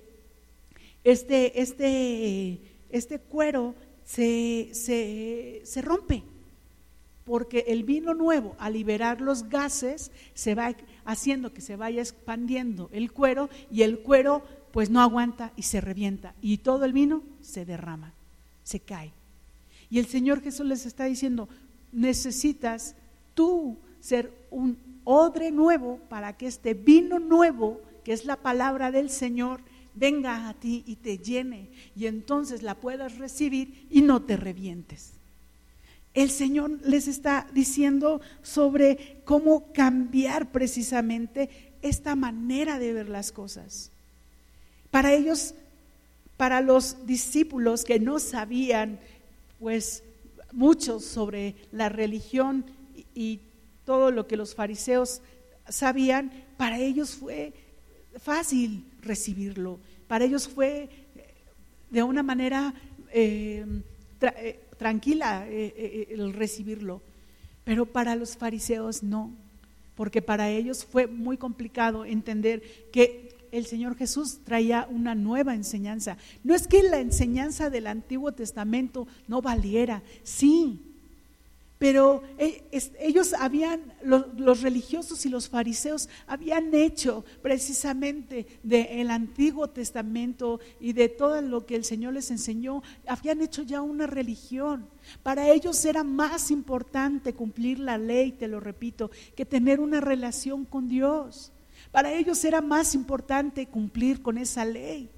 este, 1.03 1.61
este, 1.61 2.61
este 2.90 3.18
cuero 3.18 3.74
se, 4.05 4.70
se, 4.72 5.62
se 5.64 5.82
rompe 5.82 6.22
porque 7.24 7.64
el 7.68 7.84
vino 7.84 8.14
nuevo, 8.14 8.54
al 8.58 8.74
liberar 8.74 9.20
los 9.20 9.48
gases, 9.48 10.10
se 10.34 10.54
va 10.54 10.74
haciendo 11.04 11.52
que 11.52 11.60
se 11.60 11.76
vaya 11.76 12.02
expandiendo 12.02 12.90
el 12.92 13.12
cuero 13.12 13.48
y 13.70 13.82
el 13.82 14.00
cuero 14.00 14.42
pues 14.72 14.90
no 14.90 15.00
aguanta 15.00 15.52
y 15.56 15.62
se 15.62 15.80
revienta 15.80 16.34
y 16.42 16.58
todo 16.58 16.84
el 16.84 16.92
vino 16.92 17.22
se 17.40 17.64
derrama, 17.64 18.12
se 18.62 18.80
cae. 18.80 19.12
Y 19.88 19.98
el 19.98 20.06
Señor 20.06 20.42
Jesús 20.42 20.66
les 20.66 20.86
está 20.86 21.04
diciendo, 21.04 21.48
necesitas 21.92 22.94
tú 23.34 23.78
ser 24.00 24.32
un 24.50 24.76
odre 25.04 25.50
nuevo 25.50 26.00
para 26.08 26.36
que 26.36 26.46
este 26.46 26.74
vino 26.74 27.18
nuevo, 27.18 27.80
que 28.02 28.12
es 28.12 28.24
la 28.26 28.36
palabra 28.36 28.90
del 28.90 29.08
Señor, 29.10 29.60
venga 29.94 30.48
a 30.48 30.54
ti 30.54 30.82
y 30.86 30.96
te 30.96 31.18
llene 31.18 31.70
y 31.94 32.06
entonces 32.06 32.62
la 32.62 32.74
puedas 32.74 33.18
recibir 33.18 33.86
y 33.90 34.02
no 34.02 34.22
te 34.22 34.36
revientes 34.36 35.12
el 36.14 36.30
Señor 36.30 36.78
les 36.84 37.08
está 37.08 37.46
diciendo 37.52 38.20
sobre 38.42 39.20
cómo 39.24 39.72
cambiar 39.72 40.52
precisamente 40.52 41.50
esta 41.82 42.14
manera 42.14 42.78
de 42.78 42.92
ver 42.92 43.08
las 43.08 43.32
cosas. 43.32 43.90
Para 44.92 45.12
ellos, 45.12 45.54
para 46.36 46.60
los 46.60 47.04
discípulos 47.06 47.84
que 47.84 47.98
no 47.98 48.20
sabían, 48.20 49.00
pues, 49.58 50.04
mucho 50.52 51.00
sobre 51.00 51.56
la 51.72 51.88
religión 51.88 52.64
y, 53.14 53.40
todo 53.84 54.10
lo 54.10 54.26
que 54.26 54.38
los 54.38 54.54
fariseos 54.54 55.20
sabían, 55.68 56.32
para 56.56 56.78
ellos 56.78 57.16
fue 57.16 57.52
fácil 58.16 58.82
recibirlo. 59.02 59.78
Para 60.08 60.24
ellos 60.24 60.48
fue 60.48 60.88
de 61.90 62.02
una 62.02 62.22
manera... 62.22 62.72
Eh, 63.12 63.66
eh, 64.22 64.63
tranquila 64.76 65.46
eh, 65.48 65.74
eh, 65.76 66.06
el 66.10 66.32
recibirlo, 66.32 67.02
pero 67.64 67.86
para 67.86 68.16
los 68.16 68.36
fariseos 68.36 69.02
no, 69.02 69.32
porque 69.94 70.22
para 70.22 70.50
ellos 70.50 70.84
fue 70.84 71.06
muy 71.06 71.36
complicado 71.36 72.04
entender 72.04 72.62
que 72.92 73.34
el 73.52 73.66
Señor 73.66 73.96
Jesús 73.96 74.40
traía 74.44 74.88
una 74.90 75.14
nueva 75.14 75.54
enseñanza. 75.54 76.16
No 76.42 76.54
es 76.54 76.66
que 76.66 76.82
la 76.82 76.98
enseñanza 76.98 77.70
del 77.70 77.86
Antiguo 77.86 78.32
Testamento 78.32 79.06
no 79.28 79.40
valiera, 79.42 80.02
sí, 80.24 80.80
pero 81.85 82.22
eh, 82.39 82.64
ellos 82.99 83.35
habían, 83.35 83.93
los, 84.03 84.62
religiosos 84.62 85.26
y 85.26 85.28
los 85.28 85.51
fariseos 85.51 86.09
habían 86.26 86.74
hecho 86.74 87.26
precisamente 87.43 88.47
del 88.62 89.11
Antiguo 89.11 89.68
Testamento 89.68 90.61
y 90.80 90.95
de 90.95 91.11
todo 91.11 91.43
lo 91.43 91.66
que 91.66 91.76
el 91.76 91.85
Señor 91.85 92.14
les 92.14 92.30
enseñó, 92.30 92.82
habían 93.07 93.43
hecho 93.43 93.64
ya 93.64 93.82
una 93.82 94.07
religión. 94.07 94.89
Para 95.22 95.51
ellos 95.51 95.85
era 95.85 96.05
más 96.05 96.51
importante 96.51 97.35
cumplir 97.35 97.78
la 97.80 97.99
ley, 97.99 98.32
te 98.32 98.49
lo 98.49 98.61
repito, 98.61 99.11
que 99.37 99.45
tener 99.45 99.78
una 99.78 100.01
relación 100.01 100.64
con 100.64 100.89
Dios. 100.89 101.53
Para 101.93 102.14
ellos 102.14 102.43
era 102.47 102.62
más 102.62 102.95
importante 102.95 103.66
cumplir 103.66 104.22
con 104.22 104.39
esa 104.39 104.64
ley. 104.64 105.11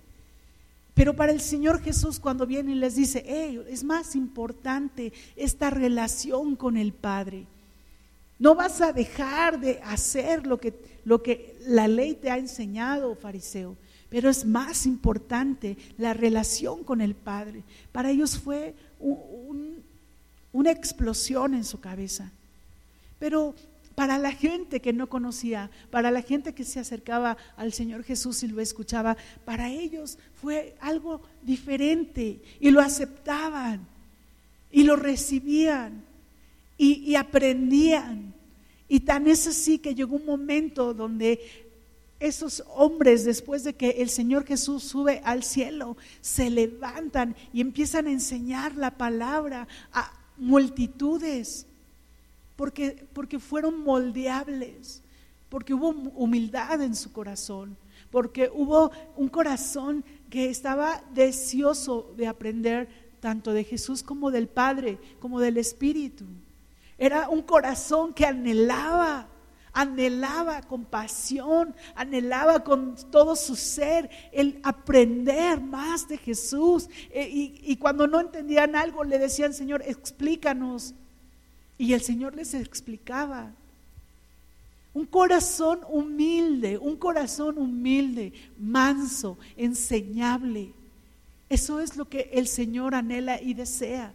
Pero 0.96 1.14
para 1.14 1.30
el 1.30 1.42
Señor 1.42 1.82
Jesús 1.82 2.18
cuando 2.18 2.46
viene 2.46 2.72
y 2.72 2.76
les 2.76 2.96
dice, 2.96 3.22
es 3.68 3.84
más 3.84 4.16
importante 4.16 5.12
esta 5.36 5.68
relación 5.68 6.56
con 6.56 6.78
el 6.78 6.94
Padre. 6.94 7.46
No 8.38 8.54
vas 8.54 8.80
a 8.80 8.94
dejar 8.94 9.60
de 9.60 9.78
hacer 9.84 10.46
lo 10.46 10.58
que, 10.58 10.72
lo 11.04 11.22
que 11.22 11.54
la 11.66 11.86
ley 11.86 12.14
te 12.14 12.30
ha 12.30 12.38
enseñado, 12.38 13.14
fariseo, 13.14 13.76
pero 14.08 14.30
es 14.30 14.46
más 14.46 14.86
importante 14.86 15.76
la 15.98 16.14
relación 16.14 16.82
con 16.82 17.02
el 17.02 17.14
Padre. 17.14 17.62
Para 17.92 18.10
ellos 18.10 18.38
fue 18.38 18.74
una 18.98 20.70
explosión 20.70 21.52
en 21.52 21.64
su 21.64 21.78
cabeza. 21.78 22.32
Pero 23.18 23.54
para 23.96 24.18
la 24.18 24.30
gente 24.30 24.80
que 24.80 24.92
no 24.92 25.08
conocía, 25.08 25.70
para 25.90 26.10
la 26.10 26.20
gente 26.20 26.54
que 26.54 26.64
se 26.64 26.78
acercaba 26.78 27.38
al 27.56 27.72
Señor 27.72 28.04
Jesús 28.04 28.42
y 28.42 28.46
lo 28.46 28.60
escuchaba, 28.60 29.16
para 29.46 29.70
ellos 29.70 30.18
fue 30.34 30.76
algo 30.80 31.22
diferente 31.42 32.42
y 32.60 32.70
lo 32.70 32.80
aceptaban 32.80 33.88
y 34.70 34.84
lo 34.84 34.96
recibían 34.96 36.04
y, 36.76 37.14
aprendían. 37.14 38.34
Y 38.86 39.00
tan 39.00 39.26
es 39.26 39.46
así 39.46 39.78
que 39.78 39.94
llegó 39.94 40.16
un 40.16 40.26
momento 40.26 40.92
donde 40.92 41.40
esos 42.20 42.62
hombres, 42.74 43.24
después 43.24 43.64
de 43.64 43.76
que 43.76 44.02
el 44.02 44.10
Señor 44.10 44.44
Jesús 44.44 44.82
sube 44.82 45.22
al 45.24 45.42
cielo, 45.42 45.96
se 46.20 46.50
levantan 46.50 47.34
y 47.54 47.62
empiezan 47.62 48.08
a 48.08 48.12
enseñar 48.12 48.76
la 48.76 48.98
palabra 48.98 49.66
a 49.90 50.12
multitudes 50.36 51.66
porque, 52.56 53.06
porque 53.12 53.38
fueron 53.38 53.84
moldeables, 53.84 55.02
porque 55.48 55.74
hubo 55.74 55.90
humildad 55.90 56.80
en 56.80 56.96
su 56.96 57.12
corazón, 57.12 57.76
porque 58.10 58.50
hubo 58.52 58.90
un 59.16 59.28
corazón 59.28 60.04
que 60.30 60.48
estaba 60.48 61.04
deseoso 61.12 62.14
de 62.16 62.26
aprender 62.26 62.88
tanto 63.20 63.52
de 63.52 63.64
Jesús 63.64 64.02
como 64.02 64.30
del 64.30 64.48
Padre, 64.48 64.98
como 65.20 65.40
del 65.40 65.58
Espíritu. 65.58 66.24
Era 66.98 67.28
un 67.28 67.42
corazón 67.42 68.14
que 68.14 68.24
anhelaba, 68.24 69.28
anhelaba 69.72 70.62
con 70.62 70.86
pasión, 70.86 71.74
anhelaba 71.94 72.64
con 72.64 72.96
todo 73.10 73.36
su 73.36 73.54
ser 73.54 74.08
el 74.32 74.60
aprender 74.62 75.60
más 75.60 76.08
de 76.08 76.16
Jesús. 76.16 76.88
E, 77.10 77.28
y, 77.28 77.60
y 77.62 77.76
cuando 77.76 78.06
no 78.06 78.20
entendían 78.20 78.74
algo, 78.76 79.04
le 79.04 79.18
decían, 79.18 79.52
Señor, 79.52 79.82
explícanos. 79.82 80.94
Y 81.78 81.92
el 81.92 82.00
Señor 82.00 82.34
les 82.34 82.54
explicaba. 82.54 83.52
Un 84.94 85.04
corazón 85.04 85.80
humilde, 85.90 86.78
un 86.78 86.96
corazón 86.96 87.58
humilde, 87.58 88.32
manso, 88.58 89.36
enseñable. 89.56 90.72
Eso 91.50 91.80
es 91.80 91.96
lo 91.96 92.08
que 92.08 92.30
el 92.32 92.48
Señor 92.48 92.94
anhela 92.94 93.40
y 93.40 93.52
desea 93.52 94.14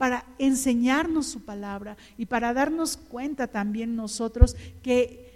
para 0.00 0.24
enseñarnos 0.38 1.26
su 1.26 1.42
palabra 1.42 1.96
y 2.16 2.26
para 2.26 2.54
darnos 2.54 2.96
cuenta 2.96 3.48
también 3.48 3.96
nosotros 3.96 4.56
que, 4.82 5.30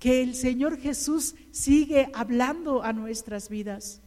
que 0.00 0.22
el 0.22 0.34
Señor 0.34 0.78
Jesús 0.78 1.34
sigue 1.52 2.10
hablando 2.12 2.82
a 2.82 2.92
nuestras 2.92 3.48
vidas 3.48 4.00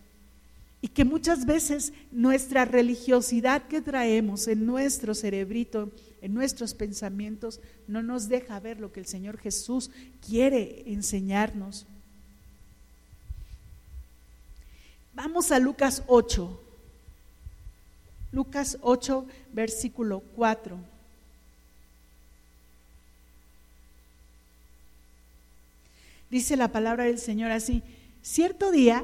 y 0.81 0.89
que 0.89 1.05
muchas 1.05 1.45
veces 1.45 1.93
nuestra 2.11 2.65
religiosidad 2.65 3.67
que 3.67 3.81
traemos 3.81 4.47
en 4.49 4.65
nuestro 4.65 5.13
cerebrito 5.15 5.89
en 6.21 6.33
nuestros 6.33 6.73
pensamientos, 6.73 7.59
no 7.87 8.03
nos 8.03 8.29
deja 8.29 8.59
ver 8.59 8.79
lo 8.79 8.91
que 8.91 8.99
el 8.99 9.07
Señor 9.07 9.37
Jesús 9.37 9.89
quiere 10.25 10.83
enseñarnos. 10.85 11.85
Vamos 15.13 15.51
a 15.51 15.59
Lucas 15.59 16.03
8. 16.07 16.61
Lucas 18.31 18.77
8, 18.81 19.25
versículo 19.51 20.21
4. 20.35 20.77
Dice 26.29 26.55
la 26.55 26.71
palabra 26.71 27.03
del 27.03 27.19
Señor 27.19 27.51
así, 27.51 27.83
cierto 28.21 28.71
día 28.71 29.03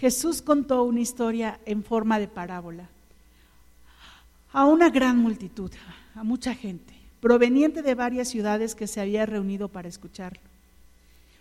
Jesús 0.00 0.42
contó 0.42 0.82
una 0.82 1.00
historia 1.00 1.58
en 1.64 1.82
forma 1.82 2.18
de 2.18 2.28
parábola 2.28 2.90
a 4.52 4.66
una 4.66 4.90
gran 4.90 5.18
multitud 5.18 5.70
a 6.18 6.24
mucha 6.24 6.52
gente, 6.52 6.94
proveniente 7.20 7.80
de 7.80 7.94
varias 7.94 8.26
ciudades 8.26 8.74
que 8.74 8.88
se 8.88 9.00
había 9.00 9.24
reunido 9.24 9.68
para 9.68 9.88
escucharlo. 9.88 10.40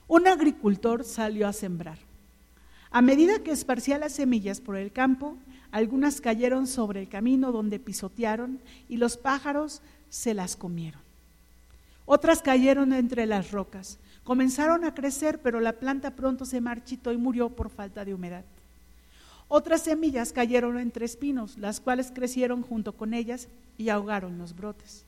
Un 0.07 0.27
agricultor 0.27 1.03
salió 1.03 1.47
a 1.47 1.53
sembrar. 1.53 1.97
A 2.91 3.01
medida 3.01 3.39
que 3.39 3.49
esparcía 3.49 3.97
las 3.97 4.13
semillas 4.13 4.61
por 4.61 4.77
el 4.77 4.91
campo, 4.91 5.35
algunas 5.71 6.21
cayeron 6.21 6.67
sobre 6.67 7.01
el 7.01 7.09
camino 7.09 7.51
donde 7.51 7.79
pisotearon 7.79 8.59
y 8.87 8.97
los 8.97 9.17
pájaros 9.17 9.81
se 10.11 10.35
las 10.35 10.55
comieron. 10.55 11.01
Otras 12.05 12.43
cayeron 12.43 12.93
entre 12.93 13.25
las 13.25 13.49
rocas. 13.51 13.97
Comenzaron 14.23 14.85
a 14.85 14.93
crecer, 14.93 15.41
pero 15.41 15.59
la 15.59 15.73
planta 15.73 16.11
pronto 16.11 16.45
se 16.45 16.61
marchitó 16.61 17.11
y 17.11 17.17
murió 17.17 17.49
por 17.49 17.71
falta 17.71 18.05
de 18.05 18.13
humedad. 18.13 18.45
Otras 19.49 19.83
semillas 19.83 20.33
cayeron 20.33 20.77
entre 20.77 21.05
espinos, 21.05 21.57
las 21.57 21.79
cuales 21.79 22.11
crecieron 22.13 22.63
junto 22.63 22.93
con 22.93 23.13
ellas 23.13 23.47
y 23.77 23.89
ahogaron 23.89 24.37
los 24.37 24.55
brotes. 24.55 25.03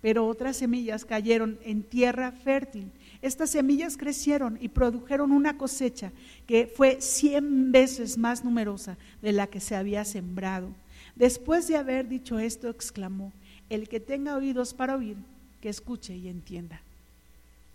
Pero 0.00 0.26
otras 0.26 0.56
semillas 0.56 1.04
cayeron 1.04 1.58
en 1.64 1.82
tierra 1.82 2.32
fértil. 2.32 2.90
Estas 3.22 3.50
semillas 3.50 3.96
crecieron 3.96 4.58
y 4.60 4.68
produjeron 4.68 5.32
una 5.32 5.56
cosecha 5.56 6.12
que 6.46 6.66
fue 6.66 7.00
cien 7.00 7.72
veces 7.72 8.18
más 8.18 8.44
numerosa 8.44 8.96
de 9.22 9.32
la 9.32 9.46
que 9.46 9.60
se 9.60 9.76
había 9.76 10.04
sembrado. 10.04 10.68
Después 11.16 11.68
de 11.68 11.76
haber 11.76 12.08
dicho 12.08 12.38
esto, 12.38 12.68
exclamó, 12.68 13.32
el 13.70 13.88
que 13.88 14.00
tenga 14.00 14.36
oídos 14.36 14.74
para 14.74 14.96
oír, 14.96 15.16
que 15.60 15.68
escuche 15.68 16.14
y 16.14 16.28
entienda. 16.28 16.80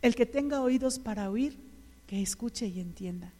El 0.01 0.15
que 0.15 0.25
tenga 0.25 0.61
oídos 0.61 0.99
para 0.99 1.29
oír, 1.29 1.55
que 2.07 2.21
escuche 2.21 2.67
y 2.67 2.79
entienda. 2.79 3.31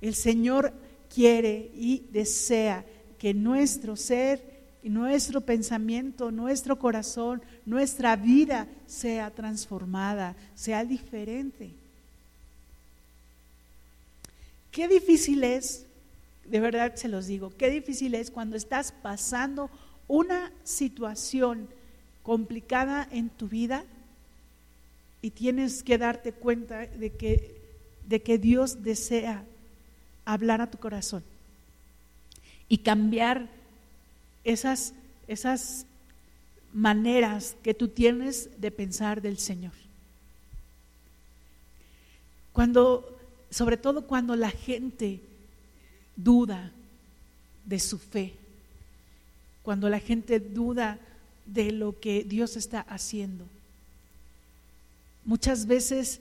El 0.00 0.14
Señor 0.14 0.72
quiere 1.14 1.70
y 1.74 2.04
desea 2.10 2.84
que 3.18 3.32
nuestro 3.34 3.96
ser 3.96 4.54
nuestro 4.90 5.40
pensamiento, 5.40 6.30
nuestro 6.30 6.78
corazón, 6.78 7.42
nuestra 7.64 8.16
vida 8.16 8.68
sea 8.86 9.30
transformada, 9.30 10.36
sea 10.54 10.84
diferente. 10.84 11.70
Qué 14.70 14.88
difícil 14.88 15.42
es, 15.44 15.86
de 16.44 16.60
verdad 16.60 16.94
se 16.96 17.08
los 17.08 17.26
digo, 17.26 17.50
qué 17.56 17.70
difícil 17.70 18.14
es 18.14 18.30
cuando 18.30 18.56
estás 18.56 18.92
pasando 18.92 19.70
una 20.06 20.52
situación 20.64 21.68
complicada 22.22 23.08
en 23.10 23.30
tu 23.30 23.48
vida 23.48 23.84
y 25.22 25.30
tienes 25.30 25.82
que 25.82 25.96
darte 25.96 26.32
cuenta 26.32 26.86
de 26.86 27.10
que, 27.10 27.56
de 28.06 28.20
que 28.20 28.36
Dios 28.36 28.82
desea 28.82 29.46
hablar 30.24 30.60
a 30.60 30.70
tu 30.70 30.78
corazón 30.78 31.22
y 32.68 32.78
cambiar 32.78 33.48
esas, 34.44 34.94
esas 35.28 35.86
maneras 36.72 37.56
que 37.62 37.74
tú 37.74 37.88
tienes 37.88 38.48
de 38.60 38.70
pensar 38.70 39.22
del 39.22 39.38
Señor. 39.38 39.72
Cuando, 42.52 43.18
sobre 43.50 43.76
todo 43.76 44.06
cuando 44.06 44.36
la 44.36 44.50
gente 44.50 45.20
duda 46.16 46.70
de 47.64 47.78
su 47.78 47.98
fe, 47.98 48.34
cuando 49.62 49.88
la 49.88 49.98
gente 49.98 50.40
duda 50.40 50.98
de 51.46 51.72
lo 51.72 51.98
que 51.98 52.24
Dios 52.24 52.56
está 52.56 52.80
haciendo. 52.80 53.46
Muchas 55.24 55.66
veces 55.66 56.20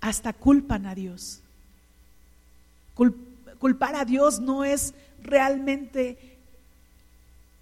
hasta 0.00 0.32
culpan 0.32 0.86
a 0.86 0.94
Dios 0.94 1.40
culpar 3.58 3.94
a 3.94 4.04
Dios 4.04 4.40
no 4.40 4.64
es 4.64 4.94
realmente 5.22 6.38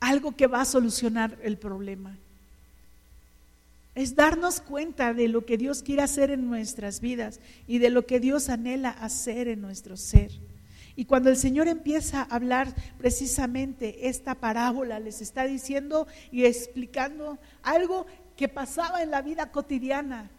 algo 0.01 0.37
que 0.37 0.47
va 0.47 0.61
a 0.61 0.67
solucionar 0.67 1.39
el 1.43 1.57
problema. 1.57 2.17
Es 3.95 4.17
darnos 4.17 4.61
cuenta 4.61 5.15
de 5.15 5.29
lo 5.29 5.47
que 5.47 5.57
Dios 5.57 5.83
quiere 5.83 6.03
hacer 6.03 6.31
en 6.31 6.47
nuestras 6.47 7.01
vidas 7.01 7.41
y 7.67 7.79
de 7.79 7.91
lo 7.91 8.07
que 8.07 8.21
Dios 8.21 8.49
anhela 8.49 8.91
hacer 8.91 9.49
en 9.49 9.61
nuestro 9.61 9.97
ser. 9.97 10.33
Y 10.97 11.07
cuando 11.07 11.31
el 11.31 11.37
Señor 11.37 11.69
empieza 11.69 12.23
a 12.23 12.35
hablar 12.35 12.75
precisamente 12.99 14.09
esta 14.09 14.35
parábola, 14.37 15.01
les 15.01 15.21
está 15.21 15.45
diciendo 15.45 16.07
y 16.31 16.45
explicando 16.45 17.39
algo 17.63 18.07
que 18.37 18.49
pasaba 18.49 19.03
en 19.03 19.11
la 19.11 19.23
vida 19.23 19.51
cotidiana, 19.51 20.31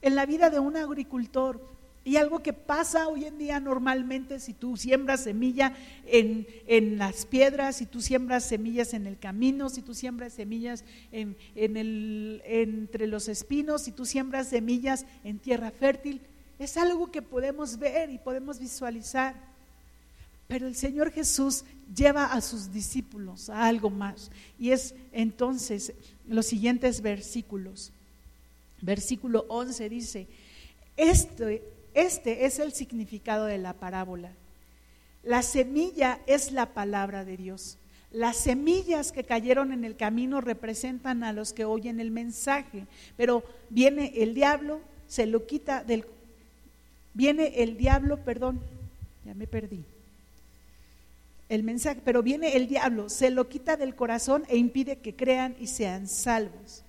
en 0.00 0.14
la 0.14 0.26
vida 0.26 0.50
de 0.50 0.58
un 0.58 0.76
agricultor. 0.76 1.60
Y 2.04 2.16
algo 2.16 2.42
que 2.42 2.52
pasa 2.52 3.06
hoy 3.06 3.26
en 3.26 3.38
día 3.38 3.60
normalmente 3.60 4.40
si 4.40 4.52
tú 4.54 4.76
siembras 4.76 5.22
semilla 5.22 5.76
en, 6.06 6.46
en, 6.66 6.98
las 6.98 7.26
piedras, 7.26 7.76
si 7.76 7.86
tú 7.86 8.00
siembras 8.00 8.44
semillas 8.44 8.92
en 8.92 9.06
el 9.06 9.18
camino, 9.18 9.68
si 9.68 9.82
tú 9.82 9.94
siembras 9.94 10.32
semillas 10.32 10.84
en, 11.12 11.36
en 11.54 11.76
el, 11.76 12.42
entre 12.44 13.06
los 13.06 13.28
espinos, 13.28 13.82
si 13.82 13.92
tú 13.92 14.04
siembras 14.04 14.48
semillas 14.48 15.06
en 15.22 15.38
tierra 15.38 15.70
fértil, 15.70 16.20
es 16.58 16.76
algo 16.76 17.12
que 17.12 17.22
podemos 17.22 17.78
ver 17.78 18.10
y 18.10 18.18
podemos 18.18 18.58
visualizar. 18.58 19.36
Pero 20.48 20.66
el 20.66 20.74
Señor 20.74 21.12
Jesús 21.12 21.64
lleva 21.94 22.26
a 22.26 22.40
sus 22.40 22.72
discípulos 22.72 23.48
a 23.48 23.66
algo 23.66 23.90
más. 23.90 24.30
Y 24.58 24.70
es 24.70 24.94
entonces 25.12 25.92
los 26.26 26.46
siguientes 26.46 27.00
versículos. 27.00 27.92
Versículo 28.80 29.46
11 29.48 29.88
dice, 29.88 30.26
este 30.96 31.62
este 31.94 32.46
es 32.46 32.58
el 32.58 32.72
significado 32.72 33.46
de 33.46 33.58
la 33.58 33.74
parábola. 33.74 34.32
La 35.22 35.42
semilla 35.42 36.20
es 36.26 36.52
la 36.52 36.66
palabra 36.66 37.24
de 37.24 37.36
Dios. 37.36 37.78
Las 38.10 38.36
semillas 38.36 39.10
que 39.12 39.24
cayeron 39.24 39.72
en 39.72 39.84
el 39.84 39.96
camino 39.96 40.40
representan 40.40 41.24
a 41.24 41.32
los 41.32 41.52
que 41.52 41.64
oyen 41.64 41.98
el 41.98 42.10
mensaje, 42.10 42.86
pero 43.16 43.42
viene 43.70 44.12
el 44.16 44.34
diablo, 44.34 44.80
se 45.06 45.26
lo 45.26 45.46
quita 45.46 45.82
del... 45.82 46.04
Viene 47.14 47.62
el 47.62 47.76
diablo, 47.76 48.18
perdón, 48.24 48.60
ya 49.24 49.34
me 49.34 49.46
perdí. 49.46 49.84
El 51.48 51.62
mensaje, 51.62 52.00
pero 52.04 52.22
viene 52.22 52.56
el 52.56 52.68
diablo, 52.68 53.08
se 53.08 53.30
lo 53.30 53.48
quita 53.48 53.76
del 53.76 53.94
corazón 53.94 54.44
e 54.48 54.56
impide 54.56 54.96
que 54.96 55.14
crean 55.14 55.54
y 55.58 55.66
sean 55.66 56.08
salvos. 56.08 56.82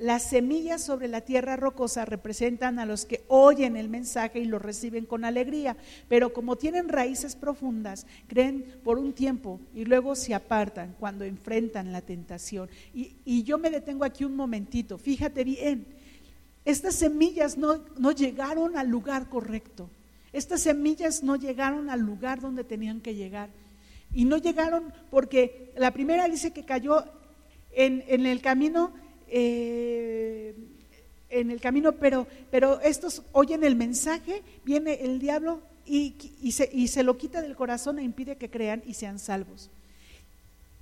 Las 0.00 0.30
semillas 0.30 0.82
sobre 0.82 1.08
la 1.08 1.20
tierra 1.20 1.56
rocosa 1.56 2.06
representan 2.06 2.78
a 2.78 2.86
los 2.86 3.04
que 3.04 3.22
oyen 3.28 3.76
el 3.76 3.90
mensaje 3.90 4.40
y 4.40 4.46
lo 4.46 4.58
reciben 4.58 5.04
con 5.04 5.26
alegría, 5.26 5.76
pero 6.08 6.32
como 6.32 6.56
tienen 6.56 6.88
raíces 6.88 7.36
profundas, 7.36 8.06
creen 8.26 8.64
por 8.82 8.98
un 8.98 9.12
tiempo 9.12 9.60
y 9.74 9.84
luego 9.84 10.14
se 10.14 10.32
apartan 10.32 10.96
cuando 10.98 11.26
enfrentan 11.26 11.92
la 11.92 12.00
tentación. 12.00 12.70
Y, 12.94 13.42
yo 13.42 13.58
me 13.58 13.68
detengo 13.68 14.06
aquí 14.06 14.24
un 14.24 14.36
momentito, 14.36 14.96
fíjate 14.96 15.44
bien, 15.44 15.86
estas 16.64 16.94
semillas 16.94 17.58
no, 17.58 17.84
no 17.98 18.12
llegaron 18.12 18.78
al 18.78 18.88
lugar 18.88 19.28
correcto, 19.28 19.90
estas 20.32 20.62
semillas 20.62 21.22
no 21.22 21.36
llegaron 21.36 21.90
al 21.90 22.00
lugar 22.00 22.40
donde 22.40 22.64
tenían 22.64 23.02
que 23.02 23.16
llegar. 23.16 23.50
Y 24.14 24.24
no 24.24 24.38
llegaron 24.38 24.94
porque 25.10 25.74
la 25.76 25.90
primera 25.90 26.26
dice 26.26 26.52
que 26.52 26.64
cayó 26.64 27.04
en, 27.72 28.02
en 28.08 28.24
el 28.24 28.40
camino 28.40 28.94
eh, 29.30 30.54
en 31.30 31.50
el 31.50 31.60
camino, 31.60 31.92
pero, 31.92 32.26
pero 32.50 32.80
estos 32.80 33.22
oyen 33.32 33.64
el 33.64 33.76
mensaje, 33.76 34.42
viene 34.64 34.94
el 35.02 35.18
diablo 35.18 35.62
y, 35.86 36.14
y, 36.42 36.52
se, 36.52 36.68
y 36.72 36.88
se 36.88 37.02
lo 37.02 37.16
quita 37.16 37.40
del 37.40 37.56
corazón 37.56 37.98
e 37.98 38.02
impide 38.02 38.36
que 38.36 38.50
crean 38.50 38.82
y 38.84 38.94
sean 38.94 39.18
salvos. 39.18 39.70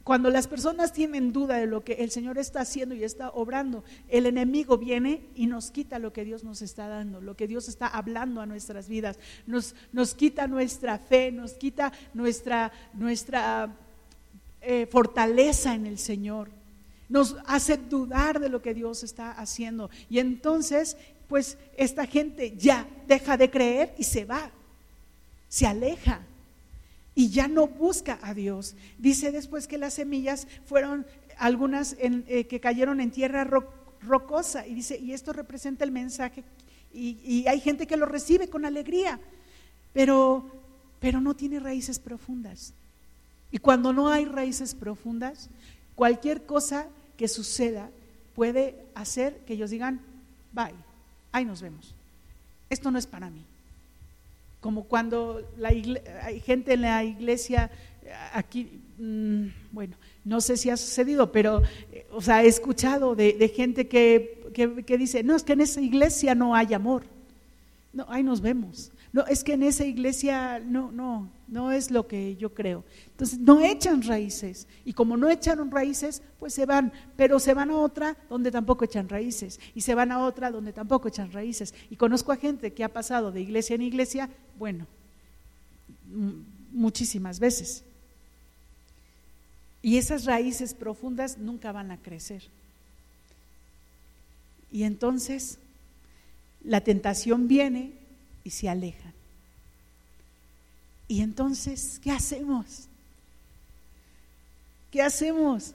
Cuando 0.09 0.31
las 0.31 0.47
personas 0.47 0.95
tienen 0.95 1.35
duda 1.35 1.59
de 1.59 1.67
lo 1.67 1.85
que 1.85 1.93
el 1.93 2.11
Señor 2.11 2.39
está 2.39 2.63
haciendo 2.63 2.95
y 2.95 3.05
está 3.05 3.29
obrando, 3.29 3.85
el 4.09 4.25
enemigo 4.25 4.79
viene 4.79 5.27
y 5.35 5.47
nos 5.47 5.71
quita 5.71 5.99
lo 5.99 6.15
que 6.15 6.25
Dios 6.25 6.45
nos 6.45 6.63
está 6.63 6.89
dando, 6.89 7.21
lo 7.21 7.37
que 7.37 7.47
Dios 7.47 7.69
está 7.69 7.87
hablando 7.87 8.41
a 8.41 8.47
nuestras 8.47 8.89
vidas, 8.89 9.19
nos, 9.47 9.75
nos 9.93 10.15
quita 10.15 10.47
nuestra 10.47 10.99
fe, 10.99 11.31
nos 11.31 11.53
quita 11.53 11.93
nuestra, 12.15 12.73
nuestra 12.95 13.77
eh, 14.63 14.89
fortaleza 14.91 15.75
en 15.75 15.87
el 15.87 15.99
Señor 15.99 16.58
nos 17.09 17.37
hace 17.47 17.77
dudar 17.77 18.41
de 18.41 18.49
lo 18.49 18.63
que 18.63 18.75
Dios 18.75 19.03
está 19.03 19.33
haciendo. 19.33 19.91
Y 20.11 20.19
entonces, 20.19 20.97
pues 21.29 21.59
esta 21.77 22.07
gente 22.07 22.57
ya 22.57 22.87
deja 23.07 23.37
de 23.37 23.51
creer 23.51 23.95
y 23.99 24.05
se 24.05 24.25
va, 24.25 24.51
se 25.49 25.67
aleja 25.67 26.21
y 27.15 27.31
ya 27.31 27.49
no 27.49 27.67
busca 27.67 28.19
a 28.23 28.35
Dios. 28.35 28.77
Dice 28.99 29.33
después 29.33 29.67
que 29.67 29.79
las 29.79 29.95
semillas 29.95 30.47
fueron 30.67 31.07
algunas 31.39 31.97
eh, 31.99 32.47
que 32.47 32.61
cayeron 32.61 33.01
en 33.01 33.11
tierra 33.11 33.49
rocosa 34.03 34.67
y 34.67 34.75
dice, 34.75 34.99
y 34.99 35.13
esto 35.13 35.33
representa 35.33 35.85
el 35.85 35.91
mensaje 35.91 36.45
y, 36.93 37.19
y, 37.23 37.47
hay 37.47 37.61
gente 37.61 37.87
que 37.87 37.97
lo 37.97 38.07
recibe 38.07 38.49
con 38.49 38.65
alegría, 38.65 39.21
pero, 39.93 40.51
pero 41.01 41.21
no 41.21 41.35
tiene 41.35 41.61
raíces 41.61 41.99
profundas. 41.99 42.73
Y 43.51 43.59
cuando 43.59 43.93
no 43.93 44.09
hay 44.09 44.25
raíces 44.25 44.75
profundas, 44.75 45.51
cualquier 45.95 46.47
cosa 46.47 46.89
que 47.19 47.29
suceda 47.29 47.91
puede 48.35 48.77
hacer 48.95 49.37
que 49.47 49.55
ellos 49.55 49.71
digan, 49.71 50.01
bye, 50.53 50.73
ahí 51.33 51.45
nos 51.45 51.61
vemos. 51.61 51.93
Esto 52.71 52.91
no 52.91 52.99
es 52.99 53.07
para 53.07 53.29
mí. 53.29 53.45
Como 54.61 54.85
cuando 54.85 55.43
la 55.59 55.69
hay 55.69 56.41
gente 56.41 56.75
en 56.75 56.83
la 56.83 57.05
iglesia, 57.05 57.71
aquí, 58.33 58.81
mm, 58.99 59.47
bueno, 59.73 59.97
no 60.25 60.41
sé 60.41 60.57
si 60.57 60.71
ha 60.71 60.77
sucedido, 60.77 61.33
pero, 61.33 61.63
eh, 61.93 62.07
o 62.13 62.23
sea, 62.23 62.45
he 62.45 62.47
escuchado 62.47 63.15
de, 63.15 63.53
gente 63.55 63.89
que, 63.89 64.51
que 64.87 64.99
dice, 64.99 65.23
no, 65.23 65.35
es 65.35 65.43
que 65.43 65.55
en 65.55 65.61
esa 65.61 65.81
iglesia 65.81 66.35
no 66.35 66.55
hay 66.55 66.75
amor. 66.75 67.05
No, 67.93 68.07
ahí 68.09 68.23
nos 68.23 68.41
vemos. 68.41 68.93
No, 69.19 69.27
es 69.27 69.43
que 69.43 69.55
en 69.55 69.65
esa 69.65 69.85
iglesia 69.85 70.61
no, 70.61 70.93
no, 70.93 71.29
no 71.49 71.73
es 71.73 71.91
lo 71.91 72.07
que 72.07 72.37
yo 72.37 72.55
creo. 72.55 72.85
Entonces, 73.11 73.41
no 73.41 73.61
echan 73.61 74.01
raíces. 74.01 74.69
Y 74.85 74.93
como 74.93 75.17
no 75.17 75.29
echaron 75.29 75.73
raíces, 75.73 76.23
pues 76.39 76.55
se 76.55 76.67
van. 76.67 76.93
Pero 77.17 77.41
se 77.41 77.53
van 77.53 77.73
a 77.73 77.79
otra 77.79 78.17
donde 78.31 78.53
tampoco 78.53 78.85
echan 78.85 79.09
raíces. 79.09 79.59
Y 79.75 79.81
se 79.81 79.97
van 79.97 80.13
a 80.13 80.25
otra 80.25 80.53
donde 80.53 80.73
tampoco 80.73 81.09
echan 81.09 81.33
raíces. 81.33 81.75
Y 81.91 81.97
conozco 81.97 82.31
a 82.31 82.37
gente 82.37 82.73
que 82.73 82.85
ha 82.85 82.93
pasado 82.93 83.33
de 83.33 83.41
iglesia 83.41 83.75
en 83.75 83.83
iglesia, 83.83 84.31
bueno, 84.57 84.87
muchísimas 86.71 87.41
veces. 87.41 87.83
Y 89.83 89.97
esas 89.97 90.27
raíces 90.27 90.75
profundas 90.75 91.39
nunca 91.39 91.73
van 91.73 91.91
a 91.91 92.01
crecer. 92.01 92.45
Y 94.71 94.85
entonces 94.85 95.59
la 96.63 96.83
tentación 96.83 97.49
viene 97.49 97.98
y 98.49 98.51
se 98.51 98.67
alejan. 98.67 99.13
Y 101.07 101.21
entonces, 101.21 102.01
¿qué 102.03 102.11
hacemos? 102.11 102.89
¿Qué 104.91 105.03
hacemos? 105.03 105.75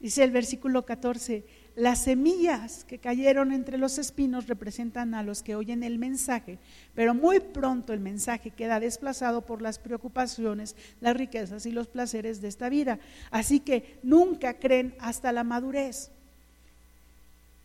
Dice 0.00 0.24
el 0.24 0.32
versículo 0.32 0.84
14, 0.84 1.44
las 1.76 2.02
semillas 2.02 2.84
que 2.84 2.98
cayeron 2.98 3.52
entre 3.52 3.78
los 3.78 3.98
espinos 3.98 4.48
representan 4.48 5.14
a 5.14 5.22
los 5.22 5.44
que 5.44 5.54
oyen 5.54 5.84
el 5.84 6.00
mensaje, 6.00 6.58
pero 6.96 7.14
muy 7.14 7.38
pronto 7.38 7.92
el 7.92 8.00
mensaje 8.00 8.50
queda 8.50 8.80
desplazado 8.80 9.46
por 9.46 9.62
las 9.62 9.78
preocupaciones, 9.78 10.74
las 11.00 11.16
riquezas 11.16 11.66
y 11.66 11.70
los 11.70 11.86
placeres 11.86 12.40
de 12.40 12.48
esta 12.48 12.68
vida. 12.68 12.98
Así 13.30 13.60
que 13.60 14.00
nunca 14.02 14.54
creen 14.54 14.96
hasta 14.98 15.30
la 15.30 15.44
madurez. 15.44 16.10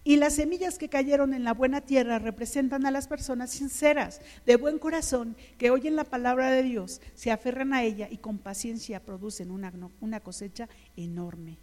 Y 0.05 0.17
las 0.17 0.35
semillas 0.35 0.77
que 0.77 0.89
cayeron 0.89 1.33
en 1.33 1.45
la 1.45 1.53
buena 1.53 1.79
tierra 1.79 2.19
representan 2.19 2.85
a 2.85 2.91
las 2.91 3.07
personas 3.07 3.51
sinceras, 3.51 4.19
de 4.45 4.57
buen 4.57 4.77
corazón, 4.77 5.37
que 5.57 5.71
oyen 5.71 5.95
la 5.95 6.03
palabra 6.03 6.51
de 6.51 6.61
Dios, 6.61 6.99
se 7.15 7.31
aferran 7.31 7.73
a 7.73 7.83
ella 7.83 8.09
y 8.11 8.17
con 8.17 8.37
paciencia 8.37 8.99
producen 8.99 9.49
una, 9.49 9.71
una 10.01 10.19
cosecha 10.19 10.67
enorme. 10.97 11.57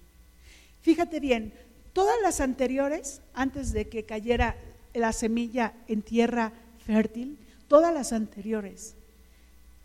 Fíjate 0.80 1.20
bien, 1.20 1.52
todas 1.92 2.16
las 2.22 2.40
anteriores, 2.40 3.20
antes 3.34 3.72
de 3.72 3.88
que 3.88 4.04
cayera 4.04 4.56
la 4.94 5.12
semilla 5.12 5.74
en 5.86 6.00
tierra 6.00 6.52
fértil, 6.86 7.38
todas 7.68 7.92
las 7.92 8.14
anteriores, 8.14 8.94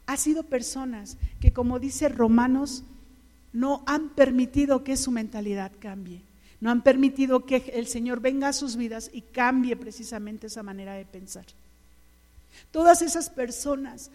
ha 0.05 0.15
sido 0.15 0.43
personas 0.43 1.17
que, 1.41 1.51
como 1.51 1.79
dice 1.79 2.07
Romanos, 2.07 2.85
no 3.51 3.83
han 3.85 4.09
permitido 4.09 4.85
que 4.85 4.95
su 4.95 5.11
mentalidad 5.11 5.73
cambie 5.79 6.21
no 6.61 6.71
han 6.71 6.81
permitido 6.81 7.45
que 7.45 7.71
el 7.73 7.87
Señor 7.87 8.21
venga 8.21 8.47
a 8.47 8.53
sus 8.53 8.75
vidas 8.75 9.09
y 9.13 9.21
cambie 9.21 9.75
precisamente 9.75 10.47
esa 10.47 10.63
manera 10.63 10.93
de 10.93 11.05
pensar. 11.05 11.45
Todas 12.71 13.01
esas 13.01 13.29
personas 13.29 14.09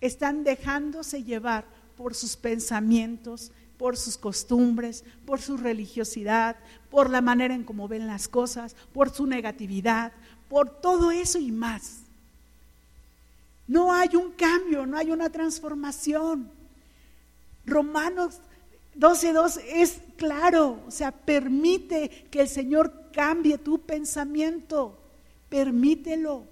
están 0.00 0.44
dejándose 0.44 1.24
llevar 1.24 1.64
por 1.96 2.14
sus 2.14 2.36
pensamientos, 2.36 3.50
por 3.76 3.96
sus 3.96 4.18
costumbres, 4.18 5.04
por 5.24 5.40
su 5.40 5.56
religiosidad, 5.56 6.56
por 6.90 7.10
la 7.10 7.20
manera 7.20 7.54
en 7.54 7.64
cómo 7.64 7.88
ven 7.88 8.06
las 8.06 8.28
cosas, 8.28 8.76
por 8.92 9.10
su 9.10 9.26
negatividad, 9.26 10.12
por 10.48 10.68
todo 10.80 11.10
eso 11.10 11.38
y 11.38 11.50
más. 11.52 12.00
No 13.66 13.92
hay 13.92 14.16
un 14.16 14.32
cambio, 14.32 14.86
no 14.86 14.96
hay 14.96 15.10
una 15.10 15.30
transformación. 15.30 16.50
Romanos 17.66 18.40
12.2 18.98 19.62
es 19.66 20.00
claro, 20.16 20.80
o 20.86 20.90
sea, 20.90 21.12
permite 21.12 22.26
que 22.30 22.40
el 22.40 22.48
Señor 22.48 23.10
cambie 23.12 23.58
tu 23.58 23.80
pensamiento, 23.80 24.98
permítelo. 25.48 26.44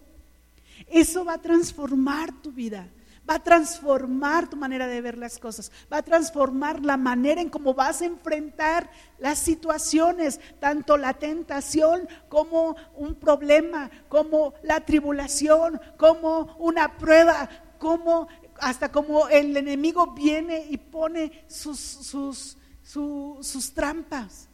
Eso 0.89 1.25
va 1.25 1.35
a 1.35 1.43
transformar 1.43 2.31
tu 2.43 2.53
vida 2.53 2.89
va 3.29 3.35
a 3.35 3.43
transformar 3.43 4.49
tu 4.49 4.57
manera 4.57 4.87
de 4.87 5.01
ver 5.01 5.19
las 5.19 5.39
cosas, 5.39 5.73
va 5.93 5.99
a 5.99 6.03
transformar 6.03 6.81
la 6.85 6.97
manera 6.97 7.41
en 7.41 7.51
cómo 7.51 7.75
vas 7.75 8.01
a 8.01 8.07
enfrentar 8.07 8.89
las 9.19 9.39
situaciones, 9.39 10.41
tanto 10.61 10.97
la 10.97 11.15
tentación 11.15 12.09
como 12.29 12.77
un 12.95 13.15
problema, 13.15 13.91
como 14.09 14.55
la 14.63 14.81
tribulación, 14.81 15.81
como 15.97 16.57
una 16.59 16.97
prueba, 16.97 17.49
como 17.79 18.29
hasta 18.61 18.91
como 18.91 19.29
el 19.29 19.57
enemigo 19.57 20.13
viene 20.13 20.67
y 20.69 20.77
pone 20.77 21.45
sus, 21.49 21.79
sus, 21.79 22.57
sus 22.85 23.73
trampas. 23.73 24.49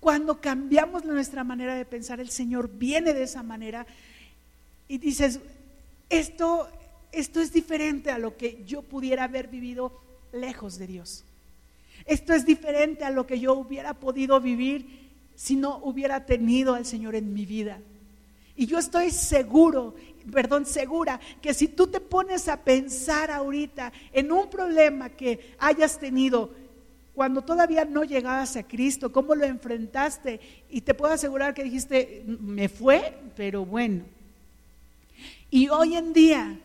Cuando 0.00 0.40
cambiamos 0.40 1.04
nuestra 1.04 1.44
manera 1.44 1.74
de 1.74 1.84
pensar, 1.84 2.20
el 2.20 2.30
Señor 2.30 2.68
viene 2.68 3.12
de 3.12 3.24
esa 3.24 3.42
manera 3.42 3.86
y 4.88 4.98
dices, 4.98 5.40
esto 6.08 6.68
esto 7.16 7.40
es 7.40 7.50
diferente 7.50 8.10
a 8.10 8.18
lo 8.18 8.36
que 8.36 8.62
yo 8.66 8.82
pudiera 8.82 9.24
haber 9.24 9.48
vivido 9.48 9.92
lejos 10.32 10.78
de 10.78 10.86
Dios. 10.86 11.24
Esto 12.04 12.34
es 12.34 12.44
diferente 12.44 13.04
a 13.04 13.10
lo 13.10 13.26
que 13.26 13.40
yo 13.40 13.54
hubiera 13.54 13.94
podido 13.94 14.38
vivir 14.38 15.08
si 15.34 15.56
no 15.56 15.78
hubiera 15.78 16.26
tenido 16.26 16.74
al 16.74 16.84
Señor 16.84 17.14
en 17.14 17.32
mi 17.32 17.46
vida. 17.46 17.80
Y 18.54 18.66
yo 18.66 18.78
estoy 18.78 19.10
seguro, 19.10 19.94
perdón, 20.30 20.66
segura, 20.66 21.20
que 21.40 21.54
si 21.54 21.68
tú 21.68 21.86
te 21.86 22.00
pones 22.00 22.48
a 22.48 22.62
pensar 22.62 23.30
ahorita 23.30 23.92
en 24.12 24.32
un 24.32 24.48
problema 24.48 25.10
que 25.10 25.54
hayas 25.58 25.98
tenido 25.98 26.50
cuando 27.14 27.42
todavía 27.42 27.86
no 27.86 28.04
llegabas 28.04 28.56
a 28.56 28.62
Cristo, 28.62 29.10
cómo 29.10 29.34
lo 29.34 29.46
enfrentaste, 29.46 30.38
y 30.68 30.82
te 30.82 30.92
puedo 30.92 31.14
asegurar 31.14 31.54
que 31.54 31.64
dijiste, 31.64 32.24
me 32.26 32.68
fue, 32.68 33.18
pero 33.34 33.64
bueno. 33.64 34.04
Y 35.50 35.68
hoy 35.70 35.96
en 35.96 36.12
día 36.12 36.60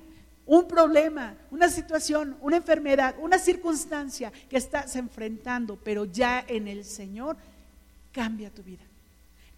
un 0.46 0.68
problema, 0.68 1.36
una 1.52 1.70
situación, 1.70 2.36
una 2.42 2.58
enfermedad, 2.58 3.16
una 3.22 3.40
circunstancia 3.40 4.34
que 4.50 4.58
estás 4.58 4.98
enfrentando, 4.98 5.80
pero 5.82 6.04
ya 6.04 6.44
en 6.46 6.68
el 6.68 6.84
Señor, 6.84 7.38
cambia 8.12 8.50
tu 8.50 8.62
vida. 8.62 8.84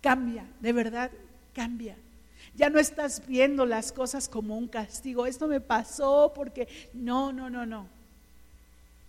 Cambia, 0.02 0.46
de 0.60 0.74
verdad, 0.74 1.10
cambia. 1.54 1.96
Ya 2.56 2.70
no 2.70 2.80
estás 2.80 3.26
viendo 3.28 3.66
las 3.66 3.92
cosas 3.92 4.30
como 4.30 4.58
un 4.58 4.68
castigo. 4.68 5.26
Esto 5.26 5.48
me 5.48 5.60
pasó 5.62 6.34
porque 6.36 6.68
no, 6.94 7.34
no, 7.34 7.50
no, 7.50 7.66
no. 7.66 7.88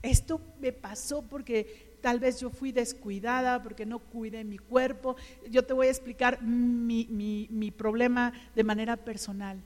Esto 0.03 0.41
me 0.61 0.73
pasó 0.73 1.23
porque 1.23 1.97
tal 2.01 2.21
vez 2.21 2.41
yo 2.41 2.51
fui 2.51 2.73
descuidada, 2.73 3.63
porque 3.63 3.87
no 3.87 3.99
cuidé 3.99 4.45
mi 4.45 4.59
cuerpo. 4.59 5.17
Yo 5.51 5.65
te 5.65 5.73
voy 5.73 5.87
a 5.87 5.91
explicar 5.91 6.43
mi, 6.43 7.07
mi 7.51 7.71
problema 7.71 8.33
de 8.55 8.65
manera 8.65 8.97
personal. 8.97 9.59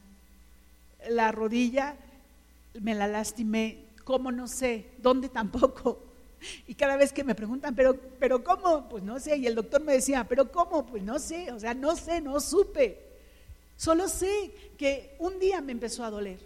La 1.11 1.33
rodilla 1.33 1.97
me 2.81 2.95
la 2.95 3.07
lastimé, 3.07 3.85
¿cómo 4.05 4.33
no 4.33 4.49
sé? 4.49 4.87
¿Dónde 4.99 5.29
tampoco? 5.41 6.03
Y 6.67 6.75
cada 6.75 6.97
vez 6.97 7.13
que 7.13 7.25
me 7.25 7.35
preguntan, 7.35 7.75
¿pero, 7.75 7.97
pero 8.19 8.45
cómo? 8.45 8.89
Pues 8.89 9.03
no 9.03 9.19
sé. 9.19 9.37
Y 9.37 9.47
el 9.47 9.55
doctor 9.55 9.83
me 9.83 9.93
decía, 9.93 10.25
¿pero 10.25 10.51
cómo? 10.51 10.87
Pues 10.87 11.03
no 11.03 11.19
sé. 11.19 11.51
O 11.53 11.59
sea, 11.59 11.75
no 11.75 11.97
sé, 11.97 12.21
no 12.21 12.39
supe. 12.41 13.08
Solo 13.79 14.09
sé 14.09 14.51
que 14.77 15.15
un 15.21 15.39
día 15.39 15.61
me 15.61 15.71
empezó 15.73 16.05
a 16.05 16.11
doler. 16.11 16.41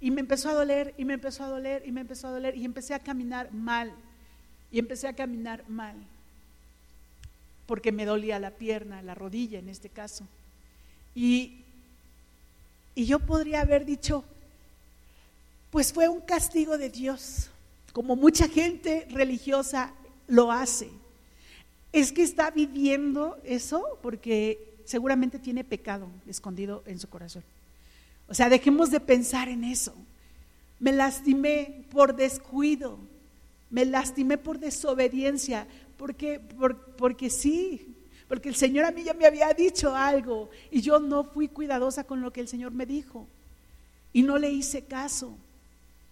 Y 0.00 0.10
me 0.10 0.20
empezó 0.20 0.48
a 0.48 0.54
doler, 0.54 0.94
y 0.96 1.04
me 1.04 1.14
empezó 1.14 1.44
a 1.44 1.48
doler, 1.48 1.82
y 1.86 1.92
me 1.92 2.00
empezó 2.00 2.28
a 2.28 2.30
doler. 2.30 2.56
Y 2.56 2.64
empecé 2.64 2.94
a 2.94 2.98
caminar 2.98 3.52
mal. 3.52 3.92
Y 4.72 4.78
empecé 4.78 5.06
a 5.06 5.12
caminar 5.12 5.68
mal. 5.68 5.94
Porque 7.66 7.92
me 7.92 8.06
dolía 8.06 8.38
la 8.38 8.52
pierna, 8.52 9.02
la 9.02 9.14
rodilla 9.14 9.58
en 9.58 9.68
este 9.68 9.90
caso. 9.90 10.26
Y, 11.14 11.58
y 12.94 13.04
yo 13.04 13.18
podría 13.18 13.60
haber 13.60 13.84
dicho, 13.84 14.24
pues 15.70 15.92
fue 15.92 16.08
un 16.08 16.22
castigo 16.22 16.78
de 16.78 16.88
Dios, 16.88 17.50
como 17.92 18.16
mucha 18.16 18.48
gente 18.48 19.06
religiosa 19.10 19.92
lo 20.26 20.50
hace. 20.50 20.88
Es 21.92 22.12
que 22.12 22.22
está 22.22 22.50
viviendo 22.50 23.38
eso 23.44 23.98
porque 24.00 24.67
seguramente 24.88 25.38
tiene 25.38 25.64
pecado 25.64 26.08
escondido 26.26 26.82
en 26.86 26.98
su 26.98 27.10
corazón. 27.10 27.44
O 28.26 28.32
sea, 28.32 28.48
dejemos 28.48 28.90
de 28.90 29.00
pensar 29.00 29.50
en 29.50 29.62
eso. 29.62 29.94
Me 30.80 30.92
lastimé 30.92 31.84
por 31.90 32.16
descuido, 32.16 32.98
me 33.68 33.84
lastimé 33.84 34.38
por 34.38 34.58
desobediencia, 34.58 35.66
porque, 35.98 36.40
porque 36.96 37.28
sí, 37.28 37.96
porque 38.28 38.48
el 38.48 38.54
Señor 38.54 38.86
a 38.86 38.90
mí 38.90 39.04
ya 39.04 39.12
me 39.12 39.26
había 39.26 39.52
dicho 39.52 39.94
algo 39.94 40.48
y 40.70 40.80
yo 40.80 40.98
no 41.00 41.22
fui 41.22 41.48
cuidadosa 41.48 42.04
con 42.04 42.22
lo 42.22 42.32
que 42.32 42.40
el 42.40 42.48
Señor 42.48 42.72
me 42.72 42.86
dijo 42.86 43.26
y 44.14 44.22
no 44.22 44.38
le 44.38 44.50
hice 44.50 44.86
caso. 44.86 45.36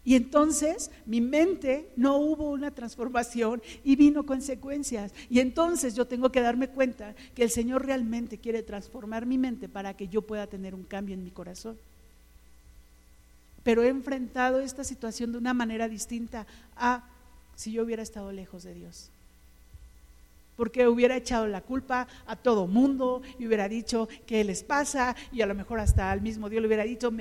Y 0.07 0.14
entonces 0.14 0.92
mi 1.04 1.20
mente 1.20 1.90
no 1.96 2.18
hubo 2.18 2.50
una 2.52 2.70
transformación 2.70 3.61
y 3.82 3.96
vino 3.96 4.24
consecuencias. 4.24 5.12
Y 5.28 5.40
entonces 5.40 5.96
yo 5.96 6.07
tengo 6.07 6.30
que 6.30 6.40
darme 6.40 6.68
cuenta 6.68 7.16
que 7.34 7.42
el 7.42 7.50
Señor 7.50 7.84
realmente 7.84 8.38
quiere 8.38 8.62
transformar 8.62 9.26
mi 9.26 9.36
mente 9.36 9.68
para 9.68 9.96
que 9.96 10.07
yo 10.07 10.22
pueda 10.22 10.46
tener 10.46 10.76
un 10.76 10.84
cambio 10.84 11.14
en 11.14 11.24
mi 11.24 11.32
corazón. 11.32 11.76
Pero 13.64 13.82
he 13.82 13.88
enfrentado 13.88 14.61
esta 14.61 14.84
situación 14.84 15.32
de 15.32 15.38
una 15.38 15.54
manera 15.54 15.88
distinta 15.88 16.46
a 16.76 17.02
si 17.57 17.72
yo 17.72 17.82
hubiera 17.82 18.04
estado 18.04 18.30
lejos 18.30 18.62
de 18.62 18.74
Dios 18.74 19.11
porque 20.57 20.88
hubiera 20.88 21.16
echado 21.16 21.46
la 21.46 21.61
culpa 21.61 22.09
a 22.26 22.36
todo 22.36 22.66
mundo 22.66 23.22
y 23.38 23.46
hubiera 23.46 23.68
dicho 23.68 24.09
qué 24.26 24.42
les 24.42 24.62
pasa 24.62 25.14
y 25.32 25.42
a 25.42 25.46
lo 25.46 25.54
mejor 25.54 25.80
hasta 25.80 26.11
al 26.11 26.22
mismo 26.22 26.48
Dios 26.48 26.62
le 26.62 26.68
hubiera 26.68 26.84
dicho, 26.84 27.12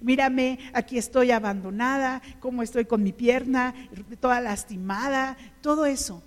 mírame, 0.00 0.58
aquí 0.72 0.96
estoy 0.96 1.30
abandonada, 1.32 2.22
cómo 2.40 2.62
estoy 2.62 2.84
con 2.84 3.02
mi 3.02 3.12
pierna, 3.12 3.74
toda 4.20 4.40
lastimada, 4.40 5.36
todo 5.60 5.86
eso. 5.86 6.22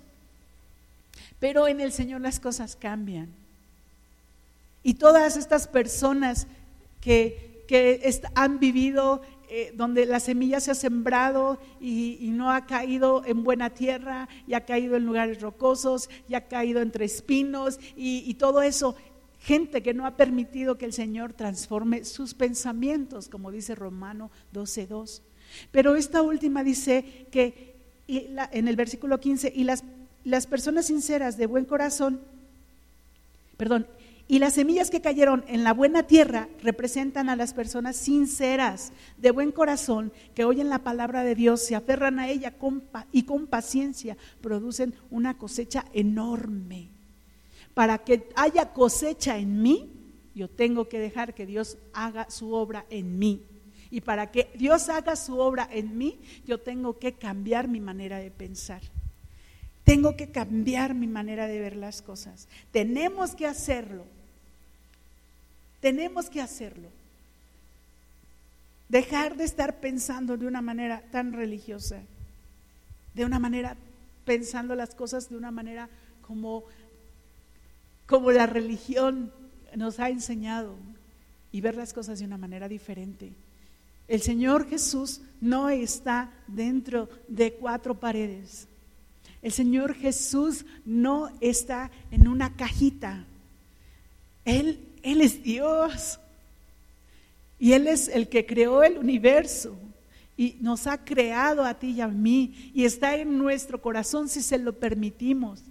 Pero 1.40 1.68
en 1.68 1.80
el 1.80 1.92
Señor 1.92 2.20
las 2.20 2.40
cosas 2.40 2.76
cambian. 2.76 3.28
Y 4.82 4.94
todas 4.94 5.36
estas 5.36 5.68
personas 5.68 6.46
que, 7.00 7.64
que 7.68 8.20
han 8.34 8.58
vivido 8.58 9.22
eh, 9.50 9.72
donde 9.74 10.04
la 10.04 10.20
semilla 10.20 10.60
se 10.60 10.70
ha 10.70 10.74
sembrado 10.74 11.58
y, 11.80 12.28
no 12.32 12.52
ha 12.52 12.66
caído 12.66 13.22
en 13.24 13.42
buena 13.42 13.70
tierra, 13.70 14.28
y 14.46 14.52
ha 14.52 14.66
caído 14.66 14.96
en 14.96 15.06
lugares 15.06 15.40
rocosos, 15.40 16.10
y 16.28 16.34
ha 16.34 16.46
caído 16.48 16.82
entre 16.82 17.06
espinos 17.06 17.80
y, 17.96 18.34
todo 18.34 18.60
eso. 18.60 18.94
Gente 19.40 19.82
que 19.82 19.94
no 19.94 20.04
ha 20.04 20.16
permitido 20.16 20.76
que 20.76 20.84
el 20.84 20.92
Señor 20.92 21.32
transforme 21.32 22.04
sus 22.04 22.34
pensamientos, 22.34 23.28
como 23.28 23.50
dice 23.50 23.74
Romano 23.74 24.30
12.2. 24.52 25.22
Pero 25.70 25.96
esta 25.96 26.20
última 26.20 26.62
dice 26.62 27.26
que 27.30 27.74
en 28.06 28.68
el 28.68 28.76
versículo 28.76 29.18
15, 29.18 29.52
y 29.54 29.64
las, 29.64 29.82
las 30.24 30.46
personas 30.46 30.86
sinceras 30.86 31.38
de 31.38 31.46
buen 31.46 31.64
corazón, 31.64 32.20
perdón, 33.56 33.86
y 34.30 34.40
las 34.40 34.52
semillas 34.52 34.90
que 34.90 35.00
cayeron 35.00 35.42
en 35.48 35.64
la 35.64 35.72
buena 35.72 36.02
tierra 36.02 36.50
representan 36.62 37.30
a 37.30 37.36
las 37.36 37.54
personas 37.54 37.96
sinceras, 37.96 38.92
de 39.16 39.30
buen 39.30 39.52
corazón, 39.52 40.12
que 40.34 40.44
oyen 40.44 40.68
la 40.68 40.84
palabra 40.84 41.24
de 41.24 41.34
Dios, 41.34 41.64
se 41.64 41.74
aferran 41.74 42.18
a 42.18 42.28
ella 42.28 42.54
y 43.10 43.22
con 43.22 43.46
paciencia 43.46 44.18
producen 44.42 44.94
una 45.10 45.38
cosecha 45.38 45.86
enorme. 45.94 46.90
Para 47.72 47.96
que 48.04 48.28
haya 48.36 48.74
cosecha 48.74 49.38
en 49.38 49.62
mí, 49.62 49.94
yo 50.34 50.50
tengo 50.50 50.90
que 50.90 50.98
dejar 50.98 51.32
que 51.32 51.46
Dios 51.46 51.78
haga 51.94 52.30
su 52.30 52.52
obra 52.52 52.84
en 52.90 53.18
mí. 53.18 53.46
Y 53.90 54.02
para 54.02 54.30
que 54.30 54.50
Dios 54.58 54.90
haga 54.90 55.16
su 55.16 55.38
obra 55.38 55.66
en 55.72 55.96
mí, 55.96 56.20
yo 56.44 56.60
tengo 56.60 56.98
que 56.98 57.14
cambiar 57.14 57.66
mi 57.66 57.80
manera 57.80 58.18
de 58.18 58.30
pensar. 58.30 58.82
Tengo 59.84 60.16
que 60.16 60.30
cambiar 60.30 60.92
mi 60.92 61.06
manera 61.06 61.46
de 61.46 61.60
ver 61.60 61.76
las 61.76 62.02
cosas. 62.02 62.46
Tenemos 62.72 63.34
que 63.34 63.46
hacerlo 63.46 64.17
tenemos 65.80 66.28
que 66.30 66.40
hacerlo. 66.40 66.88
Dejar 68.88 69.36
de 69.36 69.44
estar 69.44 69.80
pensando 69.80 70.36
de 70.36 70.46
una 70.46 70.62
manera 70.62 71.02
tan 71.10 71.32
religiosa, 71.32 72.00
de 73.14 73.24
una 73.24 73.38
manera 73.38 73.76
pensando 74.24 74.74
las 74.74 74.94
cosas 74.94 75.30
de 75.30 75.36
una 75.36 75.50
manera 75.50 75.88
como, 76.20 76.64
como 78.06 78.30
la 78.30 78.46
religión 78.46 79.32
nos 79.74 80.00
ha 80.00 80.10
enseñado 80.10 80.76
y 81.50 81.62
ver 81.62 81.76
las 81.76 81.94
cosas 81.94 82.18
de 82.18 82.26
una 82.26 82.36
manera 82.36 82.68
diferente. 82.68 83.32
El 84.06 84.20
Señor 84.20 84.68
Jesús 84.68 85.20
no 85.40 85.68
está 85.70 86.30
dentro 86.46 87.08
de 87.28 87.54
cuatro 87.54 87.94
paredes. 87.94 88.68
El 89.40 89.52
Señor 89.52 89.94
Jesús 89.94 90.66
no 90.84 91.30
está 91.40 91.90
en 92.10 92.28
una 92.28 92.54
cajita. 92.54 93.24
Él 94.44 94.87
él 95.02 95.20
es 95.20 95.42
Dios. 95.42 96.18
Y 97.58 97.72
Él 97.72 97.88
es 97.88 98.08
el 98.08 98.28
que 98.28 98.46
creó 98.46 98.82
el 98.82 98.98
universo. 98.98 99.76
y 100.36 100.56
nos 100.60 100.86
ha 100.86 101.04
creado 101.04 101.64
a 101.64 101.74
ti 101.74 101.90
y 101.90 102.00
a 102.00 102.06
mí 102.06 102.70
y 102.72 102.84
está 102.84 103.16
en 103.16 103.38
nuestro 103.38 103.82
corazón 103.82 104.28
si 104.28 104.40
se 104.40 104.56
lo 104.56 104.72
permitimos. 104.72 105.64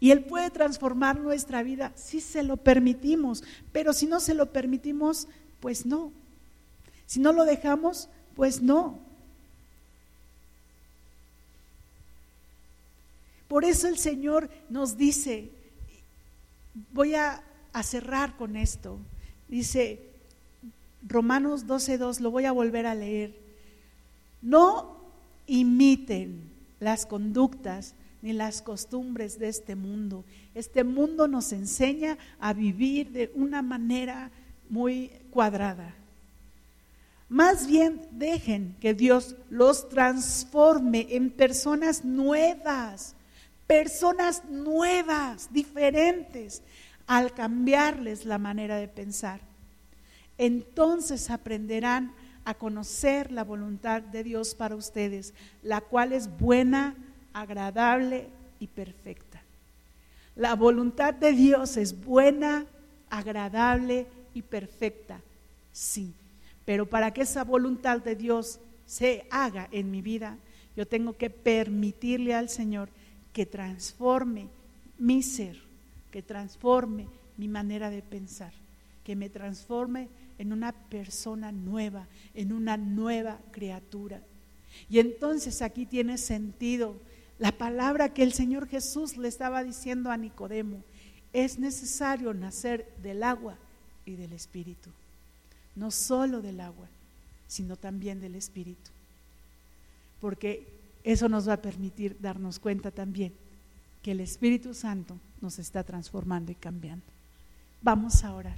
Y 0.00 0.10
Él 0.10 0.24
puede 0.24 0.50
transformar 0.50 1.20
nuestra 1.20 1.62
vida 1.62 1.92
si 1.94 2.20
se 2.20 2.42
lo 2.42 2.56
permitimos, 2.56 3.44
pero 3.70 3.92
si 3.92 4.06
no 4.06 4.18
se 4.18 4.34
lo 4.34 4.52
permitimos, 4.52 5.28
pues 5.60 5.86
no. 5.86 6.12
Si 7.06 7.20
no 7.20 7.32
lo 7.32 7.44
dejamos, 7.44 8.08
pues 8.34 8.60
no. 8.60 8.98
Por 13.46 13.64
eso 13.64 13.86
el 13.86 13.96
Señor 13.96 14.50
nos 14.68 14.96
dice, 14.96 15.52
voy 16.92 17.14
a, 17.14 17.44
cerrar 17.82 18.36
con 18.36 18.56
esto, 18.56 18.98
dice 19.48 20.00
Romanos 21.06 21.66
12.2, 21.66 22.20
lo 22.20 22.30
voy 22.30 22.44
a 22.44 22.52
volver 22.52 22.86
a 22.86 22.94
leer, 22.94 23.38
no 24.42 24.96
imiten 25.46 26.50
las 26.80 27.06
conductas 27.06 27.94
ni 28.22 28.32
las 28.32 28.62
costumbres 28.62 29.38
de 29.38 29.48
este 29.48 29.76
mundo. 29.76 30.24
Este 30.54 30.84
mundo 30.84 31.28
nos 31.28 31.52
enseña 31.52 32.18
a 32.40 32.52
vivir 32.52 33.10
de 33.10 33.30
una 33.34 33.62
manera 33.62 34.30
muy 34.68 35.10
cuadrada. 35.30 35.94
Más 37.28 37.66
bien 37.66 38.02
dejen 38.12 38.76
que 38.80 38.94
Dios 38.94 39.34
los 39.50 39.88
transforme 39.88 41.06
en 41.10 41.30
personas 41.30 42.04
nuevas, 42.04 43.14
personas 43.66 44.44
nuevas, 44.44 45.52
diferentes, 45.52 46.62
al 47.06 47.34
cambiarles 47.34 48.24
la 48.24 48.38
manera 48.38 48.76
de 48.76 48.88
pensar. 48.88 49.40
Entonces 50.38 51.30
aprenderán 51.30 52.12
a 52.44 52.54
conocer 52.54 53.32
la 53.32 53.44
voluntad 53.44 54.02
de 54.02 54.22
Dios 54.22 54.54
para 54.54 54.76
ustedes, 54.76 55.34
la 55.62 55.80
cual 55.80 56.12
es 56.12 56.28
buena, 56.38 56.94
agradable 57.32 58.28
y 58.60 58.68
perfecta. 58.68 59.42
La 60.36 60.54
voluntad 60.54 61.14
de 61.14 61.32
Dios 61.32 61.76
es 61.76 62.04
buena, 62.04 62.66
agradable 63.10 64.06
y 64.34 64.42
perfecta, 64.42 65.20
sí. 65.72 66.12
Pero 66.64 66.86
para 66.86 67.12
que 67.12 67.22
esa 67.22 67.42
voluntad 67.42 68.00
de 68.00 68.16
Dios 68.16 68.60
se 68.84 69.26
haga 69.30 69.68
en 69.72 69.90
mi 69.90 70.02
vida, 70.02 70.36
yo 70.76 70.86
tengo 70.86 71.14
que 71.14 71.30
permitirle 71.30 72.34
al 72.34 72.48
Señor 72.48 72.90
que 73.32 73.46
transforme 73.46 74.48
mi 74.98 75.22
ser, 75.22 75.65
que 76.10 76.22
transforme 76.22 77.06
mi 77.36 77.48
manera 77.48 77.90
de 77.90 78.02
pensar, 78.02 78.52
que 79.04 79.16
me 79.16 79.28
transforme 79.28 80.08
en 80.38 80.52
una 80.52 80.72
persona 80.72 81.52
nueva, 81.52 82.06
en 82.34 82.52
una 82.52 82.76
nueva 82.76 83.38
criatura. 83.50 84.20
Y 84.88 84.98
entonces 84.98 85.62
aquí 85.62 85.86
tiene 85.86 86.18
sentido 86.18 86.96
la 87.38 87.52
palabra 87.52 88.12
que 88.12 88.22
el 88.22 88.32
Señor 88.32 88.68
Jesús 88.68 89.16
le 89.16 89.28
estaba 89.28 89.62
diciendo 89.62 90.10
a 90.10 90.16
Nicodemo. 90.16 90.82
Es 91.32 91.58
necesario 91.58 92.32
nacer 92.32 92.90
del 93.02 93.22
agua 93.22 93.56
y 94.04 94.16
del 94.16 94.32
Espíritu. 94.32 94.90
No 95.74 95.90
solo 95.90 96.40
del 96.40 96.60
agua, 96.60 96.88
sino 97.46 97.76
también 97.76 98.20
del 98.20 98.34
Espíritu. 98.34 98.90
Porque 100.20 100.66
eso 101.04 101.28
nos 101.28 101.48
va 101.48 101.54
a 101.54 101.62
permitir 101.62 102.16
darnos 102.20 102.58
cuenta 102.58 102.90
también 102.90 103.32
que 104.06 104.12
el 104.12 104.20
Espíritu 104.20 104.72
Santo 104.72 105.18
nos 105.40 105.58
está 105.58 105.82
transformando 105.82 106.52
y 106.52 106.54
cambiando. 106.54 107.04
Vamos 107.82 108.22
a 108.22 108.32
orar. 108.34 108.56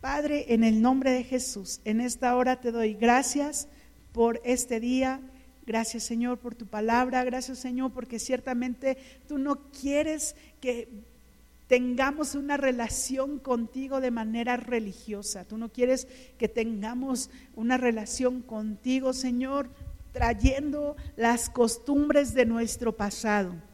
Padre, 0.00 0.54
en 0.54 0.62
el 0.62 0.80
nombre 0.80 1.10
de 1.10 1.24
Jesús, 1.24 1.80
en 1.84 2.00
esta 2.00 2.36
hora 2.36 2.60
te 2.60 2.70
doy 2.70 2.94
gracias 2.94 3.66
por 4.12 4.40
este 4.44 4.78
día. 4.78 5.20
Gracias 5.66 6.04
Señor 6.04 6.38
por 6.38 6.54
tu 6.54 6.66
palabra. 6.66 7.24
Gracias 7.24 7.58
Señor 7.58 7.90
porque 7.90 8.20
ciertamente 8.20 8.96
tú 9.26 9.38
no 9.38 9.56
quieres 9.72 10.36
que 10.60 10.88
tengamos 11.66 12.36
una 12.36 12.56
relación 12.56 13.40
contigo 13.40 14.00
de 14.00 14.12
manera 14.12 14.56
religiosa. 14.56 15.46
Tú 15.46 15.58
no 15.58 15.68
quieres 15.68 16.06
que 16.38 16.46
tengamos 16.46 17.28
una 17.56 17.76
relación 17.76 18.42
contigo, 18.42 19.12
Señor, 19.14 19.68
trayendo 20.12 20.94
las 21.16 21.50
costumbres 21.50 22.34
de 22.34 22.46
nuestro 22.46 22.96
pasado 22.96 23.66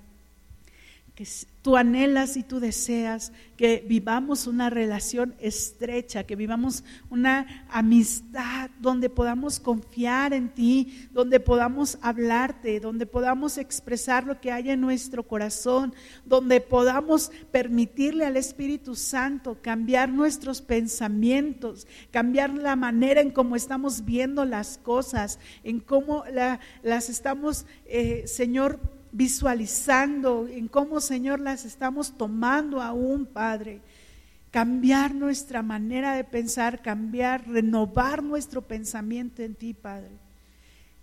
que 1.15 1.29
tú 1.63 1.77
anhelas 1.77 2.37
y 2.37 2.43
tú 2.43 2.59
deseas 2.59 3.33
que 3.57 3.85
vivamos 3.87 4.49
una 4.49 4.69
relación 4.69 5.37
estrecha, 5.39 6.25
que 6.25 6.35
vivamos 6.35 6.83
una 7.09 7.67
amistad 7.71 8.71
donde 8.81 9.09
podamos 9.09 9.61
confiar 9.61 10.33
en 10.33 10.49
ti, 10.49 11.09
donde 11.13 11.39
podamos 11.39 11.99
hablarte, 12.03 12.81
donde 12.81 13.07
podamos 13.07 13.59
expresar 13.59 14.27
lo 14.27 14.41
que 14.41 14.51
hay 14.51 14.71
en 14.71 14.81
nuestro 14.81 15.23
corazón, 15.23 15.95
donde 16.25 16.61
podamos 16.61 17.31
permitirle 17.53 18.27
al 18.27 18.37
Espíritu 18.37 18.97
Santo 18.97 19.59
cambiar 19.63 20.09
nuestros 20.09 20.63
pensamientos, 20.63 21.87
cambiar 22.11 22.53
la 22.55 22.75
manera 22.75 23.21
en 23.21 23.31
cómo 23.31 23.55
estamos 23.55 24.05
viendo 24.05 24.45
las 24.45 24.79
cosas, 24.79 25.39
en 25.63 25.79
cómo 25.79 26.25
las 26.83 27.09
estamos, 27.09 27.67
eh, 27.87 28.25
Señor, 28.27 28.81
visualizando 29.15 30.49
en 30.49 30.67
cómo, 30.67 31.01
Señor, 31.01 31.39
las 31.39 31.65
estamos 31.65 32.19
tomando 32.19 32.83
aún, 32.83 33.27
Padre. 33.27 33.81
Cambiar 34.51 35.15
nuestra 35.15 35.63
manera 35.63 36.17
de 36.17 36.25
pensar, 36.25 36.83
cambiar, 36.83 37.49
renovar 37.49 38.25
nuestro 38.25 38.61
pensamiento 38.63 39.43
en 39.43 39.55
ti, 39.55 39.73
Padre. 39.73 40.11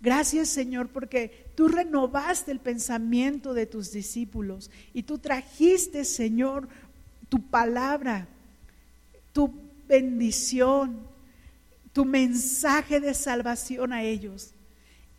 Gracias, 0.01 0.49
Señor, 0.49 0.89
porque 0.89 1.51
tú 1.55 1.69
renovaste 1.69 2.51
el 2.51 2.59
pensamiento 2.59 3.53
de 3.53 3.65
tus 3.65 3.93
discípulos 3.93 4.69
y 4.93 5.03
tú 5.03 5.17
trajiste, 5.17 6.03
Señor, 6.03 6.67
tu 7.29 7.41
palabra, 7.41 8.27
tu 9.31 9.53
bendición, 9.87 10.99
tu 11.93 12.03
mensaje 12.03 12.99
de 12.99 13.13
salvación 13.13 13.93
a 13.93 14.03
ellos. 14.03 14.53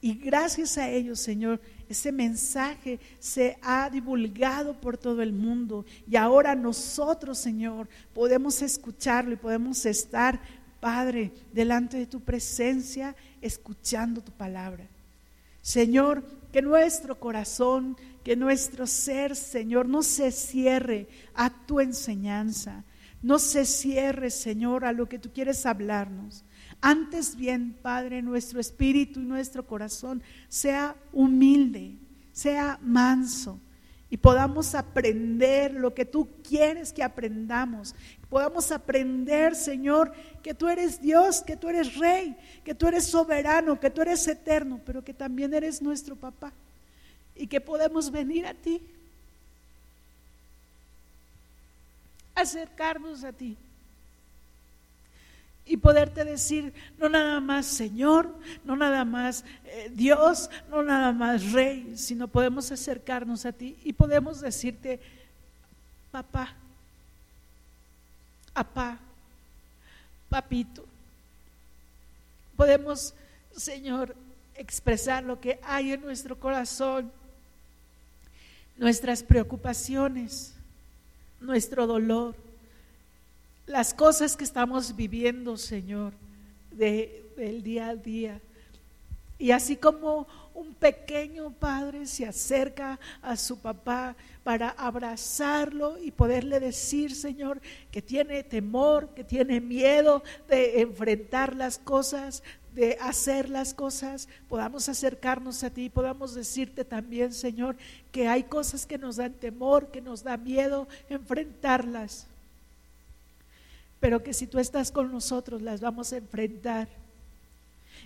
Y 0.02 0.14
gracias 0.14 0.76
a 0.78 0.90
ellos, 0.90 1.20
Señor, 1.20 1.60
ese 1.92 2.12
mensaje 2.12 3.00
se 3.18 3.56
ha 3.62 3.88
divulgado 3.88 4.80
por 4.80 4.98
todo 4.98 5.22
el 5.22 5.32
mundo 5.32 5.84
y 6.10 6.16
ahora 6.16 6.54
nosotros, 6.54 7.38
Señor, 7.38 7.88
podemos 8.12 8.60
escucharlo 8.62 9.32
y 9.32 9.36
podemos 9.36 9.86
estar, 9.86 10.40
Padre, 10.80 11.32
delante 11.52 11.96
de 11.96 12.06
tu 12.06 12.20
presencia, 12.20 13.14
escuchando 13.40 14.20
tu 14.20 14.32
palabra. 14.32 14.86
Señor, 15.62 16.24
que 16.52 16.60
nuestro 16.60 17.18
corazón, 17.18 17.96
que 18.24 18.36
nuestro 18.36 18.86
ser, 18.86 19.36
Señor, 19.36 19.88
no 19.88 20.02
se 20.02 20.32
cierre 20.32 21.06
a 21.34 21.50
tu 21.66 21.80
enseñanza, 21.80 22.84
no 23.22 23.38
se 23.38 23.64
cierre, 23.64 24.30
Señor, 24.30 24.84
a 24.84 24.92
lo 24.92 25.08
que 25.08 25.18
tú 25.18 25.30
quieres 25.32 25.64
hablarnos. 25.64 26.44
Antes 26.84 27.36
bien, 27.36 27.76
Padre, 27.80 28.22
nuestro 28.22 28.58
espíritu 28.58 29.20
y 29.20 29.24
nuestro 29.24 29.64
corazón 29.64 30.20
sea 30.48 30.96
humilde, 31.12 31.94
sea 32.32 32.76
manso 32.82 33.60
y 34.10 34.16
podamos 34.16 34.74
aprender 34.74 35.74
lo 35.74 35.94
que 35.94 36.04
tú 36.04 36.28
quieres 36.46 36.92
que 36.92 37.04
aprendamos. 37.04 37.94
Podamos 38.28 38.72
aprender, 38.72 39.54
Señor, 39.54 40.12
que 40.42 40.54
tú 40.54 40.68
eres 40.68 41.00
Dios, 41.00 41.40
que 41.40 41.56
tú 41.56 41.68
eres 41.68 41.96
Rey, 41.96 42.36
que 42.64 42.74
tú 42.74 42.88
eres 42.88 43.06
soberano, 43.06 43.78
que 43.78 43.88
tú 43.88 44.02
eres 44.02 44.26
eterno, 44.26 44.80
pero 44.84 45.04
que 45.04 45.14
también 45.14 45.54
eres 45.54 45.80
nuestro 45.80 46.16
papá 46.16 46.52
y 47.36 47.46
que 47.46 47.60
podemos 47.60 48.10
venir 48.10 48.44
a 48.44 48.54
ti, 48.54 48.82
acercarnos 52.34 53.22
a 53.22 53.32
ti 53.32 53.56
y 55.64 55.76
poderte 55.76 56.24
decir, 56.24 56.72
no 56.98 57.08
nada 57.08 57.40
más 57.40 57.66
Señor, 57.66 58.34
no 58.64 58.76
nada 58.76 59.04
más 59.04 59.44
eh, 59.64 59.90
Dios, 59.94 60.50
no 60.68 60.82
nada 60.82 61.12
más 61.12 61.52
Rey, 61.52 61.94
sino 61.96 62.28
podemos 62.28 62.72
acercarnos 62.72 63.46
a 63.46 63.52
ti 63.52 63.78
y 63.84 63.92
podemos 63.92 64.40
decirte, 64.40 65.00
papá, 66.10 66.54
papá, 68.52 68.98
papito. 70.28 70.84
Podemos, 72.56 73.14
Señor, 73.56 74.14
expresar 74.56 75.22
lo 75.24 75.40
que 75.40 75.58
hay 75.62 75.92
en 75.92 76.02
nuestro 76.02 76.38
corazón, 76.38 77.10
nuestras 78.76 79.22
preocupaciones, 79.22 80.54
nuestro 81.40 81.86
dolor 81.86 82.34
las 83.66 83.94
cosas 83.94 84.36
que 84.36 84.44
estamos 84.44 84.96
viviendo, 84.96 85.56
Señor, 85.56 86.12
de, 86.70 87.24
del 87.36 87.62
día 87.62 87.88
a 87.88 87.96
día. 87.96 88.40
Y 89.38 89.50
así 89.50 89.76
como 89.76 90.26
un 90.54 90.74
pequeño 90.74 91.50
padre 91.50 92.06
se 92.06 92.26
acerca 92.26 93.00
a 93.22 93.36
su 93.36 93.58
papá 93.58 94.14
para 94.44 94.70
abrazarlo 94.70 95.98
y 95.98 96.10
poderle 96.10 96.60
decir, 96.60 97.14
Señor, 97.14 97.60
que 97.90 98.02
tiene 98.02 98.42
temor, 98.42 99.08
que 99.14 99.24
tiene 99.24 99.60
miedo 99.60 100.22
de 100.48 100.80
enfrentar 100.80 101.56
las 101.56 101.78
cosas, 101.78 102.42
de 102.74 102.96
hacer 103.00 103.48
las 103.48 103.74
cosas, 103.74 104.28
podamos 104.48 104.88
acercarnos 104.88 105.62
a 105.62 105.70
ti, 105.70 105.90
podamos 105.90 106.34
decirte 106.34 106.84
también, 106.84 107.32
Señor, 107.32 107.76
que 108.10 108.28
hay 108.28 108.44
cosas 108.44 108.86
que 108.86 108.98
nos 108.98 109.16
dan 109.16 109.34
temor, 109.34 109.90
que 109.90 110.00
nos 110.00 110.22
da 110.22 110.36
miedo 110.36 110.88
enfrentarlas, 111.08 112.26
pero 114.02 114.20
que 114.20 114.34
si 114.34 114.48
tú 114.48 114.58
estás 114.58 114.90
con 114.90 115.12
nosotros 115.12 115.62
las 115.62 115.80
vamos 115.80 116.12
a 116.12 116.16
enfrentar. 116.16 116.88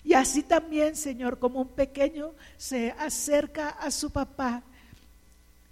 Y 0.04 0.12
así 0.12 0.42
también, 0.42 0.94
Señor, 0.94 1.38
como 1.38 1.62
un 1.62 1.68
pequeño 1.68 2.32
se 2.58 2.90
acerca 2.98 3.70
a 3.70 3.90
su 3.90 4.10
papá 4.10 4.62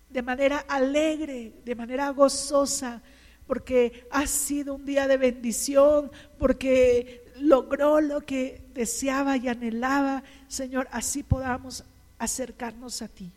de 0.09 0.23
manera 0.23 0.65
alegre, 0.67 1.53
de 1.63 1.75
manera 1.75 2.09
gozosa, 2.09 3.03
porque 3.47 4.07
ha 4.11 4.27
sido 4.27 4.77
un 4.77 4.87
día 4.87 5.07
de 5.07 5.19
bendición, 5.19 6.11
porque 6.39 7.23
logró 7.39 8.01
lo 8.01 8.23
que 8.23 8.63
deseaba 8.73 9.37
y 9.37 9.49
anhelaba, 9.49 10.23
Señor, 10.49 10.89
así 10.91 11.23
podamos 11.23 11.85
acercarnos 12.19 13.03
a 13.03 13.09
ti. 13.09 13.31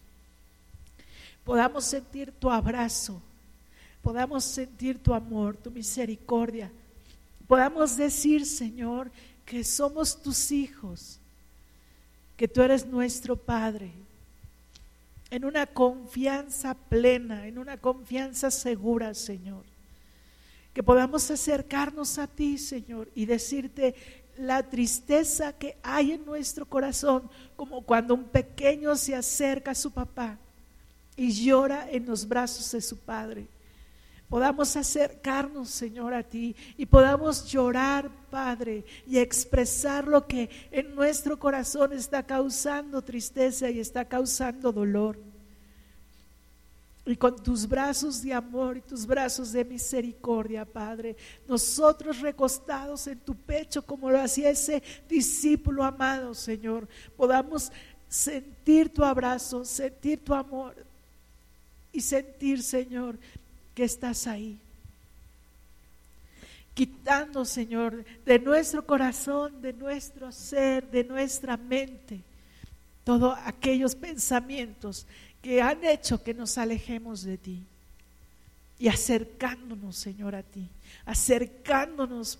Podamos 1.43 1.83
sentir 1.83 2.31
tu 2.31 2.49
abrazo, 2.49 3.21
podamos 4.01 4.45
sentir 4.45 5.03
tu 5.03 5.13
amor, 5.13 5.57
tu 5.57 5.69
misericordia. 5.69 6.71
Podamos 7.47 7.95
decir, 7.95 8.45
Señor, 8.45 9.11
que 9.45 9.63
somos 9.63 10.21
tus 10.21 10.51
hijos, 10.51 11.19
que 12.35 12.47
tú 12.47 12.61
eres 12.61 12.85
nuestro 12.85 13.35
Padre, 13.35 13.91
en 15.29 15.45
una 15.45 15.65
confianza 15.65 16.73
plena, 16.73 17.47
en 17.47 17.57
una 17.57 17.77
confianza 17.77 18.51
segura, 18.51 19.13
Señor 19.13 19.63
que 20.77 20.83
podamos 20.83 21.31
acercarnos 21.31 22.19
a 22.19 22.27
ti, 22.27 22.59
Señor, 22.59 23.09
y 23.15 23.25
decirte 23.25 23.95
la 24.37 24.61
tristeza 24.61 25.51
que 25.51 25.75
hay 25.81 26.11
en 26.11 26.23
nuestro 26.23 26.67
corazón, 26.67 27.31
como 27.55 27.81
cuando 27.81 28.13
un 28.13 28.25
pequeño 28.25 28.95
se 28.95 29.15
acerca 29.15 29.71
a 29.71 29.73
su 29.73 29.89
papá 29.89 30.37
y 31.15 31.31
llora 31.31 31.89
en 31.89 32.05
los 32.05 32.27
brazos 32.27 32.71
de 32.73 32.81
su 32.81 32.95
padre. 32.95 33.47
Podamos 34.29 34.75
acercarnos, 34.75 35.69
Señor, 35.69 36.13
a 36.13 36.21
ti 36.21 36.53
y 36.75 36.85
podamos 36.85 37.45
llorar, 37.45 38.11
Padre, 38.29 38.83
y 39.05 39.19
expresar 39.19 40.05
lo 40.05 40.27
que 40.27 40.49
en 40.69 40.93
nuestro 40.95 41.39
corazón 41.39 41.93
está 41.93 42.23
causando 42.23 43.01
tristeza 43.01 43.69
y 43.69 43.79
está 43.79 44.03
causando 44.03 44.73
dolor. 44.73 45.17
Y 47.05 47.15
con 47.15 47.41
tus 47.41 47.65
brazos 47.65 48.21
de 48.21 48.33
amor 48.33 48.75
y 48.75 48.81
tus 48.81 49.05
brazos 49.05 49.53
de 49.53 49.63
misericordia, 49.63 50.65
Padre, 50.65 51.15
nosotros 51.47 52.19
recostados 52.19 53.07
en 53.07 53.19
tu 53.19 53.33
pecho, 53.33 53.81
como 53.81 54.11
lo 54.11 54.19
hacía 54.19 54.49
ese 54.49 54.83
discípulo 55.07 55.85
amado, 55.85 56.33
Señor, 56.33 56.85
podamos 57.15 57.71
sentir 58.09 58.93
tu 58.93 59.05
abrazo, 59.05 59.63
sentir 59.63 60.21
tu 60.21 60.33
amor 60.33 60.75
y 61.93 62.01
sentir, 62.01 62.61
Señor, 62.61 63.17
que 63.77 63.83
estás 63.83 64.25
ahí. 64.25 64.57
Quitando, 66.73 67.45
Señor, 67.45 68.03
de 68.25 68.39
nuestro 68.39 68.83
corazón, 68.83 69.61
de 69.61 69.71
nuestro 69.71 70.31
ser, 70.31 70.89
de 70.89 71.03
nuestra 71.03 71.57
mente, 71.57 72.21
todos 73.03 73.37
aquellos 73.45 73.93
pensamientos 73.93 75.05
que 75.43 75.61
han 75.61 75.85
hecho 75.85 76.23
que 76.23 76.33
nos 76.33 76.57
alejemos 76.57 77.21
de 77.21 77.37
ti. 77.37 77.63
Y 78.79 78.87
acercándonos, 78.87 79.95
Señor, 79.95 80.33
a 80.33 80.41
ti, 80.41 80.67
acercándonos 81.05 82.39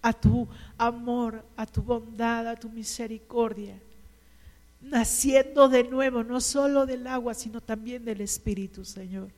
a 0.00 0.14
tu 0.14 0.48
amor, 0.78 1.44
a 1.54 1.66
tu 1.66 1.82
bondad, 1.82 2.48
a 2.48 2.56
tu 2.56 2.70
misericordia, 2.70 3.74
naciendo 4.80 5.68
de 5.68 5.84
nuevo, 5.84 6.24
no 6.24 6.40
solo 6.40 6.86
del 6.86 7.06
agua, 7.08 7.34
sino 7.34 7.60
también 7.60 8.06
del 8.06 8.22
Espíritu, 8.22 8.86
Señor, 8.86 9.28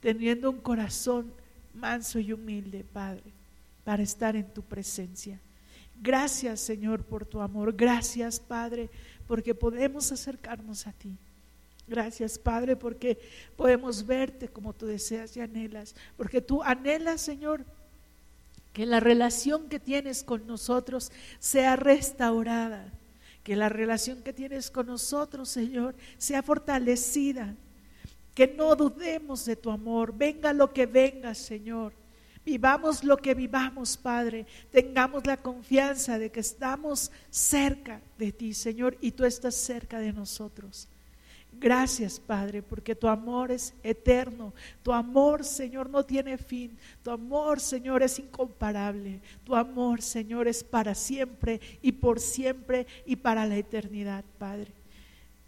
teniendo 0.00 0.50
un 0.50 0.58
corazón 0.58 1.32
manso 1.74 2.18
y 2.18 2.32
humilde, 2.32 2.84
Padre, 2.92 3.24
para 3.84 4.02
estar 4.02 4.36
en 4.36 4.52
tu 4.52 4.62
presencia. 4.62 5.40
Gracias, 6.00 6.60
Señor, 6.60 7.04
por 7.04 7.24
tu 7.24 7.40
amor. 7.40 7.74
Gracias, 7.74 8.40
Padre, 8.40 8.90
porque 9.26 9.54
podemos 9.54 10.12
acercarnos 10.12 10.86
a 10.86 10.92
ti. 10.92 11.16
Gracias, 11.88 12.38
Padre, 12.38 12.76
porque 12.76 13.18
podemos 13.56 14.04
verte 14.04 14.48
como 14.48 14.72
tú 14.72 14.86
deseas 14.86 15.36
y 15.36 15.40
anhelas, 15.40 15.94
porque 16.16 16.40
tú 16.40 16.62
anhelas, 16.62 17.20
Señor, 17.20 17.64
que 18.72 18.86
la 18.86 19.00
relación 19.00 19.68
que 19.68 19.78
tienes 19.78 20.24
con 20.24 20.46
nosotros 20.46 21.12
sea 21.38 21.76
restaurada, 21.76 22.92
que 23.44 23.54
la 23.54 23.68
relación 23.68 24.22
que 24.22 24.32
tienes 24.32 24.70
con 24.70 24.86
nosotros, 24.86 25.48
Señor, 25.48 25.94
sea 26.18 26.42
fortalecida, 26.42 27.54
que 28.36 28.46
no 28.46 28.76
dudemos 28.76 29.46
de 29.46 29.56
tu 29.56 29.70
amor, 29.70 30.12
venga 30.14 30.52
lo 30.52 30.70
que 30.70 30.84
venga, 30.84 31.34
Señor. 31.34 31.94
Vivamos 32.44 33.02
lo 33.02 33.16
que 33.16 33.34
vivamos, 33.34 33.96
Padre. 33.96 34.44
Tengamos 34.70 35.26
la 35.26 35.38
confianza 35.38 36.18
de 36.18 36.30
que 36.30 36.40
estamos 36.40 37.10
cerca 37.30 38.02
de 38.18 38.32
ti, 38.32 38.52
Señor, 38.52 38.98
y 39.00 39.12
tú 39.12 39.24
estás 39.24 39.54
cerca 39.54 39.98
de 39.98 40.12
nosotros. 40.12 40.86
Gracias, 41.50 42.20
Padre, 42.20 42.62
porque 42.62 42.94
tu 42.94 43.08
amor 43.08 43.50
es 43.50 43.72
eterno. 43.82 44.52
Tu 44.82 44.92
amor, 44.92 45.42
Señor, 45.42 45.88
no 45.88 46.04
tiene 46.04 46.36
fin. 46.36 46.76
Tu 47.02 47.10
amor, 47.10 47.58
Señor, 47.58 48.02
es 48.02 48.18
incomparable. 48.18 49.22
Tu 49.44 49.54
amor, 49.54 50.02
Señor, 50.02 50.46
es 50.46 50.62
para 50.62 50.94
siempre 50.94 51.58
y 51.80 51.92
por 51.92 52.20
siempre 52.20 52.86
y 53.06 53.16
para 53.16 53.46
la 53.46 53.56
eternidad, 53.56 54.26
Padre. 54.38 54.75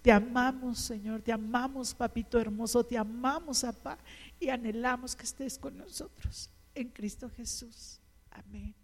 Te 0.09 0.13
amamos, 0.13 0.79
Señor, 0.79 1.21
te 1.21 1.31
amamos, 1.31 1.93
Papito 1.93 2.41
hermoso, 2.41 2.83
te 2.83 2.97
amamos, 2.97 3.61
Papá, 3.61 3.99
y 4.41 4.49
anhelamos 4.49 5.15
que 5.15 5.25
estés 5.25 5.59
con 5.59 5.77
nosotros. 5.77 6.49
En 6.75 6.89
Cristo 6.89 7.29
Jesús. 7.37 8.01
Amén. 8.31 8.75